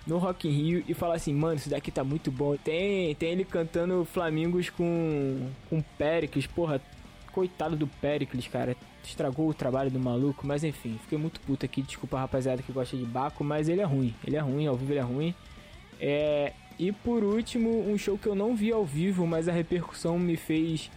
no 0.07 0.19
Rock 0.19 0.49
in 0.49 0.53
Rio 0.53 0.85
e 0.89 0.95
falar 0.95 1.17
assim, 1.17 1.35
mano, 1.35 1.57
isso 1.57 1.69
daqui 1.69 1.91
tá 1.91 2.03
muito 2.03 2.31
bom. 2.31 2.57
Tem, 2.57 3.15
tem 3.17 3.33
ele 3.33 3.45
cantando 3.45 4.05
Flamingos 4.05 4.71
com 4.71 5.51
com 5.69 5.83
Pericles, 5.99 6.47
porra, 6.47 6.81
coitado 7.33 7.77
do 7.77 7.87
Pericles, 7.87 8.47
cara. 8.47 8.77
Estragou 9.05 9.49
o 9.49 9.55
trabalho 9.55 9.91
do 9.91 10.01
maluco, 10.01 10.47
mas 10.47 10.65
enfim, 10.65 10.99
fiquei 11.03 11.19
muito 11.19 11.39
puto 11.41 11.65
aqui. 11.65 11.83
Desculpa, 11.83 12.19
rapaziada 12.19 12.63
que 12.63 12.73
gosta 12.73 12.97
de 12.97 13.05
Baco, 13.05 13.45
mas 13.45 13.69
ele 13.69 13.81
é 13.81 13.85
ruim. 13.85 14.15
Ele 14.27 14.37
é 14.37 14.41
ruim, 14.41 14.67
ao 14.67 14.77
vivo 14.77 14.93
ele 14.93 14.99
é 14.99 15.03
ruim. 15.03 15.35
É, 16.01 16.53
e 16.79 16.93
por 16.93 17.25
último, 17.25 17.89
um 17.89 17.97
show 17.97 18.19
que 18.19 18.27
eu 18.27 18.35
não 18.35 18.55
vi 18.55 18.71
ao 18.71 18.85
vivo, 18.85 19.27
mas 19.27 19.49
a 19.49 19.53
repercussão 19.53 20.19
me 20.19 20.37
fez, 20.37 20.91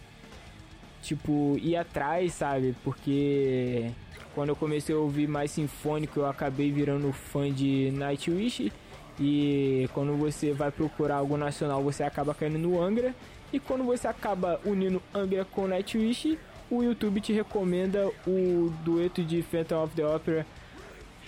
tipo, 1.02 1.56
ir 1.60 1.76
atrás, 1.76 2.34
sabe? 2.34 2.74
Porque 2.84 3.90
quando 4.34 4.50
eu 4.50 4.56
comecei 4.56 4.94
a 4.94 4.98
ouvir 4.98 5.26
mais 5.26 5.50
sinfônico, 5.50 6.20
eu 6.20 6.26
acabei 6.26 6.70
virando 6.70 7.10
fã 7.12 7.50
de 7.50 7.90
Nightwish. 7.92 8.70
E 9.18 9.88
quando 9.94 10.16
você 10.16 10.52
vai 10.52 10.70
procurar 10.70 11.16
algo 11.16 11.36
nacional, 11.36 11.82
você 11.82 12.02
acaba 12.02 12.34
caindo 12.34 12.58
no 12.58 12.80
Angra. 12.80 13.14
E 13.52 13.58
quando 13.58 13.84
você 13.84 14.06
acaba 14.06 14.60
unindo 14.64 15.02
Angra 15.14 15.44
com 15.46 15.66
Nightwish, 15.66 16.38
o 16.70 16.82
YouTube 16.82 17.20
te 17.20 17.32
recomenda 17.32 18.06
o 18.26 18.72
dueto 18.84 19.24
de 19.24 19.42
Phantom 19.42 19.82
of 19.82 19.94
the 19.96 20.06
Opera 20.06 20.46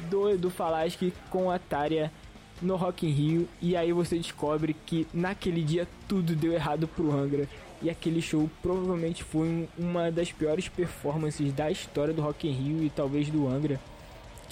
do, 0.09 0.37
do 0.37 0.51
Falaschi 0.51 1.13
com 1.31 1.51
a 1.51 1.59
Tária 1.59 2.13
no 2.61 2.77
Rock 2.77 3.07
in 3.07 3.11
Rio 3.11 3.49
e 3.61 3.77
aí 3.77 3.93
você 3.93 4.17
descobre 4.17 4.75
que 4.87 5.07
naquele 5.13 5.63
dia 5.63 5.87
tudo 6.07 6.35
deu 6.37 6.53
errado 6.53 6.87
pro 6.87 7.13
Angra. 7.13 7.49
E 7.81 7.91
aquele 7.91 8.23
show 8.23 8.49
provavelmente 8.63 9.25
foi 9.25 9.69
uma 9.77 10.11
das 10.11 10.31
piores 10.31 10.69
performances 10.69 11.53
da 11.53 11.71
história 11.71 12.15
do 12.15 12.23
Rock 12.23 12.47
in 12.47 12.53
Rio 12.53 12.85
e 12.85 12.91
talvez 12.91 13.29
do 13.29 13.49
Angra 13.49 13.81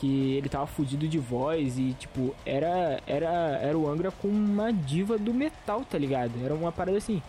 que 0.01 0.35
ele 0.35 0.49
tava 0.49 0.67
fudido 0.67 1.07
de 1.07 1.19
voz 1.19 1.79
e 1.79 1.93
tipo 1.93 2.35
era 2.47 3.01
era 3.07 3.59
era 3.63 3.77
o 3.77 3.87
Angra 3.87 4.11
com 4.11 4.29
uma 4.29 4.73
diva 4.73 5.19
do 5.19 5.33
metal 5.33 5.85
tá 5.85 5.99
ligado? 5.99 6.33
Era 6.43 6.55
uma 6.55 6.73
parada 6.73 6.97
assim 6.97 7.23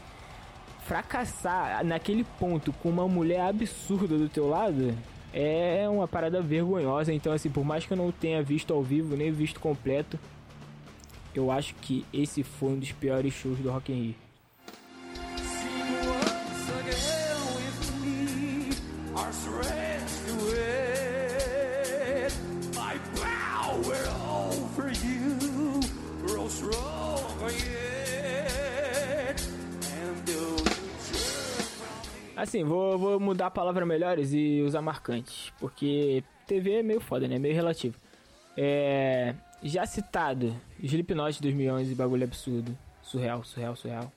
fracassar 0.85 1.83
naquele 1.85 2.23
ponto 2.39 2.71
com 2.71 2.89
uma 2.89 3.07
mulher 3.07 3.41
absurda 3.41 4.17
do 4.17 4.29
teu 4.29 4.47
lado 4.49 4.95
é 5.33 5.87
uma 5.87 6.07
parada 6.07 6.41
vergonhosa. 6.41 7.13
Então 7.13 7.33
assim 7.33 7.49
por 7.49 7.65
mais 7.65 7.85
que 7.85 7.91
eu 7.91 7.97
não 7.97 8.09
tenha 8.09 8.41
visto 8.41 8.73
ao 8.73 8.81
vivo 8.81 9.17
nem 9.17 9.31
visto 9.31 9.59
completo 9.59 10.17
eu 11.33 11.51
acho 11.51 11.75
que 11.75 12.05
esse 12.13 12.43
foi 12.43 12.69
um 12.69 12.79
dos 12.79 12.91
piores 12.91 13.33
shows 13.33 13.59
do 13.59 13.71
Rock 13.71 13.91
in 13.91 14.01
Rio. 14.01 14.15
Assim, 32.35 32.63
vou, 32.63 32.97
vou 32.97 33.19
mudar 33.19 33.47
a 33.47 33.51
palavra 33.51 33.85
melhores 33.85 34.33
e 34.33 34.63
usar 34.65 34.81
marcantes, 34.81 35.53
porque 35.59 36.23
TV 36.47 36.79
é 36.79 36.83
meio 36.83 36.99
foda, 36.99 37.27
né? 37.27 37.37
Meio 37.37 37.53
relativo. 37.53 37.95
É, 38.57 39.35
já 39.63 39.85
citado, 39.85 40.55
Slipknot 40.81 41.41
2011, 41.41 41.95
bagulho 41.95 42.23
absurdo. 42.23 42.77
Surreal, 43.01 43.43
surreal, 43.43 43.75
surreal. 43.75 44.11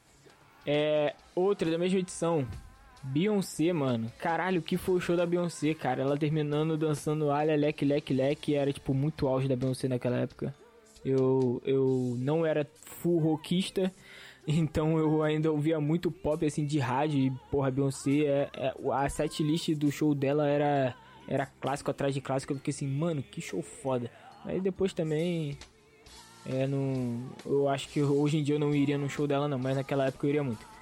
É, 0.67 1.15
outra 1.35 1.71
da 1.71 1.79
mesma 1.79 1.99
edição, 1.99 2.47
Beyoncé, 3.03 3.73
mano. 3.73 4.11
Caralho, 4.19 4.63
que 4.63 4.77
foi 4.79 4.95
o 4.95 5.01
show 5.01 5.17
da 5.17 5.27
Beyoncé, 5.27 5.75
cara? 5.75 6.03
Ela 6.03 6.17
terminando 6.17 6.77
dançando 6.77 7.31
alha, 7.31 7.55
leque, 7.55 7.85
leque, 7.85 8.15
leque. 8.15 8.55
Era, 8.55 8.73
tipo, 8.73 8.95
muito 8.95 9.27
auge 9.27 9.47
da 9.47 9.55
Beyoncé 9.55 9.89
naquela 9.89 10.17
época. 10.17 10.55
Eu, 11.05 11.61
eu 11.67 12.17
não 12.19 12.47
era 12.47 12.67
full 12.83 13.19
rockista, 13.19 13.93
então 14.49 14.99
eu 14.99 15.23
ainda 15.23 15.53
ouvia 15.53 15.79
muito 15.79 16.11
pop, 16.11 16.45
assim, 16.47 16.65
de 16.65 16.79
rádio. 16.79 17.19
E, 17.19 17.31
porra, 17.51 17.71
Beyoncé, 17.71 18.25
é, 18.25 18.51
é, 18.57 18.75
a 18.93 19.09
setlist 19.11 19.75
do 19.75 19.93
show 19.93 20.15
dela 20.15 20.49
era, 20.49 20.95
era 21.29 21.45
clássico 21.45 21.91
atrás 21.91 22.15
de 22.15 22.23
clássico. 22.23 22.55
Eu 22.55 22.57
fiquei 22.57 22.73
assim, 22.73 22.89
mano, 22.89 23.23
que 23.23 23.43
show 23.43 23.61
foda. 23.61 24.11
Aí 24.45 24.61
depois 24.61 24.93
também. 24.93 25.57
É, 26.47 26.67
não, 26.67 27.23
eu 27.47 27.69
acho 27.69 27.89
que 27.89 28.03
hoje 28.03 28.37
em 28.37 28.43
dia 28.43 28.57
eu 28.57 28.59
não 28.59 28.75
iria 28.75 28.99
no 28.99 29.09
show 29.09 29.27
dela, 29.27 29.49
não, 29.49 29.59
mas 29.59 29.77
naquela 29.77 30.07
época 30.07 30.27
eu 30.27 30.31
iria 30.31 30.45
muito. 30.45 30.75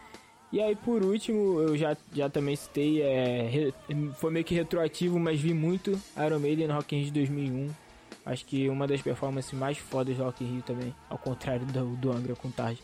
E 0.52 0.60
aí, 0.60 0.76
por 0.76 1.02
último, 1.02 1.60
eu 1.60 1.76
já, 1.78 1.96
já 2.12 2.28
também 2.28 2.54
citei, 2.54 3.00
é, 3.00 3.72
foi 4.18 4.30
meio 4.30 4.44
que 4.44 4.54
retroativo, 4.54 5.18
mas 5.18 5.40
vi 5.40 5.54
muito 5.54 5.98
Iron 6.16 6.38
Maiden 6.40 6.68
no 6.68 6.74
Rock 6.74 6.94
in 6.94 6.98
Rio 6.98 7.06
de 7.06 7.12
2001. 7.12 7.70
Acho 8.26 8.44
que 8.44 8.68
uma 8.68 8.86
das 8.86 9.00
performances 9.00 9.52
mais 9.52 9.78
fodas 9.78 10.16
do 10.16 10.24
Rock 10.24 10.44
in 10.44 10.54
Rio 10.54 10.62
também, 10.62 10.94
ao 11.08 11.16
contrário 11.16 11.64
do, 11.64 11.96
do 11.96 12.12
Angra 12.12 12.34
com 12.34 12.50
Tarde. 12.50 12.82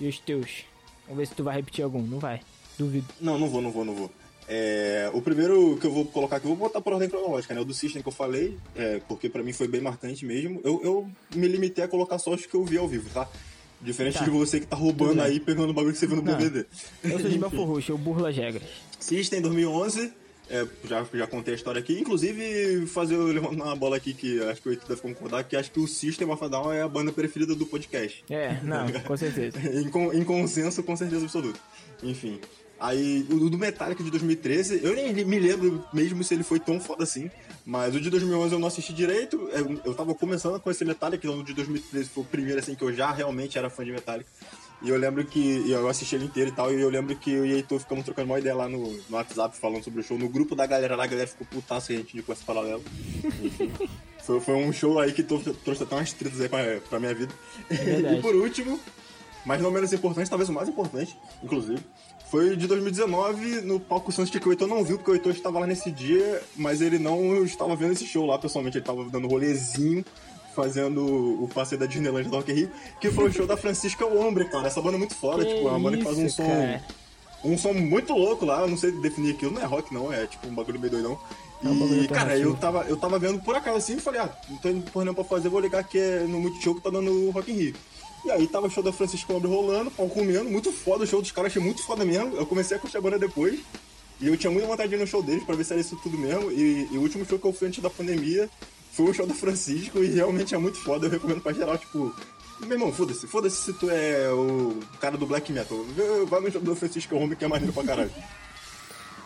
E 0.00 0.08
os 0.08 0.18
teus? 0.18 0.64
Vamos 1.04 1.18
ver 1.18 1.26
se 1.26 1.34
tu 1.34 1.44
vai 1.44 1.54
repetir 1.54 1.84
algum, 1.84 2.02
não 2.02 2.18
vai? 2.18 2.40
Duvido. 2.76 3.06
Não, 3.20 3.38
não 3.38 3.48
vou, 3.48 3.62
não 3.62 3.70
vou, 3.70 3.84
não 3.84 3.94
vou. 3.94 4.10
É, 4.50 5.10
o 5.12 5.20
primeiro 5.20 5.76
que 5.78 5.86
eu 5.86 5.92
vou 5.92 6.06
colocar 6.06 6.36
aqui, 6.36 6.46
eu 6.46 6.54
vou 6.54 6.56
botar 6.68 6.80
por 6.80 6.94
ordem 6.94 7.08
cronológica, 7.08 7.52
né? 7.54 7.60
O 7.60 7.64
do 7.64 7.74
System 7.74 8.00
que 8.00 8.08
eu 8.08 8.12
falei, 8.12 8.56
é, 8.74 8.98
porque 9.06 9.28
pra 9.28 9.42
mim 9.42 9.52
foi 9.52 9.68
bem 9.68 9.80
marcante 9.80 10.24
mesmo. 10.24 10.60
Eu, 10.64 10.80
eu 10.82 11.08
me 11.34 11.46
limitei 11.46 11.84
a 11.84 11.88
colocar 11.88 12.18
só 12.18 12.32
os 12.32 12.46
que 12.46 12.54
eu 12.54 12.64
vi 12.64 12.78
ao 12.78 12.88
vivo, 12.88 13.10
tá? 13.10 13.28
Diferente 13.80 14.18
Tá. 14.18 14.24
de 14.24 14.30
você 14.30 14.58
que 14.58 14.66
tá 14.66 14.74
roubando 14.74 15.20
aí, 15.20 15.38
pegando 15.38 15.70
o 15.70 15.74
bagulho 15.74 15.92
que 15.92 15.98
você 16.00 16.06
viu 16.06 16.16
no. 16.16 16.22
DVD. 16.22 16.64
Eu 17.04 17.20
sou 17.20 17.30
de 17.30 17.38
Belfor 17.38 17.66
Roxo, 17.66 17.92
eu 17.92 17.98
burlo 17.98 18.26
as 18.26 18.34
regras. 18.36 18.62
System 18.98 19.40
2011, 19.42 20.12
é, 20.50 20.66
já, 20.84 21.06
já 21.12 21.26
contei 21.26 21.52
a 21.52 21.56
história 21.56 21.78
aqui. 21.78 22.00
Inclusive, 22.00 22.86
fazer 22.86 23.14
eu 23.14 23.26
levantar 23.26 23.64
uma 23.64 23.76
bola 23.76 23.96
aqui 23.98 24.14
que 24.14 24.40
acho 24.44 24.62
que 24.62 24.68
o 24.70 24.72
Eito 24.72 24.88
deve 24.88 25.00
concordar, 25.00 25.44
que 25.44 25.54
acho 25.56 25.70
que 25.70 25.78
o 25.78 25.86
System 25.86 26.28
of 26.30 26.42
a 26.42 26.48
Down 26.48 26.72
é 26.72 26.80
a 26.82 26.88
banda 26.88 27.12
preferida 27.12 27.54
do 27.54 27.66
podcast. 27.66 28.24
É, 28.30 28.58
não, 28.64 28.90
com 29.06 29.16
certeza. 29.16 29.58
em, 29.70 30.18
em 30.18 30.24
consenso, 30.24 30.82
com 30.82 30.96
certeza 30.96 31.24
absoluta. 31.24 31.60
Enfim. 32.02 32.40
Aí, 32.80 33.26
o 33.28 33.50
do 33.50 33.58
Metallica 33.58 34.04
de 34.04 34.10
2013, 34.10 34.80
eu 34.84 34.94
nem 34.94 35.12
me 35.12 35.38
lembro 35.38 35.84
mesmo 35.92 36.22
se 36.22 36.34
ele 36.34 36.44
foi 36.44 36.60
tão 36.60 36.78
foda 36.78 37.02
assim, 37.02 37.28
mas 37.66 37.94
o 37.94 38.00
de 38.00 38.08
2011 38.08 38.54
eu 38.54 38.58
não 38.60 38.68
assisti 38.68 38.92
direito, 38.92 39.36
eu, 39.52 39.80
eu 39.84 39.94
tava 39.94 40.14
começando 40.14 40.54
a 40.54 40.60
conhecer 40.60 40.84
Metallica, 40.84 41.26
então 41.26 41.40
o 41.40 41.44
de 41.44 41.54
2013 41.54 42.08
foi 42.08 42.22
o 42.22 42.26
primeiro 42.26 42.60
assim 42.60 42.76
que 42.76 42.82
eu 42.82 42.92
já 42.92 43.10
realmente 43.10 43.58
era 43.58 43.68
fã 43.68 43.84
de 43.84 43.90
Metallica. 43.90 44.30
E 44.80 44.90
eu 44.90 44.96
lembro 44.96 45.24
que 45.24 45.68
eu 45.68 45.88
assisti 45.88 46.14
ele 46.14 46.26
inteiro 46.26 46.50
e 46.50 46.52
tal, 46.52 46.72
e 46.72 46.80
eu 46.80 46.88
lembro 46.88 47.16
que 47.16 47.32
eu 47.32 47.44
e 47.44 47.52
Heitor 47.52 47.80
ficamos 47.80 48.04
trocando 48.04 48.30
uma 48.30 48.38
ideia 48.38 48.54
lá 48.54 48.68
no, 48.68 48.92
no 48.92 49.16
WhatsApp 49.16 49.56
falando 49.56 49.82
sobre 49.82 50.00
o 50.00 50.04
show. 50.04 50.16
No 50.16 50.28
grupo 50.28 50.54
da 50.54 50.66
galera 50.66 50.94
lá, 50.94 51.02
a 51.02 51.06
galera 51.08 51.26
ficou 51.26 51.44
putaça 51.48 51.92
e 51.92 51.96
a 51.96 51.98
gente 51.98 52.14
indicou 52.14 52.32
esse 52.32 52.44
paralelo. 52.44 52.82
Enfim. 53.42 53.72
Foi, 54.28 54.40
foi 54.40 54.56
um 54.56 54.70
show 54.70 54.98
aí 54.98 55.10
que 55.10 55.22
trouxe, 55.22 55.48
até 55.82 55.94
umas 55.94 56.12
tretas 56.12 56.38
aí 56.42 56.50
pra, 56.50 56.80
pra 56.86 57.00
minha 57.00 57.14
vida. 57.14 57.32
verdade. 57.70 58.16
e 58.18 58.20
por 58.20 58.34
último, 58.34 58.78
mas 59.42 59.62
não 59.62 59.70
menos 59.70 59.90
importante, 59.90 60.28
talvez 60.28 60.50
o 60.50 60.52
mais 60.52 60.68
importante, 60.68 61.16
inclusive, 61.42 61.80
foi 62.30 62.56
de 62.56 62.66
2019 62.66 63.62
no 63.62 63.80
palco 63.80 64.12
Sunset 64.12 64.38
que 64.38 64.48
o 64.48 64.52
Heitor 64.52 64.68
não 64.68 64.84
viu, 64.84 64.98
porque 64.98 65.10
o 65.10 65.14
Heitor 65.14 65.32
estava 65.32 65.58
lá 65.58 65.66
nesse 65.66 65.90
dia, 65.90 66.42
mas 66.56 66.80
ele 66.80 66.98
não 66.98 67.42
estava 67.44 67.74
vendo 67.74 67.92
esse 67.92 68.06
show 68.06 68.26
lá 68.26 68.38
pessoalmente, 68.38 68.76
ele 68.76 68.82
estava 68.82 69.04
dando 69.04 69.28
rolezinho, 69.28 70.04
fazendo 70.54 71.04
o 71.42 71.48
passeio 71.54 71.78
da 71.78 71.86
Disneyland 71.86 72.28
do 72.28 72.36
Rock 72.36 72.52
Rio, 72.52 72.70
que 73.00 73.10
foi 73.10 73.28
o 73.28 73.32
show 73.32 73.46
da 73.46 73.56
Francisca 73.56 74.04
Ombre, 74.06 74.44
cara. 74.46 74.66
Essa 74.66 74.82
banda 74.82 74.96
é 74.96 74.98
muito 74.98 75.14
foda, 75.14 75.44
Que 75.44 75.54
tipo, 75.54 75.68
é 75.68 75.70
uma 75.70 75.78
banda 75.78 75.96
que 75.96 76.04
faz 76.04 76.18
um 76.18 76.28
som. 76.28 76.46
cara. 76.46 76.84
Um 77.44 77.56
som 77.56 77.72
muito 77.72 78.12
louco 78.12 78.44
lá, 78.44 78.62
eu 78.62 78.68
não 78.68 78.76
sei 78.76 78.90
definir 78.90 79.34
aquilo, 79.34 79.52
não 79.52 79.62
é 79.62 79.64
rock 79.64 79.94
não, 79.94 80.12
é 80.12 80.26
tipo 80.26 80.48
um 80.48 80.54
bagulho 80.54 80.80
meio 80.80 80.90
doidão. 80.90 81.18
É 81.64 81.68
um 81.68 82.02
E, 82.02 82.08
cara, 82.08 82.36
eu 82.36 82.54
tava, 82.54 82.84
eu 82.88 82.96
tava 82.96 83.18
vendo 83.18 83.40
por 83.40 83.54
acaso 83.54 83.78
assim 83.78 83.96
e 83.96 84.00
falei, 84.00 84.20
ah, 84.20 84.30
não 84.48 84.58
tem 84.58 84.80
porra 84.80 85.04
nenhuma 85.04 85.24
pra 85.24 85.36
fazer, 85.36 85.48
vou 85.48 85.60
ligar 85.60 85.82
que 85.84 85.98
é 85.98 86.20
no 86.20 86.40
Multishow 86.40 86.74
que 86.74 86.82
tá 86.82 86.90
dando 86.90 87.10
o 87.10 87.30
Rock 87.30 87.50
in 87.50 87.54
Rio. 87.54 87.74
E 88.24 88.30
aí 88.30 88.46
tava 88.46 88.66
o 88.66 88.70
show 88.70 88.82
da 88.82 88.92
Francisco 88.92 89.32
Ombre 89.32 89.48
rolando, 89.48 89.90
pau 89.90 90.08
comendo, 90.08 90.50
muito 90.50 90.72
foda 90.72 91.04
o 91.04 91.06
show 91.06 91.22
dos 91.22 91.32
caras, 91.32 91.52
achei 91.52 91.62
muito 91.62 91.82
foda 91.82 92.04
mesmo. 92.04 92.36
Eu 92.36 92.46
comecei 92.46 92.76
a 92.76 92.80
curtir 92.80 92.98
a 92.98 93.00
banda 93.00 93.18
depois. 93.18 93.60
E 94.20 94.26
eu 94.26 94.36
tinha 94.36 94.50
muita 94.50 94.66
vontade 94.66 94.88
de 94.88 94.96
ir 94.96 94.98
no 94.98 95.06
show 95.06 95.22
deles 95.22 95.44
pra 95.44 95.54
ver 95.54 95.64
se 95.64 95.72
era 95.72 95.80
isso 95.80 95.96
tudo 96.02 96.18
mesmo. 96.18 96.50
E, 96.50 96.88
e 96.90 96.98
o 96.98 97.00
último 97.00 97.24
show 97.24 97.38
que 97.38 97.46
eu 97.46 97.52
fui 97.52 97.68
antes 97.68 97.82
da 97.82 97.88
pandemia 97.88 98.50
foi 98.92 99.06
o 99.06 99.14
show 99.14 99.26
da 99.26 99.34
Francisco 99.34 100.02
e 100.02 100.08
realmente 100.08 100.54
é 100.54 100.58
muito 100.58 100.78
foda. 100.78 101.06
Eu 101.06 101.10
recomendo 101.10 101.40
pra 101.40 101.52
geral, 101.52 101.78
tipo. 101.78 102.14
Meu 102.60 102.72
irmão, 102.72 102.92
foda-se, 102.92 103.28
foda-se 103.28 103.56
se 103.62 103.72
tu 103.74 103.88
é 103.88 104.32
o 104.32 104.76
cara 105.00 105.16
do 105.16 105.24
black 105.24 105.52
metal. 105.52 105.78
Vai 106.26 106.40
no 106.40 106.50
show 106.50 106.60
do 106.60 106.74
Francisco 106.74 107.14
Home 107.14 107.36
que 107.36 107.44
é 107.44 107.48
maneiro 107.48 107.72
pra 107.72 107.84
caralho. 107.84 108.10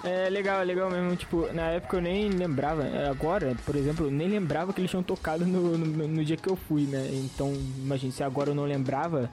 É 0.05 0.28
legal, 0.28 0.61
é 0.61 0.64
legal 0.64 0.90
mesmo. 0.90 1.14
Tipo, 1.16 1.53
na 1.53 1.68
época 1.70 1.96
eu 1.96 2.00
nem 2.03 2.28
lembrava. 2.28 2.84
é, 2.84 3.09
Agora, 3.09 3.57
por 3.64 3.76
exemplo, 3.76 4.07
eu 4.07 4.11
nem 4.11 4.28
lembrava 4.28 4.72
que 4.72 4.80
eles 4.80 4.90
tinham 4.90 5.03
tocado 5.03 5.46
no, 5.46 5.78
no, 5.78 6.09
no 6.09 6.24
dia 6.24 6.36
que 6.36 6.48
eu 6.48 6.57
fui, 6.57 6.82
né? 6.82 7.09
Então, 7.12 7.53
imagine, 7.78 8.12
se 8.12 8.22
agora 8.22 8.50
eu 8.50 8.55
não 8.55 8.64
lembrava, 8.64 9.30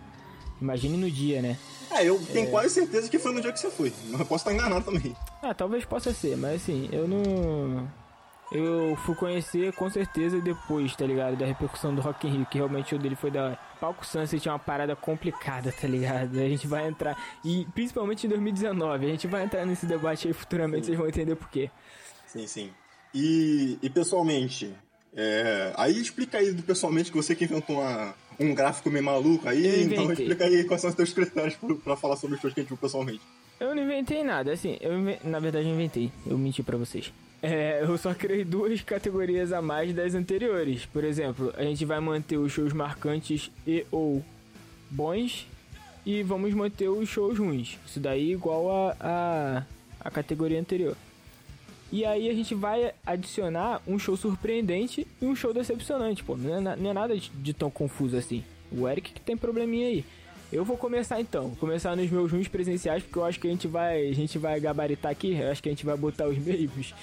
imagine 0.62 0.96
no 0.98 1.10
dia, 1.10 1.42
né? 1.42 1.58
É, 1.92 2.04
eu 2.08 2.20
tenho 2.32 2.50
quase 2.52 2.70
certeza 2.76 3.10
que 3.10 3.18
foi 3.18 3.34
no 3.34 3.42
dia 3.42 3.52
que 3.52 3.60
você 3.60 3.72
foi. 3.72 3.92
Mas 4.10 4.20
eu 4.20 4.26
posso 4.26 4.48
estar 4.48 4.54
enganado 4.54 4.86
também. 4.86 5.16
Ah, 5.42 5.54
talvez 5.56 5.86
possa 5.86 6.14
ser, 6.14 6.38
mas 6.38 6.62
assim, 6.62 6.88
eu 6.92 7.08
não. 7.08 7.88
Eu 8.52 8.96
fui 9.06 9.14
conhecer 9.14 9.72
com 9.74 9.90
certeza 9.90 10.42
depois, 10.42 10.96
tá 10.96 11.06
ligado? 11.06 11.38
Da 11.38 11.46
repercussão 11.46 11.94
do 11.94 12.02
Rock 12.02 12.28
in 12.28 12.32
Rio, 12.32 12.46
que 12.48 12.58
realmente 12.58 12.96
o 12.96 13.00
dele 13.00 13.16
foi 13.16 13.30
da 13.30 13.46
hora. 13.46 13.60
Palco 13.80 14.06
Sunset 14.06 14.48
é 14.48 14.52
uma 14.52 14.58
parada 14.58 14.96
complicada, 14.96 15.72
tá 15.72 15.88
ligado? 15.88 16.40
A 16.40 16.50
gente 16.50 16.66
vai 16.66 16.88
entrar. 16.88 17.16
E 17.46 17.68
principalmente 17.76 18.26
em 18.26 18.30
2019, 18.30 19.06
a 19.06 19.10
gente 19.10 19.28
vai 19.28 19.44
entrar 19.44 19.66
nesse 19.66 19.86
debate 19.86 20.28
aí 20.28 20.34
futuramente, 20.34 20.88
vocês 20.88 20.98
vão 20.98 21.08
entender 21.08 21.36
por 21.36 21.50
quê. 21.50 21.70
Sim, 22.26 22.48
sim. 22.48 22.72
E, 23.14 23.78
e 23.82 23.90
pessoalmente, 23.90 24.74
é, 25.16 25.72
aí 25.76 26.00
explica 26.00 26.40
aí 26.40 26.52
do 26.52 26.64
pessoalmente 26.64 27.12
que 27.12 27.18
você 27.18 27.36
que 27.36 27.44
inventou 27.44 27.78
uma, 27.78 28.16
um 28.40 28.54
gráfico 28.54 28.90
meio 28.90 29.06
maluco 29.06 29.48
aí, 29.48 29.84
então 29.84 30.12
explica 30.12 30.46
aí 30.46 30.64
quais 30.64 30.82
são 30.82 30.90
os 30.90 30.96
teus 30.96 31.14
critérios 31.14 31.56
pra, 31.56 31.76
pra 31.76 31.96
falar 31.96 32.16
sobre 32.16 32.36
os 32.36 32.42
shows 32.42 32.54
que 32.54 32.60
a 32.60 32.64
gente 32.64 32.70
viu 32.70 32.78
pessoalmente. 32.78 33.22
Eu 33.60 33.76
não 33.76 33.84
inventei 33.84 34.24
nada, 34.24 34.54
assim, 34.54 34.78
eu 34.82 34.94
na 35.24 35.40
verdade 35.40 35.68
eu 35.68 35.74
inventei, 35.74 36.12
eu 36.26 36.38
menti 36.38 36.64
pra 36.64 36.78
vocês. 36.78 37.12
É, 37.42 37.82
eu 37.84 37.98
só 37.98 38.14
criei 38.14 38.44
duas 38.44 38.82
categorias 38.82 39.54
a 39.54 39.62
mais 39.62 39.94
das 39.94 40.14
anteriores. 40.14 40.86
Por 40.86 41.04
exemplo, 41.04 41.54
a 41.58 41.64
gente 41.64 41.86
vai 41.86 42.00
manter 42.00 42.38
os 42.38 42.52
shows 42.52 42.74
marcantes 42.74 43.50
e 43.66 43.86
ou 43.92 44.24
bons 44.90 45.48
e 46.06 46.22
vamos 46.24 46.54
manter 46.54 46.90
os 46.90 47.08
shows 47.08 47.38
ruins. 47.38 47.78
Isso 47.86 48.00
daí 48.00 48.32
igual 48.32 48.70
a, 48.72 48.96
a, 49.00 49.64
a 50.02 50.12
categoria 50.12 50.60
anterior. 50.60 50.98
E 51.92 52.06
aí 52.06 52.30
a 52.30 52.34
gente 52.34 52.54
vai 52.54 52.94
adicionar 53.06 53.82
um 53.88 53.98
show 53.98 54.16
surpreendente 54.16 55.08
e 55.22 55.26
um 55.26 55.36
show 55.36 55.54
decepcionante, 55.54 56.24
pô. 56.24 56.36
Não 56.36 56.72
é, 56.72 56.76
não 56.76 56.90
é 56.90 56.94
nada 56.94 57.18
de, 57.18 57.30
de 57.30 57.54
tão 57.54 57.72
confuso 57.72 58.18
assim. 58.18 58.44
O 58.72 58.88
Eric 58.88 59.14
que 59.14 59.22
tem 59.22 59.36
probleminha 59.36 59.88
aí. 59.88 60.06
Eu 60.52 60.66
vou 60.66 60.78
começar 60.78 61.22
então, 61.22 61.52
começar 61.60 61.96
nos 61.96 62.10
meus 62.10 62.32
ruins 62.32 62.48
presenciais, 62.48 63.04
porque 63.04 63.20
eu 63.20 63.26
acho 63.26 63.40
que 63.40 63.48
a 63.48 63.52
gente 63.52 63.68
vai, 63.68 64.10
a 64.10 64.14
gente 64.14 64.38
vai 64.40 64.60
gabaritar 64.60 65.12
aqui, 65.12 65.34
eu 65.34 65.52
acho 65.52 65.62
que 65.62 65.70
a 65.70 65.72
gente 65.72 65.86
vai 65.86 65.96
botar 65.96 66.28
os 66.28 66.38
meios. 66.44 66.94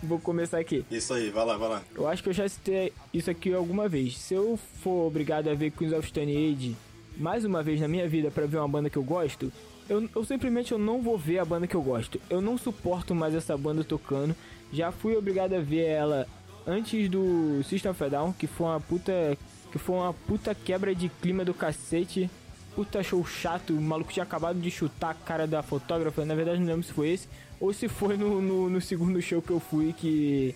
vou 0.00 0.20
começar 0.20 0.58
aqui. 0.58 0.84
Isso 0.88 1.12
aí, 1.12 1.30
vai 1.30 1.44
lá, 1.44 1.56
vai 1.56 1.68
lá. 1.68 1.82
Eu 1.94 2.06
acho 2.06 2.22
que 2.22 2.28
eu 2.28 2.32
já 2.32 2.48
citei 2.48 2.92
isso 3.12 3.28
aqui 3.30 3.52
alguma 3.52 3.88
vez. 3.88 4.16
Se 4.16 4.34
eu 4.34 4.56
for 4.80 5.06
obrigado 5.08 5.48
a 5.48 5.54
ver 5.54 5.72
Queens 5.72 5.92
of 5.92 6.06
Stone 6.06 6.52
Age 6.52 6.76
mais 7.16 7.44
uma 7.44 7.62
vez 7.62 7.80
na 7.80 7.88
minha 7.88 8.08
vida 8.08 8.30
pra 8.30 8.46
ver 8.46 8.58
uma 8.58 8.68
banda 8.68 8.88
que 8.88 8.96
eu 8.96 9.02
gosto, 9.02 9.52
eu, 9.88 10.08
eu 10.14 10.24
simplesmente 10.24 10.70
eu 10.70 10.78
não 10.78 11.02
vou 11.02 11.18
ver 11.18 11.38
a 11.38 11.44
banda 11.44 11.66
que 11.66 11.74
eu 11.74 11.82
gosto. 11.82 12.20
Eu 12.30 12.40
não 12.40 12.56
suporto 12.56 13.12
mais 13.12 13.34
essa 13.34 13.56
banda 13.56 13.82
tocando. 13.82 14.36
Já 14.72 14.92
fui 14.92 15.16
obrigado 15.16 15.54
a 15.54 15.60
ver 15.60 15.84
ela 15.84 16.28
antes 16.64 17.08
do 17.08 17.60
System 17.64 17.90
of 17.90 18.04
a 18.04 18.08
Down, 18.08 18.32
que 18.32 18.46
foi 18.46 18.66
uma 18.66 18.80
puta 18.80 19.36
que 19.72 19.78
foi 19.78 19.96
uma 19.96 20.12
puta 20.12 20.54
quebra 20.54 20.94
de 20.94 21.08
clima 21.08 21.44
do 21.44 21.54
cacete. 21.54 22.30
Puta 22.74 23.02
show 23.02 23.24
chato, 23.26 23.74
o 23.74 23.80
maluco 23.80 24.12
tinha 24.12 24.22
acabado 24.22 24.58
de 24.58 24.70
chutar 24.70 25.10
a 25.10 25.14
cara 25.14 25.46
da 25.46 25.62
fotógrafa. 25.62 26.24
Na 26.24 26.34
verdade, 26.34 26.58
não 26.58 26.66
lembro 26.66 26.82
se 26.82 26.92
foi 26.92 27.10
esse 27.10 27.28
ou 27.60 27.72
se 27.72 27.88
foi 27.88 28.16
no, 28.16 28.40
no, 28.40 28.70
no 28.70 28.80
segundo 28.80 29.20
show 29.20 29.42
que 29.42 29.50
eu 29.50 29.60
fui 29.60 29.92
que 29.92 30.54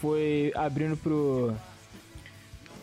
foi 0.00 0.52
abrindo 0.54 0.96
pro 0.96 1.54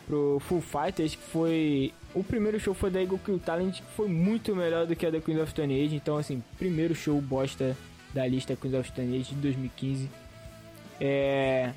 pro 0.05 0.41
Full 0.47 0.61
Fighters, 0.61 1.15
que 1.15 1.23
foi 1.23 1.93
o 2.13 2.23
primeiro 2.23 2.59
show 2.59 2.73
foi 2.73 2.91
da 2.91 3.01
Eagle 3.01 3.19
Kill 3.19 3.39
Talent, 3.39 3.77
que 3.77 3.91
foi 3.95 4.07
muito 4.07 4.55
melhor 4.55 4.85
do 4.85 4.95
que 4.95 5.05
a 5.05 5.09
da 5.09 5.19
Queens 5.19 5.41
of 5.41 5.51
Stone 5.51 5.73
Age. 5.73 5.95
Então, 5.95 6.17
assim, 6.17 6.43
primeiro 6.57 6.93
show 6.93 7.19
bosta 7.19 7.75
da 8.13 8.27
lista 8.27 8.55
Queens 8.55 8.75
of 8.75 8.89
Stone 8.89 9.17
Age 9.17 9.33
de 9.33 9.41
2015. 9.41 10.09
É. 10.99 11.71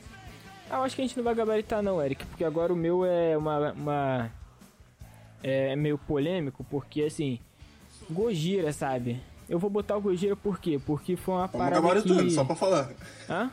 Eu 0.70 0.82
acho 0.82 0.96
que 0.96 1.02
a 1.02 1.06
gente 1.06 1.16
não 1.16 1.24
vai 1.24 1.34
gabaritar, 1.34 1.82
não, 1.82 2.02
Eric, 2.02 2.26
porque 2.26 2.44
agora 2.44 2.72
o 2.72 2.76
meu 2.76 3.04
é 3.04 3.36
uma. 3.36 3.72
uma 3.72 4.30
é 5.42 5.76
meio 5.76 5.98
polêmico, 5.98 6.64
porque 6.70 7.02
assim. 7.02 7.38
Gojira, 8.10 8.72
sabe? 8.72 9.20
Eu 9.48 9.58
vou 9.58 9.70
botar 9.70 9.96
o 9.96 10.00
Gojira 10.00 10.36
por 10.36 10.58
quê? 10.58 10.80
Porque 10.84 11.16
foi 11.16 11.34
uma 11.34 11.48
Tamo 11.48 11.64
parada 11.64 11.80
gabaritando, 11.80 12.24
que... 12.24 12.30
só 12.30 12.44
pra 12.44 12.56
falar. 12.56 12.90
Hã? 13.28 13.50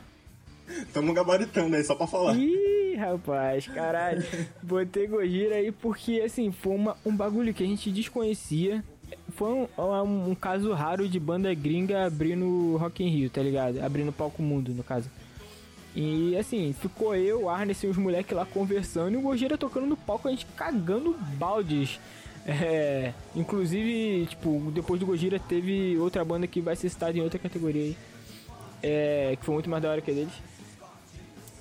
Tamo 0.92 1.12
gabaritando 1.12 1.76
aí, 1.76 1.84
só 1.84 1.94
pra 1.94 2.06
falar. 2.06 2.36
Ih, 2.36 2.96
rapaz, 2.96 3.68
caralho. 3.68 4.24
Botei 4.62 5.06
Gojira 5.06 5.56
aí 5.56 5.70
porque, 5.70 6.20
assim, 6.20 6.50
foi 6.50 6.74
uma, 6.74 6.96
um 7.04 7.14
bagulho 7.14 7.52
que 7.54 7.62
a 7.62 7.66
gente 7.66 7.90
desconhecia. 7.90 8.82
Foi 9.36 9.52
um, 9.52 9.68
um, 9.78 10.30
um 10.30 10.34
caso 10.34 10.72
raro 10.72 11.08
de 11.08 11.20
banda 11.20 11.52
gringa 11.54 12.06
abrindo 12.06 12.76
Rock 12.76 13.04
in 13.04 13.08
Rio, 13.08 13.30
tá 13.30 13.42
ligado? 13.42 13.80
Abrindo 13.80 14.12
palco 14.12 14.42
mundo, 14.42 14.72
no 14.72 14.82
caso. 14.82 15.10
E, 15.94 16.36
assim, 16.36 16.74
ficou 16.80 17.14
eu, 17.14 17.48
Arnes 17.48 17.82
e 17.82 17.86
os 17.86 17.96
moleques 17.96 18.36
lá 18.36 18.44
conversando 18.44 19.14
e 19.14 19.16
o 19.16 19.20
Gojira 19.20 19.56
tocando 19.56 19.86
no 19.86 19.96
palco, 19.96 20.26
a 20.26 20.30
gente 20.30 20.46
cagando 20.56 21.16
baldes. 21.36 22.00
É, 22.46 23.12
inclusive, 23.34 24.26
tipo, 24.26 24.70
depois 24.72 25.00
do 25.00 25.06
Gojira 25.06 25.38
teve 25.38 25.96
outra 25.98 26.24
banda 26.24 26.46
que 26.46 26.60
vai 26.60 26.76
ser 26.76 26.88
citada 26.88 27.16
em 27.16 27.22
outra 27.22 27.38
categoria 27.38 27.82
aí. 27.82 27.96
É, 28.82 29.36
que 29.38 29.44
foi 29.44 29.54
muito 29.54 29.70
mais 29.70 29.82
da 29.82 29.90
hora 29.90 30.00
que 30.00 30.10
a 30.10 30.14
deles. 30.14 30.34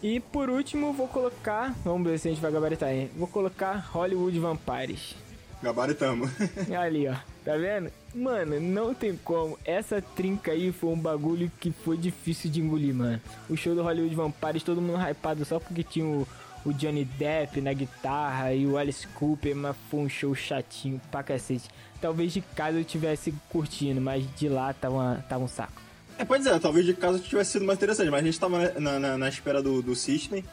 E 0.01 0.19
por 0.19 0.49
último, 0.49 0.91
vou 0.91 1.07
colocar. 1.07 1.73
Vamos 1.86 2.05
ver 2.05 2.19
se 2.19 2.27
a 2.27 2.31
gente 2.31 2.41
vai 2.41 2.51
gabaritar 2.51 2.89
aí. 2.89 3.09
Vou 3.15 3.27
colocar 3.27 3.89
Hollywood 3.93 4.38
Vampires. 4.39 5.15
Gabaritamos. 5.64 6.30
Ali, 6.80 7.07
ó. 7.07 7.16
Tá 7.43 7.55
vendo? 7.57 7.89
Mano, 8.14 8.59
não 8.59 8.93
tem 8.93 9.18
como. 9.24 9.57
Essa 9.66 10.01
trinca 10.01 10.51
aí 10.51 10.72
foi 10.72 10.89
um 10.91 10.99
bagulho 10.99 11.51
que 11.59 11.72
foi 11.72 11.97
difícil 11.97 12.51
de 12.51 12.61
engolir, 12.61 12.93
mano. 12.93 13.20
O 13.49 13.55
show 13.57 13.74
do 13.74 13.82
Hollywood 13.84 14.14
Vampires, 14.16 14.61
todo 14.64 14.82
mundo 14.82 14.99
hypado 15.01 15.43
só 15.43 15.59
porque 15.59 15.84
tinha 15.84 16.05
o, 16.05 16.28
o 16.66 16.74
Johnny 16.74 17.03
Depp 17.05 17.59
na 17.61 17.74
guitarra 17.74 18.53
e 18.53 18.66
o 18.68 18.78
Alice 18.78 19.07
Cooper, 19.07 19.55
mas 19.55 19.76
foi 19.89 19.99
um 20.01 20.09
show 20.09 20.34
chatinho 20.36 21.01
pra 21.11 21.24
cacete. 21.24 21.70
Talvez 21.99 22.32
de 22.34 22.41
casa 22.41 22.78
eu 22.78 22.84
tivesse 22.84 23.34
curtindo, 23.49 23.99
mas 23.99 24.24
de 24.36 24.47
lá 24.49 24.74
tava, 24.74 24.95
uma- 24.95 25.26
tava 25.28 25.43
um 25.43 25.47
saco. 25.47 25.82
É, 26.18 26.24
pois 26.24 26.45
é, 26.45 26.59
talvez 26.59 26.86
de 26.86 26.93
casa 26.93 27.18
tivesse 27.20 27.53
sido 27.53 27.66
mais 27.66 27.80
interessante, 27.80 28.09
mas 28.11 28.22
a 28.22 28.26
gente 28.26 28.39
tava 28.39 28.72
na, 28.80 28.99
na, 28.99 29.18
na 29.18 29.30
espera 29.30 29.64
do, 29.64 29.82
do 29.82 29.95
System 29.95 30.43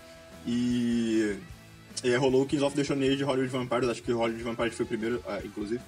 e, 0.46 1.36
e 2.02 2.14
rolou 2.16 2.42
o 2.42 2.46
Kings 2.46 2.64
of 2.64 2.74
the 2.76 2.82
Stone 2.84 3.06
Age 3.06 3.16
de 3.16 3.24
Hollywood 3.24 3.50
Vampires, 3.52 3.88
acho 3.88 4.02
que 4.02 4.12
Hollywood 4.12 4.42
Vampires 4.42 4.74
foi 4.74 4.84
o 4.84 4.88
primeiro, 4.88 5.22
ah, 5.26 5.40
inclusive. 5.44 5.80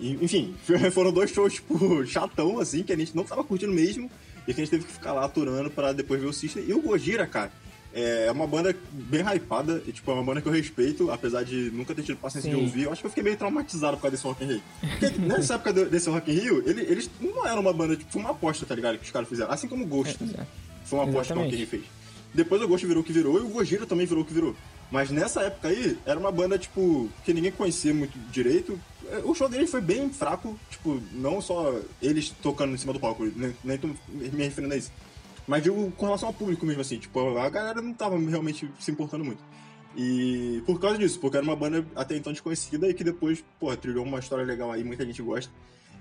E, 0.00 0.12
enfim, 0.24 0.54
foram 0.92 1.12
dois 1.12 1.30
shows, 1.30 1.54
tipo, 1.54 2.04
chatão, 2.06 2.60
assim, 2.60 2.82
que 2.82 2.92
a 2.92 2.96
gente 2.96 3.16
não 3.16 3.24
tava 3.24 3.42
curtindo 3.42 3.72
mesmo 3.72 4.10
e 4.46 4.54
que 4.54 4.60
a 4.60 4.64
gente 4.64 4.70
teve 4.70 4.84
que 4.84 4.92
ficar 4.92 5.12
lá 5.12 5.24
aturando 5.24 5.70
pra 5.70 5.92
depois 5.92 6.20
ver 6.20 6.26
o 6.28 6.32
System. 6.32 6.64
E 6.66 6.72
o 6.72 6.80
Gojira, 6.80 7.26
cara, 7.26 7.50
é 7.92 8.30
uma 8.30 8.46
banda 8.46 8.74
bem 8.92 9.22
hypada, 9.22 9.82
e, 9.86 9.92
tipo, 9.92 10.10
é 10.10 10.14
uma 10.14 10.22
banda 10.22 10.40
que 10.40 10.46
eu 10.48 10.52
respeito, 10.52 11.10
apesar 11.10 11.42
de 11.42 11.70
nunca 11.72 11.94
ter 11.94 12.02
tido 12.02 12.16
paciência 12.18 12.50
Sim. 12.50 12.56
de 12.56 12.62
ouvir. 12.62 12.82
Eu 12.84 12.92
acho 12.92 13.00
que 13.00 13.06
eu 13.06 13.10
fiquei 13.10 13.24
meio 13.24 13.36
traumatizado 13.36 13.96
por 13.96 14.02
causa 14.02 14.16
desse 14.16 14.26
Rock 14.26 14.44
in 14.44 14.46
Rio. 14.46 14.62
Porque 14.80 15.18
nessa 15.18 15.54
época 15.54 15.72
desse 15.72 16.08
Rock 16.08 16.30
in 16.30 16.34
Rio, 16.38 16.62
ele- 16.68 16.82
eles 16.82 17.10
não 17.20 17.44
eram 17.46 17.60
uma 17.60 17.72
banda, 17.72 17.96
tipo, 17.96 18.12
foi 18.12 18.20
uma 18.22 18.30
aposta, 18.30 18.64
tá 18.64 18.74
ligado? 18.74 18.98
Que 18.98 19.04
os 19.04 19.10
caras 19.10 19.28
fizeram. 19.28 19.50
Assim 19.50 19.66
como 19.66 19.82
o 19.84 19.86
Ghost. 19.86 20.16
É, 20.38 20.46
Foi 20.84 20.98
uma 21.00 21.08
aposta 21.08 21.34
que 21.34 21.40
o 21.40 21.42
Rock 21.42 21.54
in. 21.54 21.58
Rio 21.58 21.66
fez. 21.66 21.82
Depois 22.32 22.62
o 22.62 22.68
Ghost 22.68 22.86
virou 22.86 23.02
o 23.02 23.04
que 23.04 23.12
virou 23.12 23.38
e 23.38 23.42
o 23.42 23.48
Gojira 23.48 23.84
também 23.86 24.06
virou 24.06 24.22
o 24.22 24.26
que 24.26 24.32
virou. 24.34 24.54
Mas 24.90 25.10
nessa 25.10 25.42
época 25.42 25.68
aí, 25.68 25.98
era 26.06 26.18
uma 26.18 26.32
banda, 26.32 26.58
tipo, 26.58 27.10
que 27.24 27.34
ninguém 27.34 27.52
conhecia 27.52 27.92
muito 27.92 28.18
direito. 28.30 28.78
O 29.24 29.34
show 29.34 29.48
deles 29.48 29.70
foi 29.70 29.80
bem 29.80 30.10
fraco, 30.10 30.58
tipo, 30.70 31.00
não 31.12 31.40
só 31.40 31.78
eles 32.00 32.30
tocando 32.42 32.74
em 32.74 32.78
cima 32.78 32.92
do 32.92 33.00
palco, 33.00 33.24
nem, 33.36 33.54
nem 33.64 33.78
tô 33.78 33.88
me 34.08 34.44
referindo 34.44 34.74
a 34.74 34.76
isso. 34.76 34.90
Mas 35.46 35.62
digo, 35.62 35.90
com 35.92 36.06
relação 36.06 36.28
ao 36.28 36.34
público 36.34 36.66
mesmo, 36.66 36.82
assim, 36.82 36.98
tipo, 36.98 37.38
a 37.38 37.48
galera 37.48 37.80
não 37.80 37.94
tava 37.94 38.18
realmente 38.18 38.70
se 38.78 38.90
importando 38.90 39.24
muito. 39.24 39.42
E 39.96 40.62
por 40.66 40.78
causa 40.78 40.98
disso, 40.98 41.18
porque 41.18 41.36
era 41.36 41.44
uma 41.44 41.56
banda 41.56 41.84
até 41.96 42.16
então 42.16 42.32
desconhecida 42.32 42.88
e 42.88 42.94
que 42.94 43.02
depois, 43.02 43.42
pô, 43.58 43.74
trilhou 43.76 44.04
uma 44.04 44.18
história 44.18 44.44
legal 44.44 44.70
aí, 44.70 44.84
muita 44.84 45.04
gente 45.04 45.22
gosta. 45.22 45.50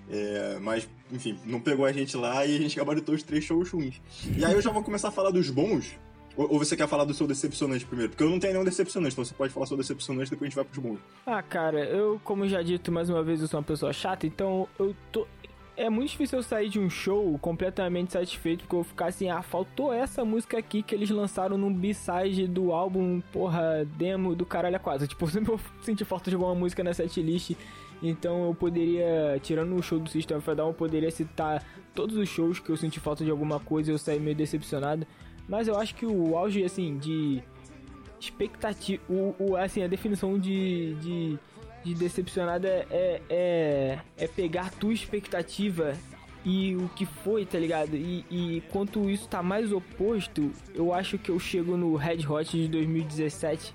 É, 0.09 0.57
mas, 0.61 0.87
enfim, 1.11 1.37
não 1.45 1.59
pegou 1.59 1.85
a 1.85 1.91
gente 1.91 2.15
lá 2.15 2.45
e 2.45 2.55
a 2.55 2.59
gente 2.59 2.75
gabaritou 2.77 3.15
os 3.15 3.23
três 3.23 3.43
shows 3.43 3.69
ruins. 3.69 4.01
E 4.37 4.43
aí 4.43 4.53
eu 4.53 4.61
já 4.61 4.71
vou 4.71 4.83
começar 4.83 5.07
a 5.07 5.11
falar 5.11 5.31
dos 5.31 5.49
bons. 5.49 5.97
Ou, 6.37 6.53
ou 6.53 6.59
você 6.59 6.77
quer 6.77 6.87
falar 6.87 7.03
do 7.03 7.13
seu 7.13 7.25
decepcionante 7.25 7.83
primeiro? 7.83 8.11
Porque 8.11 8.23
eu 8.23 8.29
não 8.29 8.39
tenho 8.39 8.53
nenhum 8.53 8.63
decepcionante, 8.63 9.13
então 9.13 9.25
você 9.25 9.33
pode 9.33 9.51
falar 9.51 9.65
seu 9.65 9.75
decepcionante 9.75 10.29
depois 10.29 10.47
a 10.47 10.49
gente 10.49 10.55
vai 10.55 10.63
pros 10.63 10.77
bons. 10.77 10.99
Ah, 11.25 11.41
cara, 11.41 11.83
eu, 11.85 12.21
como 12.23 12.47
já 12.47 12.61
dito 12.61 12.91
mais 12.91 13.09
uma 13.09 13.23
vez, 13.23 13.41
eu 13.41 13.47
sou 13.47 13.59
uma 13.59 13.65
pessoa 13.65 13.91
chata, 13.91 14.27
então 14.27 14.69
eu 14.77 14.95
tô. 15.11 15.27
É 15.75 15.91
muito 15.91 16.09
difícil 16.09 16.39
eu 16.39 16.43
sair 16.43 16.69
de 16.69 16.79
um 16.79 16.89
show 16.89 17.37
completamente 17.39 18.13
satisfeito, 18.13 18.61
porque 18.61 18.75
eu 18.75 18.83
ficar 18.83 19.07
assim, 19.07 19.29
ah, 19.29 19.43
faltou 19.43 19.93
essa 19.93 20.25
música 20.25 20.57
aqui 20.57 20.81
que 20.81 20.93
eles 20.95 21.09
lançaram 21.09 21.55
num 21.55 21.71
B-side 21.71 22.47
do 22.47 22.71
álbum, 22.71 23.21
porra, 23.31 23.85
demo 23.95 24.35
do 24.35 24.45
caralho 24.45 24.79
quase. 24.79 25.05
Tipo, 25.09 25.25
eu 25.25 25.29
sempre 25.29 25.49
vou 25.49 25.59
sentir 25.81 26.05
falta 26.05 26.29
de 26.29 26.35
alguma 26.35 26.55
música 26.55 26.83
na 26.83 26.93
setlist, 26.93 27.55
então 28.01 28.45
eu 28.45 28.55
poderia, 28.55 29.39
tirando 29.41 29.75
o 29.75 29.81
show 29.83 29.99
do 29.99 30.09
System 30.09 30.37
of 30.37 30.49
a 30.49 30.53
Down, 30.55 30.69
eu 30.69 30.73
poderia 30.73 31.11
citar 31.11 31.63
todos 31.93 32.15
os 32.15 32.27
shows 32.27 32.59
que 32.59 32.69
eu 32.69 32.77
senti 32.77 32.99
falta 32.99 33.23
de 33.23 33.29
alguma 33.29 33.59
coisa 33.59 33.91
e 33.91 33.93
eu 33.93 33.97
saí 33.99 34.19
meio 34.19 34.35
decepcionado. 34.35 35.05
Mas 35.47 35.67
eu 35.67 35.77
acho 35.77 35.95
que 35.95 36.05
o 36.05 36.37
auge, 36.37 36.63
assim, 36.63 36.97
de 36.97 37.41
expectativa. 38.19 39.01
O, 39.09 39.35
o- 39.39 39.55
assim, 39.55 39.83
a 39.83 39.87
definição 39.87 40.37
de, 40.37 40.95
de, 40.95 41.39
de 41.83 41.93
decepcionado 41.95 42.67
é, 42.67 42.85
é, 42.89 43.21
é, 43.29 43.99
é 44.17 44.27
pegar 44.27 44.71
tua 44.71 44.93
expectativa 44.93 45.93
e 46.45 46.75
o 46.75 46.89
que 46.95 47.05
foi, 47.05 47.45
tá 47.45 47.57
ligado? 47.59 47.95
E, 47.95 48.25
e 48.29 48.63
quanto 48.71 49.09
isso 49.09 49.27
tá 49.27 49.41
mais 49.43 49.71
oposto, 49.71 50.51
eu 50.73 50.93
acho 50.93 51.17
que 51.17 51.29
eu 51.29 51.39
chego 51.39 51.75
no 51.77 51.95
Red 51.95 52.25
Hot 52.27 52.49
de 52.57 52.67
2017. 52.67 53.73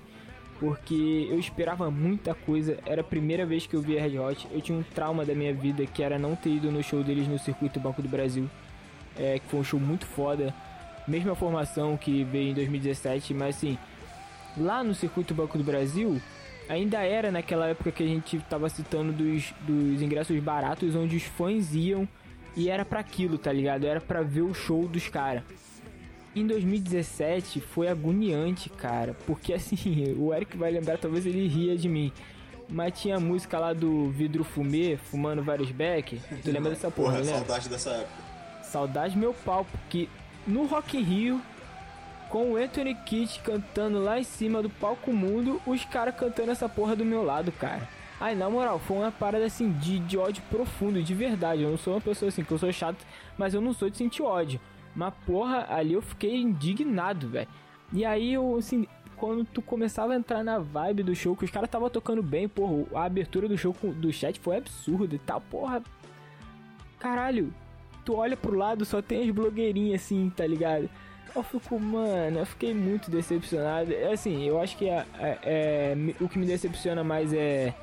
Porque 0.59 1.27
eu 1.29 1.37
esperava 1.39 1.91
muita 1.91 2.33
coisa, 2.33 2.77
era 2.85 3.01
a 3.01 3.03
primeira 3.03 3.45
vez 3.45 3.67
que 3.67 3.75
eu 3.75 3.81
via 3.81 4.01
Red 4.01 4.17
Hot. 4.17 4.47
Eu 4.51 4.61
tinha 4.61 4.77
um 4.77 4.83
trauma 4.83 5.25
da 5.25 5.33
minha 5.35 5.53
vida 5.53 5.85
que 5.85 6.01
era 6.01 6.17
não 6.17 6.35
ter 6.35 6.51
ido 6.51 6.71
no 6.71 6.81
show 6.81 7.03
deles 7.03 7.27
no 7.27 7.37
Circuito 7.37 7.79
Banco 7.79 8.01
do 8.01 8.07
Brasil. 8.07 8.49
É, 9.17 9.39
que 9.39 9.47
foi 9.47 9.59
um 9.59 9.63
show 9.63 9.79
muito 9.79 10.05
foda. 10.05 10.53
Mesma 11.07 11.35
formação 11.35 11.97
que 11.97 12.23
veio 12.23 12.51
em 12.51 12.53
2017, 12.53 13.33
mas 13.33 13.57
assim, 13.57 13.77
lá 14.57 14.83
no 14.83 14.95
Circuito 14.95 15.33
Banco 15.33 15.57
do 15.57 15.63
Brasil, 15.63 16.21
ainda 16.69 17.01
era 17.01 17.31
naquela 17.31 17.67
época 17.67 17.91
que 17.91 18.03
a 18.03 18.07
gente 18.07 18.39
tava 18.49 18.69
citando 18.69 19.11
dos, 19.11 19.53
dos 19.61 20.01
ingressos 20.01 20.39
baratos, 20.41 20.95
onde 20.95 21.17
os 21.17 21.23
fãs 21.23 21.73
iam 21.75 22.07
e 22.55 22.69
era 22.69 22.85
pra 22.85 22.99
aquilo, 22.99 23.37
tá 23.37 23.51
ligado? 23.51 23.85
Era 23.85 23.99
pra 23.99 24.21
ver 24.21 24.41
o 24.43 24.53
show 24.53 24.87
dos 24.87 25.07
caras. 25.09 25.43
Em 26.35 26.47
2017 26.47 27.59
foi 27.59 27.87
agoniante, 27.87 28.69
cara, 28.69 29.15
porque 29.27 29.53
assim, 29.53 30.15
o 30.17 30.33
Eric 30.33 30.57
vai 30.57 30.71
lembrar, 30.71 30.97
talvez 30.97 31.25
ele 31.25 31.47
ria 31.47 31.75
de 31.77 31.89
mim. 31.89 32.11
Mas 32.69 32.99
tinha 32.99 33.17
a 33.17 33.19
música 33.19 33.59
lá 33.59 33.73
do 33.73 34.09
Vidro 34.09 34.43
Fumê, 34.43 34.97
fumando 34.97 35.43
vários 35.43 35.69
beck. 35.69 36.19
Tu 36.43 36.49
lembra 36.49 36.71
dessa 36.71 36.89
porra, 36.89 37.17
Porra, 37.17 37.23
né? 37.23 37.37
saudade 37.37 37.69
dessa 37.69 37.89
época. 37.91 38.23
Saudade 38.63 39.17
meu 39.17 39.33
pau, 39.33 39.65
porque 39.65 40.07
no 40.45 40.65
Rock 40.65 40.97
in 40.97 41.01
Rio, 41.01 41.41
com 42.29 42.51
o 42.51 42.57
Anthony 42.57 42.95
Kitt 42.95 43.39
cantando 43.41 43.99
lá 43.99 44.19
em 44.19 44.23
cima 44.23 44.61
do 44.61 44.69
palco 44.69 45.13
mundo, 45.13 45.61
os 45.65 45.85
caras 45.85 46.15
cantando 46.15 46.51
essa 46.51 46.67
porra 46.67 46.95
do 46.95 47.05
meu 47.05 47.23
lado, 47.23 47.51
cara. 47.51 47.87
Ai, 48.19 48.35
na 48.35 48.49
moral, 48.49 48.79
foi 48.79 48.97
uma 48.97 49.11
parada 49.11 49.45
assim 49.45 49.71
de, 49.73 49.99
de 49.99 50.17
ódio 50.17 50.41
profundo, 50.49 51.03
de 51.03 51.13
verdade. 51.13 51.61
Eu 51.61 51.71
não 51.71 51.77
sou 51.77 51.93
uma 51.93 52.01
pessoa 52.01 52.29
assim, 52.29 52.43
que 52.43 52.51
eu 52.51 52.57
sou 52.57 52.71
chato, 52.71 53.05
mas 53.37 53.53
eu 53.53 53.61
não 53.61 53.73
sou 53.73 53.89
de 53.89 53.97
sentir 53.97 54.23
ódio. 54.23 54.59
Mas 54.95 55.13
porra, 55.25 55.67
ali 55.69 55.93
eu 55.93 56.01
fiquei 56.01 56.37
indignado, 56.37 57.27
velho. 57.29 57.47
E 57.91 58.05
aí 58.05 58.33
eu, 58.33 58.55
assim, 58.57 58.87
quando 59.17 59.45
tu 59.45 59.61
começava 59.61 60.13
a 60.13 60.15
entrar 60.15 60.43
na 60.43 60.57
vibe 60.59 61.03
do 61.03 61.15
show, 61.15 61.35
que 61.35 61.45
os 61.45 61.51
caras 61.51 61.69
tava 61.69 61.89
tocando 61.89 62.23
bem, 62.23 62.47
porra, 62.47 62.85
a 62.95 63.03
abertura 63.03 63.47
do 63.47 63.57
show 63.57 63.75
do 63.81 64.11
chat 64.11 64.39
foi 64.39 64.57
absurda 64.57 65.15
e 65.15 65.19
tal, 65.19 65.41
porra. 65.41 65.83
Caralho, 66.99 67.53
tu 68.05 68.15
olha 68.15 68.35
pro 68.37 68.55
lado, 68.57 68.85
só 68.85 69.01
tem 69.01 69.23
as 69.23 69.29
blogueirinhas 69.33 70.01
assim, 70.01 70.31
tá 70.35 70.45
ligado? 70.45 70.89
Eu 71.35 71.41
fico, 71.41 71.79
mano, 71.79 72.39
eu 72.39 72.45
fiquei 72.45 72.73
muito 72.73 73.09
decepcionado. 73.09 73.91
É 73.93 74.13
assim, 74.13 74.43
eu 74.47 74.61
acho 74.61 74.77
que 74.77 74.89
a- 74.89 75.05
a- 75.19 75.37
é, 75.43 75.95
me- 75.95 76.15
o 76.21 76.29
que 76.29 76.37
me 76.37 76.45
decepciona 76.45 77.03
mais 77.03 77.33
é, 77.33 77.73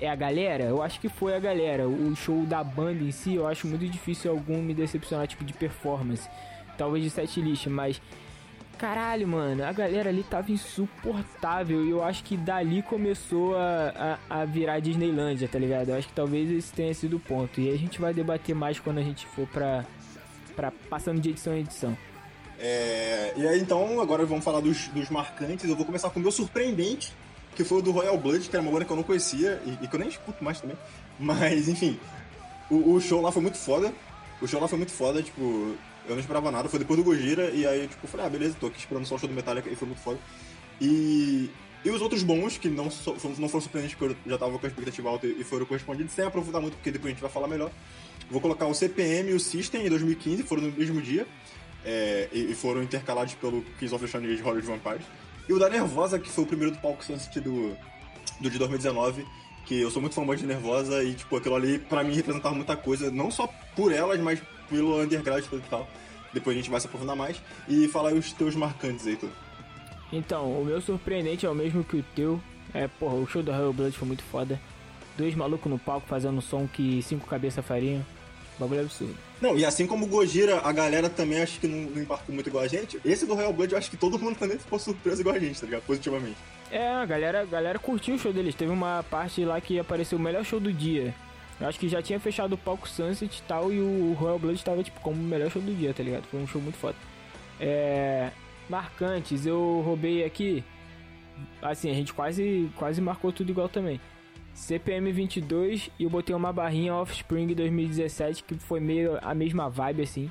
é 0.00 0.08
a 0.08 0.14
galera. 0.14 0.64
Eu 0.64 0.80
acho 0.82 1.00
que 1.00 1.08
foi 1.08 1.34
a 1.34 1.40
galera. 1.40 1.88
O 1.88 2.14
show 2.14 2.44
da 2.46 2.62
banda 2.62 3.02
em 3.02 3.10
si, 3.10 3.34
eu 3.34 3.46
acho 3.46 3.66
muito 3.66 3.84
difícil 3.86 4.30
algum 4.30 4.62
me 4.62 4.72
decepcionar, 4.72 5.26
tipo, 5.26 5.42
de 5.44 5.52
performance. 5.52 6.28
Talvez 6.78 7.02
de 7.02 7.10
setlist, 7.10 7.66
mas. 7.66 8.00
Caralho, 8.82 9.28
mano, 9.28 9.64
a 9.64 9.70
galera 9.70 10.08
ali 10.08 10.24
tava 10.24 10.50
insuportável 10.50 11.84
e 11.84 11.90
eu 11.90 12.02
acho 12.02 12.24
que 12.24 12.36
dali 12.36 12.82
começou 12.82 13.56
a, 13.56 14.18
a, 14.28 14.40
a 14.40 14.44
virar 14.44 14.80
Disneylândia, 14.80 15.46
tá 15.46 15.56
ligado? 15.56 15.90
Eu 15.90 15.94
acho 15.94 16.08
que 16.08 16.14
talvez 16.14 16.50
esse 16.50 16.72
tenha 16.72 16.92
sido 16.92 17.16
o 17.16 17.20
ponto. 17.20 17.60
E 17.60 17.70
a 17.70 17.78
gente 17.78 18.00
vai 18.00 18.12
debater 18.12 18.56
mais 18.56 18.80
quando 18.80 18.98
a 18.98 19.02
gente 19.02 19.24
for 19.24 19.46
pra, 19.46 19.84
pra 20.56 20.72
passando 20.90 21.20
de 21.20 21.30
edição 21.30 21.54
em 21.54 21.60
edição. 21.60 21.96
É, 22.58 23.32
e 23.36 23.46
aí 23.46 23.60
então, 23.60 24.00
agora 24.00 24.26
vamos 24.26 24.44
falar 24.44 24.58
dos, 24.58 24.88
dos 24.88 25.08
marcantes. 25.10 25.70
Eu 25.70 25.76
vou 25.76 25.86
começar 25.86 26.10
com 26.10 26.18
o 26.18 26.22
meu 26.24 26.32
surpreendente, 26.32 27.12
que 27.54 27.62
foi 27.62 27.78
o 27.78 27.82
do 27.82 27.92
Royal 27.92 28.18
Blood, 28.18 28.48
que 28.48 28.56
era 28.56 28.64
uma 28.64 28.72
banda 28.72 28.84
que 28.84 28.90
eu 28.90 28.96
não 28.96 29.04
conhecia 29.04 29.62
e, 29.64 29.84
e 29.84 29.86
que 29.86 29.94
eu 29.94 30.00
nem 30.00 30.08
escuto 30.08 30.42
mais 30.42 30.60
também. 30.60 30.76
Mas, 31.20 31.68
enfim, 31.68 32.00
o, 32.68 32.94
o 32.94 33.00
show 33.00 33.22
lá 33.22 33.30
foi 33.30 33.42
muito 33.42 33.58
foda. 33.58 33.92
O 34.40 34.48
show 34.48 34.60
lá 34.60 34.66
foi 34.66 34.78
muito 34.78 34.90
foda, 34.90 35.22
tipo, 35.22 35.76
eu 36.06 36.14
não 36.14 36.20
esperava 36.20 36.50
nada. 36.50 36.68
Foi 36.68 36.78
depois 36.78 36.98
do 36.98 37.04
Gojira, 37.04 37.50
e 37.50 37.66
aí, 37.66 37.86
tipo, 37.88 38.06
falei, 38.06 38.26
ah, 38.26 38.28
beleza, 38.30 38.56
tô 38.58 38.66
aqui 38.66 38.78
esperando 38.78 39.06
só 39.06 39.14
o 39.14 39.18
show 39.18 39.28
do 39.28 39.34
Metallica, 39.34 39.68
e 39.70 39.76
foi 39.76 39.86
muito 39.86 40.00
foda. 40.00 40.18
E, 40.80 41.50
e 41.84 41.90
os 41.90 42.00
outros 42.00 42.22
bons, 42.22 42.58
que 42.58 42.68
não, 42.68 42.84
não 42.84 43.48
foram 43.48 43.60
surpreendentes, 43.60 43.96
porque 43.96 44.14
eu 44.14 44.30
já 44.30 44.38
tava 44.38 44.58
com 44.58 44.66
a 44.66 44.68
expectativa 44.68 45.08
alta 45.08 45.26
e 45.26 45.44
foram 45.44 45.66
correspondidos, 45.66 46.12
sem 46.12 46.24
aprofundar 46.24 46.60
muito, 46.60 46.74
porque 46.74 46.90
depois 46.90 47.10
a 47.10 47.14
gente 47.14 47.22
vai 47.22 47.30
falar 47.30 47.48
melhor. 47.48 47.70
Vou 48.30 48.40
colocar 48.40 48.66
o 48.66 48.74
CPM 48.74 49.30
e 49.30 49.34
o 49.34 49.40
System 49.40 49.86
em 49.86 49.88
2015, 49.88 50.42
foram 50.42 50.62
no 50.62 50.72
mesmo 50.72 51.00
dia. 51.02 51.26
é, 51.84 52.28
e, 52.32 52.54
foram 52.54 52.82
intercalados 52.82 53.34
pelo 53.34 53.62
Kings 53.78 53.94
of 53.94 54.06
the 54.06 54.20
de 54.20 54.42
Hollywood 54.42 54.66
Vampires. 54.66 55.04
E 55.48 55.52
o 55.52 55.58
da 55.58 55.68
Nervosa, 55.68 56.18
que 56.18 56.30
foi 56.30 56.44
o 56.44 56.46
primeiro 56.46 56.72
do 56.72 56.78
palco 56.80 57.04
Sunset 57.04 57.40
do, 57.40 57.76
do 58.40 58.48
de 58.48 58.58
2019, 58.58 59.26
que 59.66 59.80
eu 59.80 59.90
sou 59.90 60.00
muito 60.00 60.14
fã 60.14 60.36
de 60.36 60.46
Nervosa 60.46 61.02
e, 61.02 61.14
tipo, 61.14 61.36
aquilo 61.36 61.56
ali 61.56 61.78
pra 61.78 62.04
mim 62.04 62.14
representava 62.14 62.54
muita 62.54 62.76
coisa, 62.76 63.10
não 63.10 63.30
só 63.30 63.48
por 63.74 63.92
elas, 63.92 64.20
mas 64.20 64.40
pelo 64.72 65.00
underground 65.00 65.44
e 65.44 65.60
tal. 65.70 65.88
Depois 66.32 66.56
a 66.56 66.58
gente 66.58 66.70
vai 66.70 66.80
se 66.80 66.86
aprofundar 66.86 67.14
mais. 67.14 67.40
E 67.68 67.86
falar 67.88 68.08
aí 68.08 68.18
os 68.18 68.32
teus 68.32 68.56
marcantes 68.56 69.06
aí, 69.06 69.16
tu. 69.16 69.28
Então, 70.12 70.60
o 70.60 70.64
meu 70.64 70.80
surpreendente 70.80 71.46
é 71.46 71.50
o 71.50 71.54
mesmo 71.54 71.84
que 71.84 71.96
o 71.96 72.04
teu. 72.14 72.40
É, 72.74 72.88
porra, 72.88 73.14
o 73.14 73.26
show 73.26 73.42
do 73.42 73.50
Royal 73.50 73.72
Blood 73.72 73.96
foi 73.96 74.08
muito 74.08 74.22
foda. 74.24 74.60
Dois 75.16 75.34
malucos 75.34 75.70
no 75.70 75.78
palco 75.78 76.06
fazendo 76.06 76.38
um 76.38 76.40
som 76.40 76.66
que 76.66 77.02
cinco 77.02 77.26
cabeças 77.26 77.64
fariam. 77.64 78.04
Bagulho 78.58 78.82
absurdo. 78.82 79.16
Não, 79.40 79.56
e 79.56 79.64
assim 79.64 79.86
como 79.86 80.06
o 80.06 80.08
Gojira, 80.08 80.60
a 80.60 80.72
galera 80.72 81.08
também 81.08 81.42
acho 81.42 81.58
que 81.58 81.66
não, 81.66 81.90
não 81.90 82.02
impactou 82.02 82.34
muito 82.34 82.48
igual 82.48 82.64
a 82.64 82.68
gente. 82.68 83.00
Esse 83.04 83.26
do 83.26 83.34
Royal 83.34 83.52
Blood 83.52 83.72
eu 83.72 83.78
acho 83.78 83.90
que 83.90 83.96
todo 83.96 84.18
mundo 84.18 84.38
também 84.38 84.58
ficou 84.58 84.78
surpreso 84.78 85.20
igual 85.20 85.34
a 85.34 85.38
gente, 85.38 85.60
tá 85.60 85.66
ligado? 85.66 85.82
Positivamente. 85.82 86.36
É, 86.70 86.88
a 86.88 87.04
galera, 87.04 87.42
a 87.42 87.44
galera 87.44 87.78
curtiu 87.78 88.14
o 88.14 88.18
show 88.18 88.32
deles. 88.32 88.54
Teve 88.54 88.70
uma 88.70 89.04
parte 89.10 89.44
lá 89.44 89.60
que 89.60 89.78
apareceu 89.78 90.16
o 90.16 90.20
melhor 90.20 90.44
show 90.44 90.60
do 90.60 90.72
dia. 90.72 91.14
Eu 91.60 91.68
acho 91.68 91.78
que 91.78 91.88
já 91.88 92.02
tinha 92.02 92.18
fechado 92.18 92.54
o 92.54 92.58
palco 92.58 92.88
Sunset 92.88 93.38
e 93.38 93.42
tal, 93.42 93.72
e 93.72 93.80
o 93.80 94.14
Royal 94.14 94.38
Blood 94.38 94.64
tava, 94.64 94.82
tipo, 94.82 95.00
como 95.00 95.20
o 95.20 95.24
melhor 95.24 95.50
show 95.50 95.62
do 95.62 95.74
dia, 95.74 95.94
tá 95.94 96.02
ligado? 96.02 96.24
Foi 96.24 96.40
um 96.40 96.46
show 96.46 96.60
muito 96.60 96.76
foda. 96.76 96.96
É... 97.60 98.30
Marcantes, 98.68 99.46
eu 99.46 99.82
roubei 99.84 100.24
aqui... 100.24 100.64
Assim, 101.60 101.90
a 101.90 101.94
gente 101.94 102.12
quase, 102.12 102.70
quase 102.76 103.00
marcou 103.00 103.32
tudo 103.32 103.50
igual 103.50 103.68
também. 103.68 104.00
CPM 104.54 105.10
22 105.12 105.90
e 105.98 106.04
eu 106.04 106.10
botei 106.10 106.34
uma 106.34 106.52
barrinha 106.52 106.94
Offspring 106.94 107.46
2017 107.54 108.44
que 108.44 108.54
foi 108.56 108.80
meio 108.80 109.18
a 109.22 109.34
mesma 109.34 109.68
vibe 109.68 110.02
assim. 110.02 110.30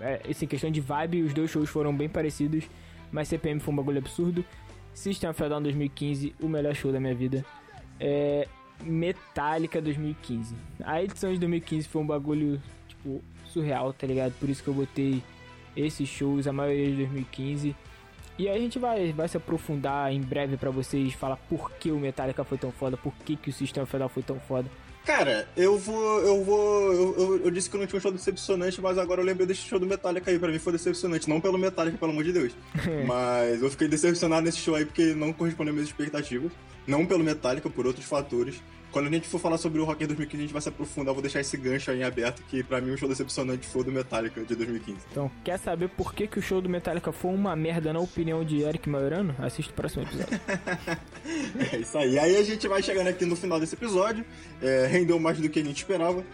é, 0.00 0.22
assim, 0.28 0.46
questão 0.46 0.70
de 0.70 0.80
vibe, 0.80 1.22
os 1.22 1.34
dois 1.34 1.50
shows 1.50 1.68
foram 1.68 1.94
bem 1.94 2.08
parecidos, 2.08 2.64
mas 3.12 3.28
CPM 3.28 3.60
foi 3.60 3.72
um 3.72 3.76
bagulho 3.76 3.98
absurdo. 3.98 4.44
System 4.92 5.30
of 5.30 5.42
a 5.42 5.48
Down 5.48 5.62
2015, 5.62 6.34
o 6.40 6.48
melhor 6.48 6.74
show 6.74 6.92
da 6.92 7.00
minha 7.00 7.14
vida. 7.14 7.44
É, 7.98 8.48
Metallica 8.82 9.80
2015. 9.80 10.54
A 10.84 11.02
edição 11.02 11.32
de 11.32 11.38
2015 11.38 11.88
foi 11.88 12.02
um 12.02 12.06
bagulho, 12.06 12.60
tipo, 12.88 13.22
surreal, 13.46 13.92
tá 13.92 14.06
ligado? 14.06 14.32
Por 14.38 14.48
isso 14.48 14.62
que 14.62 14.68
eu 14.68 14.74
botei 14.74 15.22
esses 15.76 16.08
shows, 16.08 16.46
a 16.46 16.52
maioria 16.52 16.90
de 16.90 16.96
2015. 16.96 17.76
E 18.36 18.48
aí 18.48 18.56
a 18.56 18.60
gente 18.60 18.78
vai, 18.78 19.12
vai 19.12 19.28
se 19.28 19.36
aprofundar 19.36 20.12
em 20.12 20.20
breve 20.20 20.56
para 20.56 20.70
vocês 20.70 21.14
falar 21.14 21.36
por 21.48 21.70
que 21.72 21.90
o 21.92 21.98
Metallica 21.98 22.42
foi 22.42 22.58
tão 22.58 22.72
foda, 22.72 22.96
por 22.96 23.14
que, 23.24 23.36
que 23.36 23.50
o 23.50 23.52
System 23.52 23.82
of 23.82 23.94
a 23.94 23.98
Down 24.00 24.08
foi 24.08 24.22
tão 24.22 24.40
foda. 24.40 24.68
Cara, 25.04 25.46
eu 25.54 25.78
vou. 25.78 26.20
Eu 26.20 26.42
vou. 26.42 26.92
Eu, 26.92 27.14
eu, 27.18 27.44
eu, 27.44 27.50
disse 27.50 27.68
que 27.68 27.76
não 27.76 27.86
tinha 27.86 27.98
um 27.98 28.00
show 28.00 28.10
decepcionante, 28.10 28.80
mas 28.80 28.96
agora 28.96 29.20
eu 29.20 29.24
lembrei 29.24 29.46
desse 29.46 29.60
show 29.60 29.78
do 29.78 29.86
Metallica 29.86 30.30
aí. 30.30 30.38
Pra 30.38 30.50
mim 30.50 30.58
foi 30.58 30.72
decepcionante. 30.72 31.28
Não 31.28 31.42
pelo 31.42 31.58
Metallica, 31.58 31.98
pelo 31.98 32.10
amor 32.10 32.24
de 32.24 32.32
Deus. 32.32 32.52
mas 33.06 33.62
eu 33.62 33.70
fiquei 33.70 33.86
decepcionado 33.86 34.42
nesse 34.42 34.58
show 34.58 34.74
aí 34.74 34.86
porque 34.86 35.14
não 35.14 35.30
correspondeu 35.32 35.72
às 35.72 35.74
minhas 35.74 35.88
expectativas. 35.90 36.50
Não 36.86 37.06
pelo 37.06 37.24
Metallica, 37.24 37.68
por 37.70 37.86
outros 37.86 38.06
fatores. 38.06 38.62
Quando 38.94 39.08
a 39.08 39.10
gente 39.10 39.26
for 39.26 39.40
falar 39.40 39.58
sobre 39.58 39.80
o 39.80 39.84
Rock 39.84 40.04
in 40.04 40.06
2015, 40.06 40.36
a 40.36 40.46
gente 40.46 40.52
vai 40.52 40.62
se 40.62 40.68
aprofundar. 40.68 41.08
Eu 41.08 41.14
vou 41.14 41.22
deixar 41.22 41.40
esse 41.40 41.56
gancho 41.56 41.90
aí 41.90 41.98
em 41.98 42.04
aberto, 42.04 42.44
que 42.44 42.62
pra 42.62 42.80
mim 42.80 42.92
o 42.92 42.96
show 42.96 43.08
decepcionante 43.08 43.66
foi 43.66 43.80
o 43.80 43.84
do 43.86 43.90
Metallica 43.90 44.40
de 44.44 44.54
2015. 44.54 44.98
Então, 45.10 45.28
quer 45.42 45.58
saber 45.58 45.88
por 45.88 46.14
que, 46.14 46.28
que 46.28 46.38
o 46.38 46.42
show 46.42 46.60
do 46.60 46.68
Metallica 46.68 47.10
foi 47.10 47.32
uma 47.32 47.56
merda 47.56 47.92
na 47.92 47.98
opinião 47.98 48.44
de 48.44 48.62
Eric 48.62 48.88
Maiorano? 48.88 49.34
Assiste 49.40 49.70
o 49.70 49.74
próximo 49.74 50.04
episódio. 50.04 50.40
é 51.72 51.76
isso 51.76 51.98
aí. 51.98 52.16
Aí 52.20 52.36
a 52.36 52.44
gente 52.44 52.68
vai 52.68 52.80
chegando 52.84 53.08
aqui 53.08 53.26
no 53.26 53.34
final 53.34 53.58
desse 53.58 53.74
episódio. 53.74 54.24
É, 54.62 54.86
rendeu 54.86 55.18
mais 55.18 55.40
do 55.40 55.48
que 55.48 55.58
a 55.58 55.64
gente 55.64 55.78
esperava. 55.78 56.24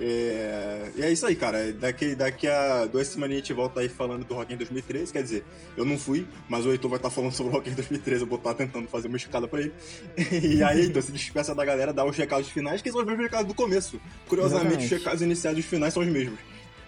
É... 0.00 0.90
E 0.96 1.02
é 1.02 1.12
isso 1.12 1.26
aí, 1.26 1.36
cara. 1.36 1.72
Daqui, 1.72 2.14
daqui 2.14 2.48
a 2.48 2.86
duas 2.86 3.08
semanas 3.08 3.34
a 3.34 3.38
gente 3.38 3.52
volta 3.52 3.80
aí 3.80 3.88
falando 3.88 4.24
do 4.24 4.34
Rock 4.34 4.52
in 4.52 4.56
2013. 4.56 5.12
Quer 5.12 5.22
dizer, 5.22 5.44
eu 5.76 5.84
não 5.84 5.98
fui, 5.98 6.26
mas 6.48 6.66
o 6.66 6.72
Heitor 6.72 6.90
vai 6.90 6.98
estar 6.98 7.10
falando 7.10 7.32
sobre 7.32 7.52
o 7.52 7.56
Rock 7.56 7.70
in 7.70 7.74
2013. 7.74 8.22
Eu 8.22 8.26
vou 8.26 8.38
estar 8.38 8.54
tentando 8.54 8.88
fazer 8.88 9.08
uma 9.08 9.16
escada 9.16 9.46
pra 9.46 9.60
ele. 9.60 9.72
E 10.54 10.62
aí, 10.62 10.86
então, 10.86 11.00
se 11.00 11.12
despeça 11.12 11.54
da 11.54 11.64
galera, 11.64 11.92
dá 11.92 12.04
os 12.04 12.16
recados 12.16 12.48
finais, 12.48 12.82
que 12.82 12.90
são 12.90 13.00
os 13.00 13.06
mesmos 13.06 13.24
recados 13.24 13.46
do 13.46 13.54
começo. 13.54 14.00
Curiosamente, 14.28 14.66
Exatamente. 14.66 14.94
os 14.94 14.98
recados 14.98 15.22
iniciais 15.22 15.56
e 15.56 15.60
os 15.60 15.66
finais 15.66 15.94
são 15.94 16.02
os 16.02 16.08
mesmos. 16.08 16.38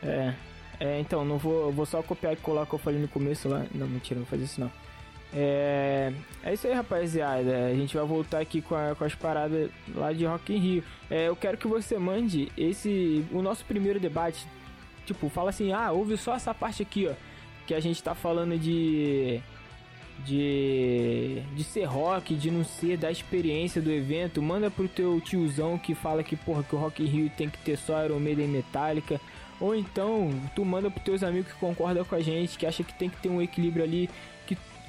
É. 0.02 0.34
É, 0.78 1.00
então, 1.00 1.24
não 1.24 1.38
vou, 1.38 1.72
vou 1.72 1.86
só 1.86 2.02
copiar 2.02 2.34
e 2.34 2.36
colar 2.36 2.62
o 2.62 2.66
que 2.66 2.74
eu 2.74 2.78
falei 2.78 3.00
no 3.00 3.08
começo 3.08 3.48
lá. 3.48 3.64
Não, 3.74 3.88
mentira, 3.88 4.20
não 4.20 4.26
vou 4.26 4.30
fazer 4.30 4.44
isso 4.44 4.60
não. 4.60 4.70
É, 5.34 6.12
é 6.42 6.54
isso 6.54 6.66
aí, 6.66 6.72
rapaziada. 6.72 7.66
A 7.66 7.74
gente 7.74 7.96
vai 7.96 8.06
voltar 8.06 8.40
aqui 8.40 8.62
com, 8.62 8.74
a, 8.74 8.94
com 8.94 9.04
as 9.04 9.14
paradas 9.14 9.70
lá 9.94 10.12
de 10.12 10.24
Rock 10.24 10.54
in 10.54 10.58
Rio. 10.58 10.84
É, 11.10 11.28
eu 11.28 11.36
quero 11.36 11.58
que 11.58 11.66
você 11.66 11.98
mande 11.98 12.50
esse 12.56 13.24
o 13.32 13.42
nosso 13.42 13.64
primeiro 13.64 14.00
debate. 14.00 14.46
Tipo, 15.04 15.28
fala 15.28 15.50
assim: 15.50 15.72
"Ah, 15.72 15.92
ouve 15.92 16.16
só 16.16 16.34
essa 16.34 16.54
parte 16.54 16.82
aqui, 16.82 17.08
ó, 17.08 17.14
que 17.66 17.74
a 17.74 17.80
gente 17.80 18.02
tá 18.02 18.14
falando 18.14 18.58
de 18.58 19.40
de 20.24 21.42
de 21.54 21.64
ser 21.64 21.84
rock, 21.84 22.34
de 22.34 22.50
não 22.50 22.64
ser 22.64 22.96
da 22.96 23.10
experiência 23.10 23.80
do 23.82 23.90
evento. 23.90 24.40
Manda 24.40 24.70
pro 24.70 24.88
teu 24.88 25.20
tiozão 25.20 25.78
que 25.78 25.94
fala 25.94 26.22
que 26.22 26.36
porra 26.36 26.62
que 26.62 26.74
o 26.74 26.78
Rock 26.78 27.02
in 27.02 27.06
Rio 27.06 27.30
tem 27.36 27.48
que 27.48 27.58
ter 27.58 27.76
só 27.76 28.04
Iron 28.04 28.20
Maiden 28.20 28.48
Metallica. 28.48 29.20
Ou 29.58 29.74
então, 29.74 30.30
tu 30.54 30.64
manda 30.64 30.90
pros 30.90 31.04
teus 31.04 31.22
amigos 31.22 31.52
que 31.52 31.58
concordam 31.58 32.04
com 32.04 32.14
a 32.14 32.20
gente, 32.20 32.58
que 32.58 32.66
acha 32.66 32.84
que 32.84 32.92
tem 32.92 33.08
que 33.08 33.16
ter 33.16 33.30
um 33.30 33.40
equilíbrio 33.40 33.84
ali 33.84 34.10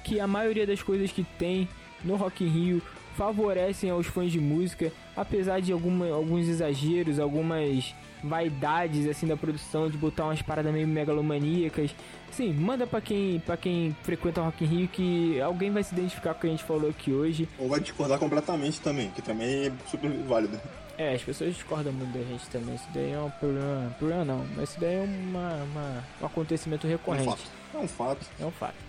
que 0.07 0.19
a 0.21 0.27
maioria 0.27 0.65
das 0.65 0.81
coisas 0.81 1.11
que 1.11 1.23
tem 1.37 1.67
no 2.03 2.15
Rock 2.15 2.43
in 2.43 2.47
Rio 2.47 2.81
favorecem 3.17 3.89
aos 3.89 4.07
fãs 4.07 4.31
de 4.31 4.39
música, 4.39 4.91
apesar 5.15 5.59
de 5.59 5.73
alguma, 5.73 6.07
alguns 6.07 6.47
exageros, 6.47 7.19
algumas 7.19 7.93
vaidades 8.23 9.07
assim 9.07 9.27
da 9.27 9.35
produção 9.35 9.89
de 9.89 9.97
botar 9.97 10.25
umas 10.25 10.41
paradas 10.41 10.71
meio 10.71 10.87
megalomaníacas. 10.87 11.93
Sim, 12.31 12.53
manda 12.53 12.87
para 12.87 13.01
quem 13.01 13.39
para 13.39 13.57
quem 13.57 13.95
frequenta 14.03 14.41
o 14.41 14.45
Rock 14.45 14.63
in 14.63 14.67
Rio 14.67 14.87
que 14.87 15.41
alguém 15.41 15.71
vai 15.71 15.83
se 15.83 15.93
identificar 15.93 16.33
com 16.33 16.37
o 16.37 16.41
que 16.41 16.47
a 16.47 16.49
gente 16.51 16.63
falou 16.63 16.89
aqui 16.89 17.11
hoje. 17.11 17.49
Ou 17.59 17.67
vai 17.67 17.79
discordar 17.79 18.17
completamente 18.17 18.79
também, 18.79 19.11
que 19.11 19.21
também 19.21 19.67
é 19.67 19.71
super 19.89 20.09
válido. 20.09 20.59
É, 20.97 21.13
as 21.13 21.21
pessoas 21.21 21.53
discordam 21.53 21.93
muito 21.93 22.17
da 22.17 22.23
gente 22.23 22.47
também. 22.49 22.75
Isso 22.75 22.87
daí 22.93 23.11
é 23.11 23.19
um 23.19 23.29
problema, 23.29 23.95
problema 23.99 24.25
não, 24.25 24.45
mas 24.55 24.69
isso 24.69 24.79
daí 24.79 24.95
é 24.95 25.01
uma, 25.01 25.63
uma 25.63 26.03
um 26.21 26.25
acontecimento 26.25 26.87
recorrente. 26.87 27.27
É 27.27 27.31
um 27.31 27.35
fato. 27.35 27.51
É 27.73 27.77
um 27.77 27.87
fato. 27.87 28.25
É 28.39 28.45
um 28.45 28.51
fato. 28.51 28.86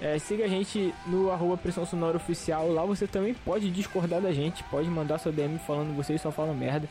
É, 0.00 0.18
siga 0.18 0.46
a 0.46 0.48
gente 0.48 0.94
no 1.06 1.30
arroba 1.30 1.58
Pressão 1.58 1.84
Sonora 1.84 2.16
Oficial. 2.16 2.72
Lá 2.72 2.84
você 2.86 3.06
também 3.06 3.34
pode 3.34 3.70
discordar 3.70 4.20
da 4.20 4.32
gente. 4.32 4.64
Pode 4.64 4.88
mandar 4.88 5.18
sua 5.18 5.30
DM 5.30 5.58
falando 5.58 5.94
vocês 5.94 6.20
só 6.22 6.30
falam 6.30 6.54
merda. 6.54 6.88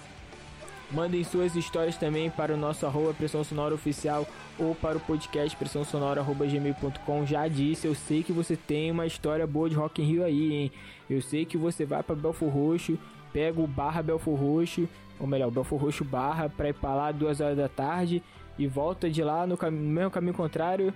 Mandem 0.91 1.23
suas 1.23 1.55
histórias 1.55 1.97
também 1.97 2.29
para 2.31 2.53
o 2.53 2.57
nosso 2.57 2.85
arroba 2.85 3.13
Pressão 3.13 3.43
Sonora 3.43 3.75
Oficial 3.75 4.27
ou 4.57 4.73
para 4.73 4.97
o 4.97 4.99
podcast 4.99 5.55
pressão 5.55 5.83
sonora 5.83 6.23
gmail.com. 6.23 7.25
Já 7.25 7.47
disse, 7.47 7.85
eu 7.85 7.93
sei 7.93 8.23
que 8.23 8.31
você 8.31 8.55
tem 8.55 8.89
uma 8.89 9.05
história 9.05 9.45
boa 9.45 9.69
de 9.69 9.75
Rock 9.75 10.01
in 10.01 10.05
Rio 10.05 10.23
aí, 10.23 10.53
hein? 10.53 10.71
Eu 11.07 11.21
sei 11.21 11.45
que 11.45 11.57
você 11.57 11.85
vai 11.85 12.01
para 12.01 12.15
Belfor 12.15 12.49
Roxo, 12.49 12.97
pega 13.31 13.61
o 13.61 13.67
barra 13.67 14.01
Belfor 14.01 14.35
Roxo, 14.35 14.89
ou 15.19 15.27
melhor, 15.27 15.51
Belfor 15.51 15.79
Roxo 15.79 16.03
barra, 16.03 16.49
para 16.49 16.69
ir 16.69 16.73
para 16.73 16.95
lá 16.95 17.11
duas 17.11 17.39
horas 17.39 17.57
da 17.57 17.69
tarde 17.69 18.23
e 18.57 18.65
volta 18.65 19.09
de 19.09 19.23
lá 19.23 19.45
no, 19.45 19.55
cam 19.55 19.69
no 19.69 19.77
mesmo 19.77 20.09
caminho 20.09 20.33
contrário 20.33 20.91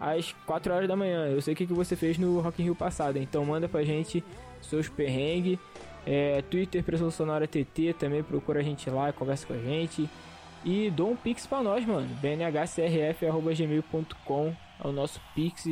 às 0.00 0.32
4 0.46 0.72
horas 0.72 0.88
da 0.88 0.96
manhã. 0.96 1.26
Eu 1.26 1.42
sei 1.42 1.54
o 1.54 1.56
que, 1.56 1.66
que 1.66 1.72
você 1.72 1.94
fez 1.94 2.18
no 2.18 2.40
Rock 2.40 2.60
in 2.62 2.64
Rio 2.64 2.74
passado, 2.74 3.18
então 3.18 3.44
manda 3.44 3.68
pra 3.68 3.84
gente 3.84 4.24
seus 4.62 4.88
perrengues. 4.88 5.58
É, 6.06 6.40
Twitter, 6.42 6.82
Pressão 6.82 7.10
Sonora 7.10 7.46
TT, 7.46 7.94
também 7.98 8.22
procura 8.22 8.60
a 8.60 8.62
gente 8.62 8.88
lá, 8.88 9.12
conversa 9.12 9.46
com 9.46 9.52
a 9.52 9.58
gente. 9.58 10.08
E 10.64 10.88
dou 10.90 11.10
um 11.10 11.16
pix 11.16 11.46
pra 11.46 11.62
nós, 11.62 11.84
mano. 11.86 12.08
bnhcrf.gmail.com 12.20 14.54
é 14.82 14.86
o 14.86 14.92
nosso 14.92 15.20
pix. 15.34 15.68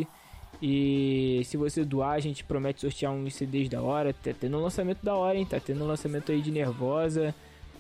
E 0.61 1.43
se 1.45 1.57
você 1.57 1.85
doar, 1.85 2.11
a 2.13 2.21
gente 2.21 2.43
promete 2.45 2.81
sortear 2.81 3.13
um 3.13 3.31
CDs 3.31 3.69
da 3.69 3.81
hora. 3.83 4.13
Tá 4.13 4.33
tendo 4.39 4.59
um 4.59 4.63
lançamento 4.63 5.05
da 5.05 5.15
hora, 5.15 5.39
hein? 5.39 5.47
Tá 5.47 5.61
tendo 5.61 5.85
um 5.85 5.87
lançamento 5.87 6.33
aí 6.33 6.41
de 6.41 6.51
Nervosa. 6.51 7.33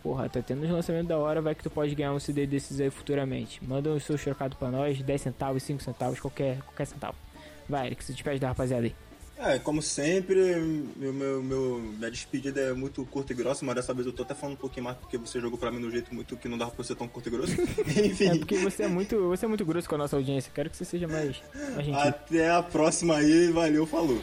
Porra, 0.03 0.29
tá 0.29 0.41
tendo 0.41 0.65
um 0.67 0.73
lançamento 0.73 1.09
da 1.09 1.19
hora, 1.19 1.41
vai 1.41 1.55
que 1.55 1.63
tu 1.63 1.71
pode 1.71 1.95
ganhar 1.95 2.13
um 2.13 2.21
CD 2.21 2.47
desses 2.47 2.81
aí 2.81 2.91
futuramente. 2.91 3.63
Manda 3.65 3.91
o 3.91 4.01
seu 4.01 4.17
chocado 4.17 4.57
pra 4.57 4.71
nós, 4.71 5.01
10 5.01 5.21
centavos, 5.21 5.63
5 5.63 5.83
centavos, 5.83 6.21
qualquer, 6.21 6.59
qualquer 6.61 6.87
centavo. 6.87 7.17
Vai, 7.69 7.87
Eric, 7.87 8.03
se 8.03 8.13
despede 8.13 8.41
da 8.41 8.49
rapaziada 8.49 8.87
aí. 8.87 8.95
É, 9.41 9.57
como 9.57 9.81
sempre, 9.81 10.57
meu, 10.97 11.13
meu, 11.13 11.43
meu, 11.43 11.79
minha 11.97 12.11
despedida 12.11 12.61
é 12.61 12.73
muito 12.73 13.05
curta 13.05 13.33
e 13.33 13.37
grossa, 13.37 13.65
mas 13.65 13.77
dessa 13.77 13.95
vez 13.95 14.05
eu 14.05 14.13
tô 14.13 14.25
até 14.25 14.35
falando 14.35 14.57
um 14.57 14.59
pouquinho 14.59 14.83
mais 14.83 14.97
porque 14.97 15.17
você 15.17 15.41
jogou 15.41 15.57
pra 15.57 15.71
mim 15.71 15.79
no 15.79 15.89
jeito 15.93 16.13
muito 16.13 16.37
que 16.37 16.49
não 16.49 16.59
dava 16.59 16.73
pra 16.73 16.85
ser 16.85 16.97
tão 16.97 17.07
curto 17.07 17.29
e 17.29 17.31
grosso. 17.31 17.53
Enfim. 18.05 18.31
É 18.31 18.39
porque 18.39 18.59
você 18.59 18.83
é 18.83 18.89
muito, 18.89 19.29
você 19.29 19.45
é 19.45 19.49
muito 19.49 19.65
grosso 19.65 19.89
com 19.89 19.95
a 19.95 19.99
nossa 19.99 20.17
audiência. 20.17 20.51
Quero 20.53 20.69
que 20.69 20.77
você 20.77 20.85
seja 20.85 21.07
mais, 21.07 21.41
mais 21.55 21.87
gentil. 21.87 22.01
Até 22.01 22.51
a 22.51 22.63
próxima 22.65 23.17
aí, 23.17 23.53
valeu, 23.53 23.87
falou. 23.87 24.21